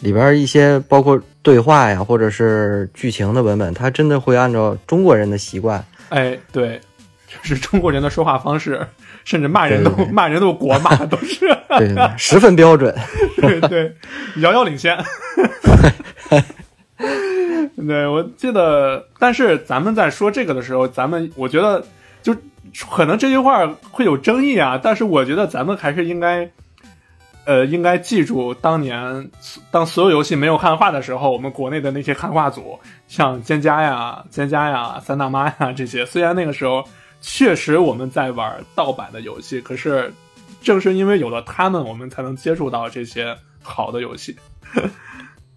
[0.00, 5.84] 里边一些包括对话呀，或者是剧情的文本，他真的会按照中国人的习惯。
[6.08, 6.80] 哎，对，
[7.26, 8.86] 就是中国人的说话方式，
[9.24, 11.48] 甚至骂人都骂人都国骂，都是
[12.16, 12.94] 十分标准。
[13.40, 13.94] 对对，
[14.36, 14.96] 遥遥领先。
[17.86, 21.84] 对，我记得，但是咱们在说这个的时候，咱们我觉得
[22.22, 22.34] 就
[22.90, 26.50] 可能这句话会有争议啊，但是我觉得咱们还是应该，
[27.48, 29.30] 呃，应该记住当年
[29.70, 36.84] 当所有游戏没有汉化的时候，我们国内的那些汉化组，像蒹葭呀、蒹葭呀、三大妈呀这些，虽然那个时候
[37.22, 40.12] 确实我们在玩盗版的游戏，可是
[40.60, 44.36] 正是因为有了他们，我们才能接触到这些好的游戏。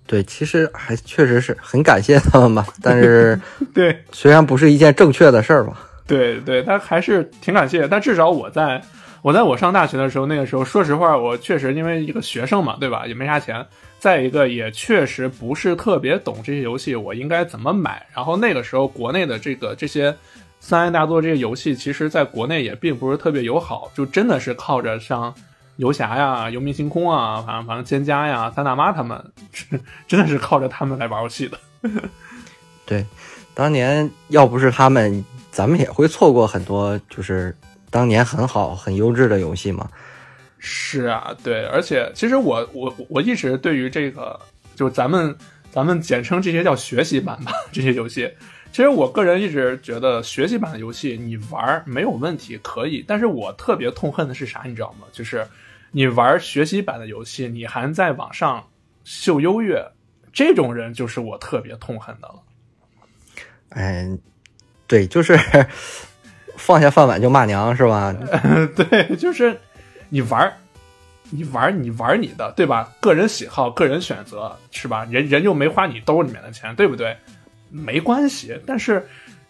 [0.08, 3.38] 对，其实还确实是很感谢他们吧，但是
[3.76, 5.78] 对虽然不是一件正确的事儿吧。
[6.08, 7.86] 对对，但还是挺感谢。
[7.86, 8.82] 但至少我在
[9.22, 13.06] 我在我上大学的时候，那个时候说实话，我确实因为一个学生嘛，对吧？
[13.06, 13.66] 也没啥钱。
[14.00, 18.04] 再一个，也确实不是特别懂这些游戏，我应该怎么买。
[18.16, 20.16] 然后那个时候，国内的这个这些
[20.60, 25.32] 三 A 大作这些游戏，其实在国内也并不是特别友好，就真的是靠着像
[25.76, 29.24] 游侠呀、游民星空啊，反正反正蒹葭呀、三大妈他们，
[30.08, 31.60] 真的是靠着他们来玩游戏的。
[32.88, 33.06] 对
[33.54, 37.56] 当年要不是他们，咱们也会错过很多就是
[37.92, 39.88] 当年很好、很优质的游戏嘛。
[40.58, 44.40] 是啊，对，而且其实我我我一直对于这个，
[44.76, 45.36] 就咱们
[45.72, 48.32] 咱们简称这些叫学习版吧， 这些游戏，
[48.72, 55.08] 其实我个人一直觉得学习版的游戏你玩没有问题，可以，但是我特别痛恨的是啥，你知道吗？
[55.12, 55.46] 就是
[55.92, 58.64] 你玩学习版的游戏，你还在网上
[59.04, 59.84] 秀优越，
[60.32, 62.36] 这种人就是我特别痛恨的了。
[63.70, 64.20] 嗯，
[64.86, 65.36] 对，就是
[66.62, 68.16] 放下饭碗就骂娘是吧？
[68.78, 69.60] 对，就是
[70.10, 70.54] 你玩，
[71.32, 72.88] 你玩，你玩你的，对吧？
[73.00, 75.04] 个人喜好，个人选择，是吧？
[75.10, 77.18] 人人又没花你兜里面的钱，对不对？
[77.72, 79.06] 没关系，但是，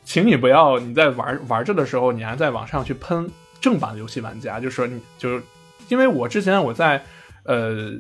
[0.06, 3.30] 请你不要你在玩玩着的时候，你还在网上去喷
[3.60, 5.44] 正版的游戏玩家，就说你就是，
[5.90, 7.04] 因为我之前我在
[7.44, 7.92] 呃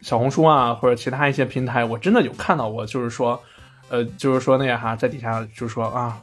[0.00, 3.38] 小红书啊或者其他一些平台，我真的有看到过，就是说，
[3.90, 6.18] 呃，就是说那个哈，在底下就说啊，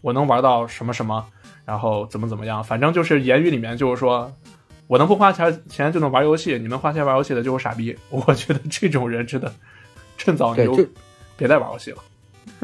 [0.00, 1.26] 我能玩到什么什么。
[1.64, 4.30] 然后怎么怎么样，反正就是言语里面就是说，
[4.86, 7.96] 我能不花钱钱就能玩游戏，你们花钱玩游戏的就是傻逼。
[8.10, 9.52] 我觉得这种人真的
[10.18, 10.86] 趁早你，就
[11.36, 11.98] 别再玩游戏了，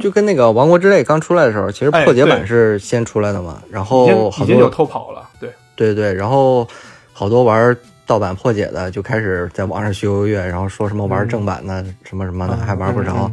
[0.03, 5.29] 就跟那个《王国之泪》刚出来的时候，其实哎破解版是先出来的嘛，然已后已经有偷跑了。
[5.41, 6.69] 对，对对，然后
[7.13, 13.31] 好多玩盗版破解的就开始在网上秀优越，然后说什么玩正版的、什么什么的还玩不着。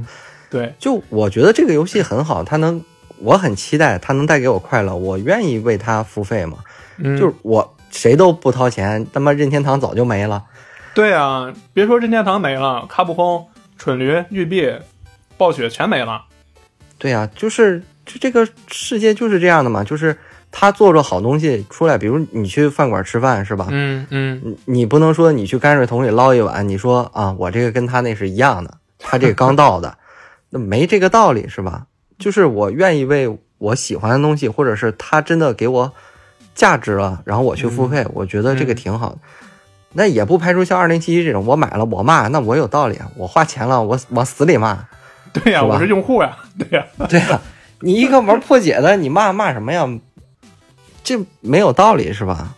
[0.49, 2.81] 对，就我觉得这个游戏很好，它能，
[3.19, 6.57] 我很期待它能带给我快乐，我愿意为它付费嘛。
[6.97, 10.43] 嗯，就是我谁都不掏钱，他妈任天堂早就没了。
[10.93, 13.45] 对啊，别说任天堂没了，卡普空、
[13.77, 14.71] 蠢驴、育碧、
[15.37, 16.23] 暴雪全没了。
[16.97, 20.17] 对啊、就是这这个世界就是这样的嘛，就是
[20.51, 23.67] 他做着好东西出来，比如你去饭馆吃饭是吧？
[23.69, 29.95] 嗯嗯，你你不能说你去泔水桶里捞一碗，你说啊，我这个跟他那是一样的，他这个刚到的，
[30.49, 31.85] 那没这个道理是吧？
[32.17, 35.93] 就是我愿意为我喜欢的东西，或者是他真的给我
[36.55, 39.17] 价值了，然后我去付费，我觉得这个挺好的。
[39.93, 44.87] 那也不排除像二零七七这种，我买了我骂，那我有道理，我花钱了，我往死里骂。
[45.33, 46.37] 对呀、是我是用户呀。
[46.57, 47.39] 对呀、 对呀，
[47.81, 49.87] 你一个玩破解的，你骂骂什么呀？
[51.03, 52.55] 这没有道理是吧？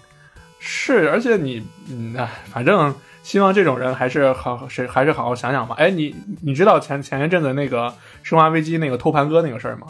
[0.59, 2.93] 是，而且你，嗯，哎，反正
[3.29, 5.75] 希望这种人还是好，谁还是好好想想吧。
[5.77, 7.85] 哎，你你知道前前一阵子那个
[8.23, 9.85] 《生化危机》那个偷盘哥那个事儿吗？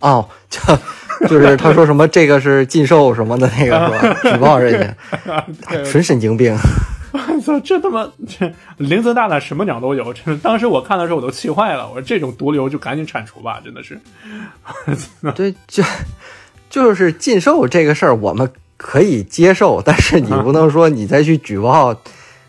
[0.00, 0.60] 哦，就
[1.28, 4.18] 就是他说什么这个是禁售什么的那个是吧？
[4.28, 4.92] 举报人
[5.24, 6.52] 家，对，纯神经病。
[7.14, 10.12] 我操，这他妈这林子大大，什么鸟都有。
[10.12, 11.86] 真的，当时我看的时候我都气坏了。
[11.86, 14.00] 我说这种毒瘤就赶紧铲除吧，真的是。
[15.36, 15.84] 对，就
[16.68, 21.94] 就是禁售这个事儿，我们可以接受，但是你不能说你再去举报，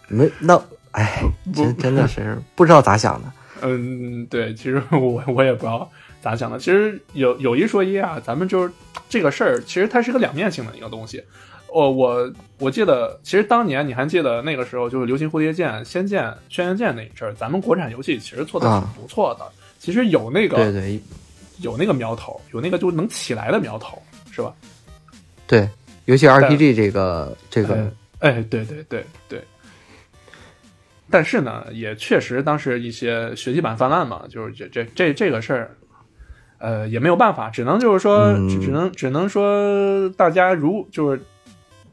[0.08, 0.62] 没那
[0.92, 1.24] 哎，
[1.54, 3.32] 真 真的是不知道咋想的。
[3.62, 5.90] 嗯，对，其实我我也不知道
[6.22, 6.60] 咋想的。
[6.60, 8.72] 其实有有一说一啊，咱们就是
[9.10, 11.24] 这个事儿，其实它是个两面性的一个东西。
[11.68, 19.46] 哦，我我记得，其实当年你还记得那个时候，就是流行蝴蝶剑、仙剑、轩辕剑那一阵儿，咱们国产游戏其实做的啊挺不错的。
[19.80, 21.02] 其实有那个对对，
[21.60, 24.00] 有那个苗头，有那个就能起来的苗头，
[24.30, 24.54] 是吧？
[25.48, 25.68] 对，
[26.06, 29.42] 尤其 RPG 这个这个哎，哎，对对对对。
[31.14, 35.78] 但是呢，也确实当时一些学习版泛滥嘛，就是这这这这个事儿，
[36.58, 41.22] 呃，也没有办法，只能就是说，嗯只只能只能说，大家如就是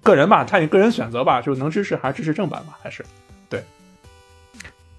[0.03, 3.05] 个人吧，看你个人选择吧，就能支持还是支持正版吧，还是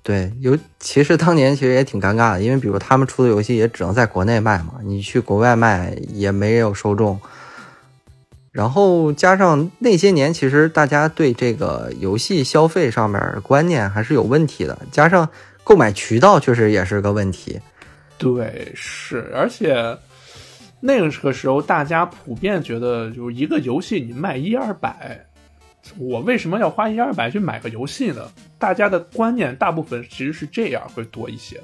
[0.03, 7.19] 对，尤其实当年其实也挺尴尬的，因为比如他们出的游戏也只能在国内卖嘛，你去国外卖也没有受众。
[8.51, 15.29] 然后加上那些年，其实大家对这个游戏消费上面观念还是有问题的，加上
[15.63, 17.59] 购买渠道确实也是个问题。
[18.17, 19.97] 对是，而且
[20.81, 25.25] 那个时候大家普遍觉得，就是一个游戏你卖一二百，
[25.97, 28.29] 我为什么要花一二百去买个游戏呢？
[28.59, 31.59] 大家的观念大部分其实是这样，会多一些。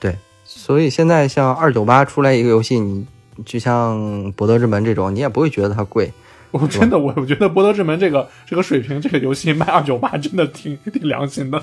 [0.00, 3.06] 对，所以现在像二九八出来一个游戏，你
[3.44, 3.98] 就像
[4.32, 6.12] 《博德之门》这种，你也不会觉得它贵。
[6.50, 11.60] 我真的，我我觉得《博德之门》这个这个水平，这个游戏卖二九八真的挺挺良心的。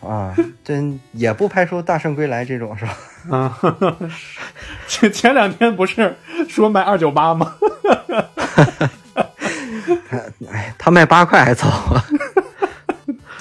[0.00, 2.92] 啊，真也不排除《大圣归来》这种是吧？
[3.34, 3.58] 啊，
[4.86, 6.14] 前前两天不是
[6.48, 7.54] 说卖二九八吗？
[10.50, 12.04] 哎，他卖八块还早啊。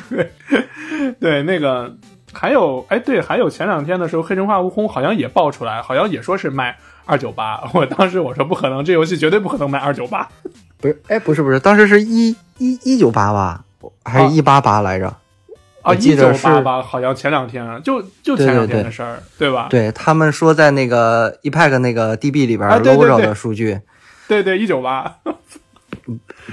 [1.20, 1.94] 对，那个
[2.32, 7.62] 还有，哎，对，还有前两天的时候，《黑神话：悟空》好像也爆出来，好像也说是卖二九八。
[7.74, 10.28] 我当时我说不可能，这游戏绝对不可能卖二九八。
[10.78, 13.64] 不是，哎，不是不是，当时是一一一九八吧，
[14.04, 15.08] 还是一八八来着？
[15.08, 19.68] 啊，我一九八八，好像前两天就就前两天的事儿，对吧？
[19.70, 23.80] 对他们说在那个 ePack 那个 DB 里边搂着的数据，
[24.28, 25.16] 对对，一九八，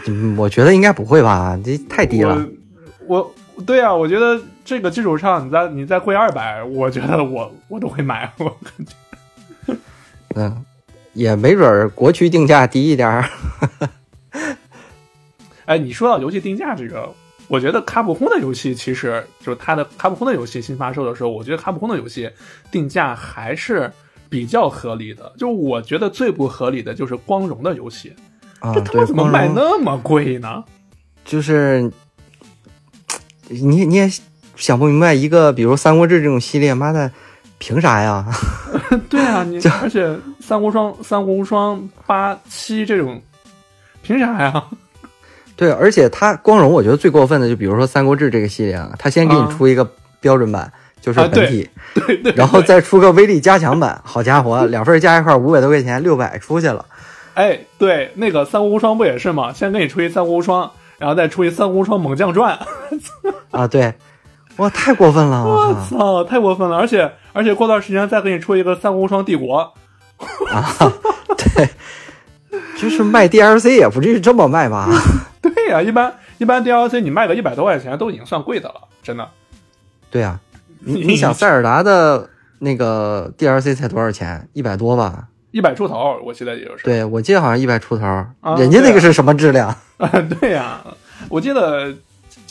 [0.07, 1.59] 嗯我觉得应该不会吧？
[1.65, 2.47] 这太低了。
[3.07, 8.31] 我我对啊，我觉得这个基础上，你再你再贵二百，我觉得我我都会买。
[8.39, 8.93] 我感觉
[10.35, 10.65] 嗯，
[11.13, 13.29] 也没准儿国区定价低一点儿。
[15.65, 17.09] 哎，你说到游戏定价这个，
[17.49, 22.31] 我觉得卡普空的游戏其实就是它的卡普空的游戏新发售的时候，我觉得卡普空的游戏
[22.71, 23.91] 定价还是
[24.29, 25.33] 比较合理的。
[25.39, 28.15] 就我觉得最不合理的就是光荣的游戏，
[28.59, 30.65] 啊，这他对，妈怎么卖那么贵呢？
[31.25, 31.91] 就是
[33.49, 34.11] 你你也
[34.57, 37.13] 想不明白，一个比如《三国志》这种系列，妈的，
[37.59, 38.27] 凭啥呀？
[39.09, 43.21] 对啊，你而且三国双、三国无双八七这种，
[44.03, 44.65] 凭啥呀？
[45.57, 49.89] 对，而且它光荣，我觉得最过分的，就比如说《三国志》这个系列啊，它先给你啊出一个
[50.21, 56.85] 标准版，就是啊本体，对对，然后再出个威力加强版，好家伙，两份加一块五百多块钱，六百出去了。
[57.35, 59.53] 哎，对，那个三国无双不也是吗？
[59.53, 62.59] 先给你出一三国无双，然后再出一三国无双猛将传。
[63.53, 63.95] 啊，对，
[64.57, 65.45] 哇，太过分了！
[65.45, 66.77] 我我操操，太过分了！
[66.77, 69.73] 而且而且过段时间再给你出一个三国无双帝国，
[70.51, 70.93] 啊，
[71.37, 71.69] 对，
[72.77, 74.89] 就是卖 DLC 也不至于这么卖吧？
[75.41, 79.29] 对呀、一般一般 DLC 你卖个一百多块钱都已经算贵的了，真的。
[80.11, 80.39] 对啊，
[80.81, 84.49] 你 你想塞尔达的那个 DLC 才多少钱？
[84.53, 85.29] 一百多吧？
[85.51, 86.85] 一百出头，我记得也就是。
[86.85, 88.07] 对，我记得好像一百出头，
[88.41, 89.69] 啊人家那个是什么质量？
[89.97, 90.09] 啊，
[90.41, 90.81] 对呀、
[91.29, 91.93] 我记得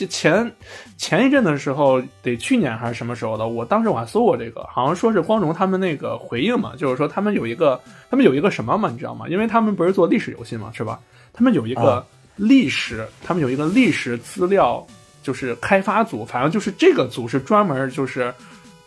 [0.02, 0.52] 这前
[0.98, 7.80] 前一阵的时候，得去年还是什么时候的，我当时我还搜过这个，好像说是光荣他们那个回应嘛，就是说他们有一个
[8.10, 9.28] 他们有一个什么嘛，你知道吗？
[9.30, 11.00] 因为他们不是做历史游戏嘛，是吧？
[11.32, 12.06] 他们有一个啊
[12.36, 14.84] 历史，他们有一个历史资料，
[15.22, 18.34] 就是开发组，反正就是这个组是专门就是。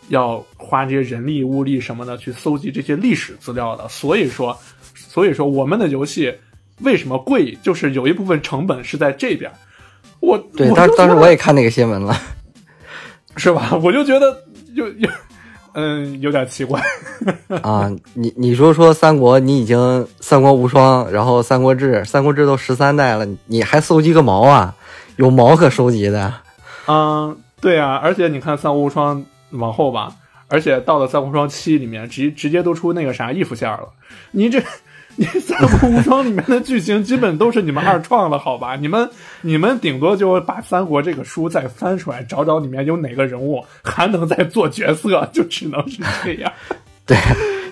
[0.08, 4.54] 要花这些人力物力什么的去搜集这些历史资料的，所以说，
[4.94, 6.30] 所以说我们的游戏
[6.82, 9.50] 为什么贵，就是有一部分成本是在这边。
[10.24, 12.16] 我对，当当时我也看那个新闻了。
[13.36, 13.72] 是吧？
[13.82, 14.44] 我就觉得
[14.74, 15.08] 有有
[15.72, 16.80] 嗯有点奇怪。
[17.62, 24.74] 啊，你你说说三国，你已经三国无双，然后三国志，三国志都十三代了，你还搜集个毛啊？
[25.16, 26.32] 有毛可收集的？
[26.86, 30.12] 嗯，对啊，而且你看三国无双往后吧，
[30.46, 33.88] 而且到了三国无双七里面，直直接都出那个啥衣服线了。
[34.30, 34.62] 你这
[35.16, 38.76] 你三国无双里面的剧情基本都是你们二创了，好吧？
[38.76, 39.08] 你们
[39.42, 46.52] 你们顶多就把三国这个书再翻出来，找找里面有哪个人物还能再做角色，就只能是这样。
[47.06, 47.16] 对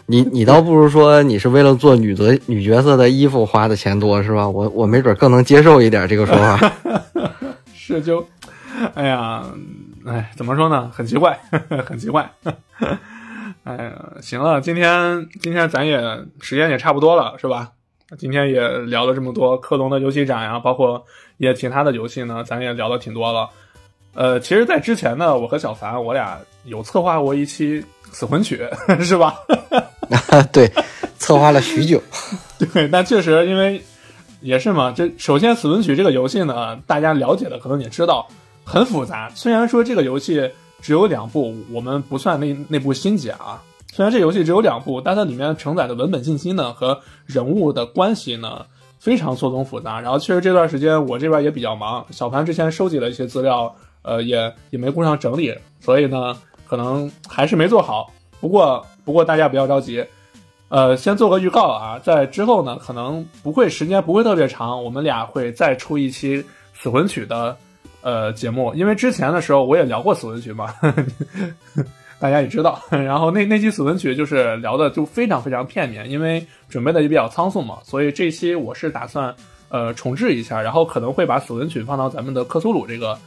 [0.07, 4.49] 你，你倒不如说你是为了做女角女角色的衣服花的钱多是吧？
[4.49, 6.73] 我我没准更能接受一点这个说法。
[7.75, 8.25] 是就，
[8.95, 9.43] 哎呀，
[10.07, 10.91] 哎，怎么说呢？
[10.95, 11.39] 很奇怪，
[11.85, 12.31] 很奇怪。
[13.65, 16.01] 哎呀，行了，今天今天咱也
[16.41, 17.71] 时间也差不多了，是吧？
[18.19, 21.05] 今天也聊了这么多克隆的游戏展呀，包括
[21.39, 23.49] 一些其他的游戏呢，咱也聊的挺多了。
[24.15, 28.69] 呃，其实，在之前呢，我和小凡我俩有策划过一期死魂曲，
[29.01, 29.35] 是吧？
[30.53, 30.71] 对，
[31.17, 32.03] 策划了许久。
[32.59, 33.81] 对，但确实因为
[34.41, 38.29] 也是嘛，这首先《死魂曲》这个游戏呢，大家了解的可能也知道
[38.65, 39.31] 很复杂。
[39.35, 40.51] 虽然说这个游戏
[40.83, 43.63] 只有两部，我们不算那那部新解啊。
[43.93, 48.67] 虽然这游戏只有两部，但它里面承载的文本信息呢和人物的关系呢
[48.99, 50.01] 非常错综复杂。
[50.01, 56.37] 然后确实这段时间我这边也比较忙，小盘之前收集了一些资料，呃，也也没顾上整理，所以呢
[56.67, 58.11] 可能还是没做好。
[58.41, 60.05] 不过不过大家不要着急，
[60.69, 66.43] 呃，先做个预告啊，在之后呢可能不会时间不会特别长，我们俩会再出一期
[66.75, 67.57] 死魂曲的
[68.03, 70.75] 呃节目，因为之前的时候我也聊过死魂曲嘛。
[72.21, 79.35] 大家也知道， 然后那那期死魂曲就是聊的就非常非常片面，因为准备的也比较仓促嘛，所以这期我是打算
[79.71, 83.19] 呃重置一下，然后可能会把死魂曲放到咱们的克苏鲁这个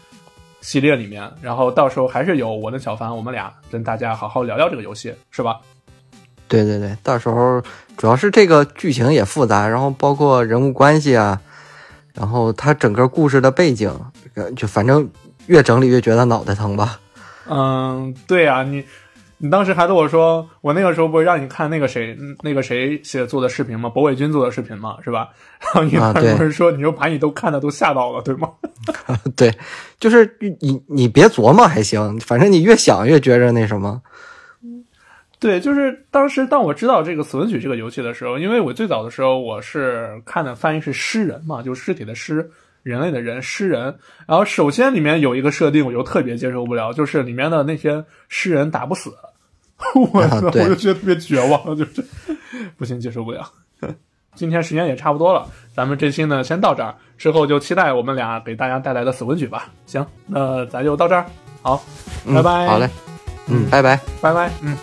[0.62, 5.60] 系列里面，然后到时候还是有我跟小凡我们俩跟大家好好聊聊这个游戏，是吧？
[6.48, 7.62] 对对对，到时候
[7.98, 11.42] 主要是这个剧情也复杂，然后包括人物关系啊，
[12.14, 13.92] 然后它整个故事的背景，
[14.56, 15.10] 就反正
[15.48, 17.00] 越整理越觉得脑袋疼吧。
[17.48, 18.84] 嗯，对呀、你
[19.38, 23.90] 你当时还跟我说，我那个时候不是让你看那个谁那个谁写做的视频吗？
[23.90, 25.30] 博伟军做的视频嘛，是吧？
[25.60, 28.50] 然后你啊当时对不是说，你就把你都看的都吓到了，对吗？
[29.36, 29.54] 对，
[30.00, 34.02] 就是你你别琢磨还行，反正你越想越觉着那什么。
[35.38, 42.50] 对，就是当时当我知道这个《死文曲》这个游戏的时候，因为我最早的时候我是看的翻译是诗人嘛，就是尸体的尸，
[42.86, 43.98] 人类的人，诗人。
[44.28, 49.12] 然后首先里面有一个设定，我就特别接受不了，就是里面的那些诗人打不死，
[50.14, 52.06] 我操，我就觉得特别绝望，就是
[52.78, 53.44] 不行，接受不了。
[54.36, 59.68] 今天时间也差不多了，咱们这期呢先到这儿，之后就期待我们俩给大家带来的《死魂曲》吧。
[59.88, 61.26] 行，那咱就到这儿，
[61.64, 61.84] 好，
[62.28, 62.88] 嗯拜拜好嘞，
[63.48, 64.00] 嗯，拜拜。
[64.22, 64.78] 拜拜，嗯。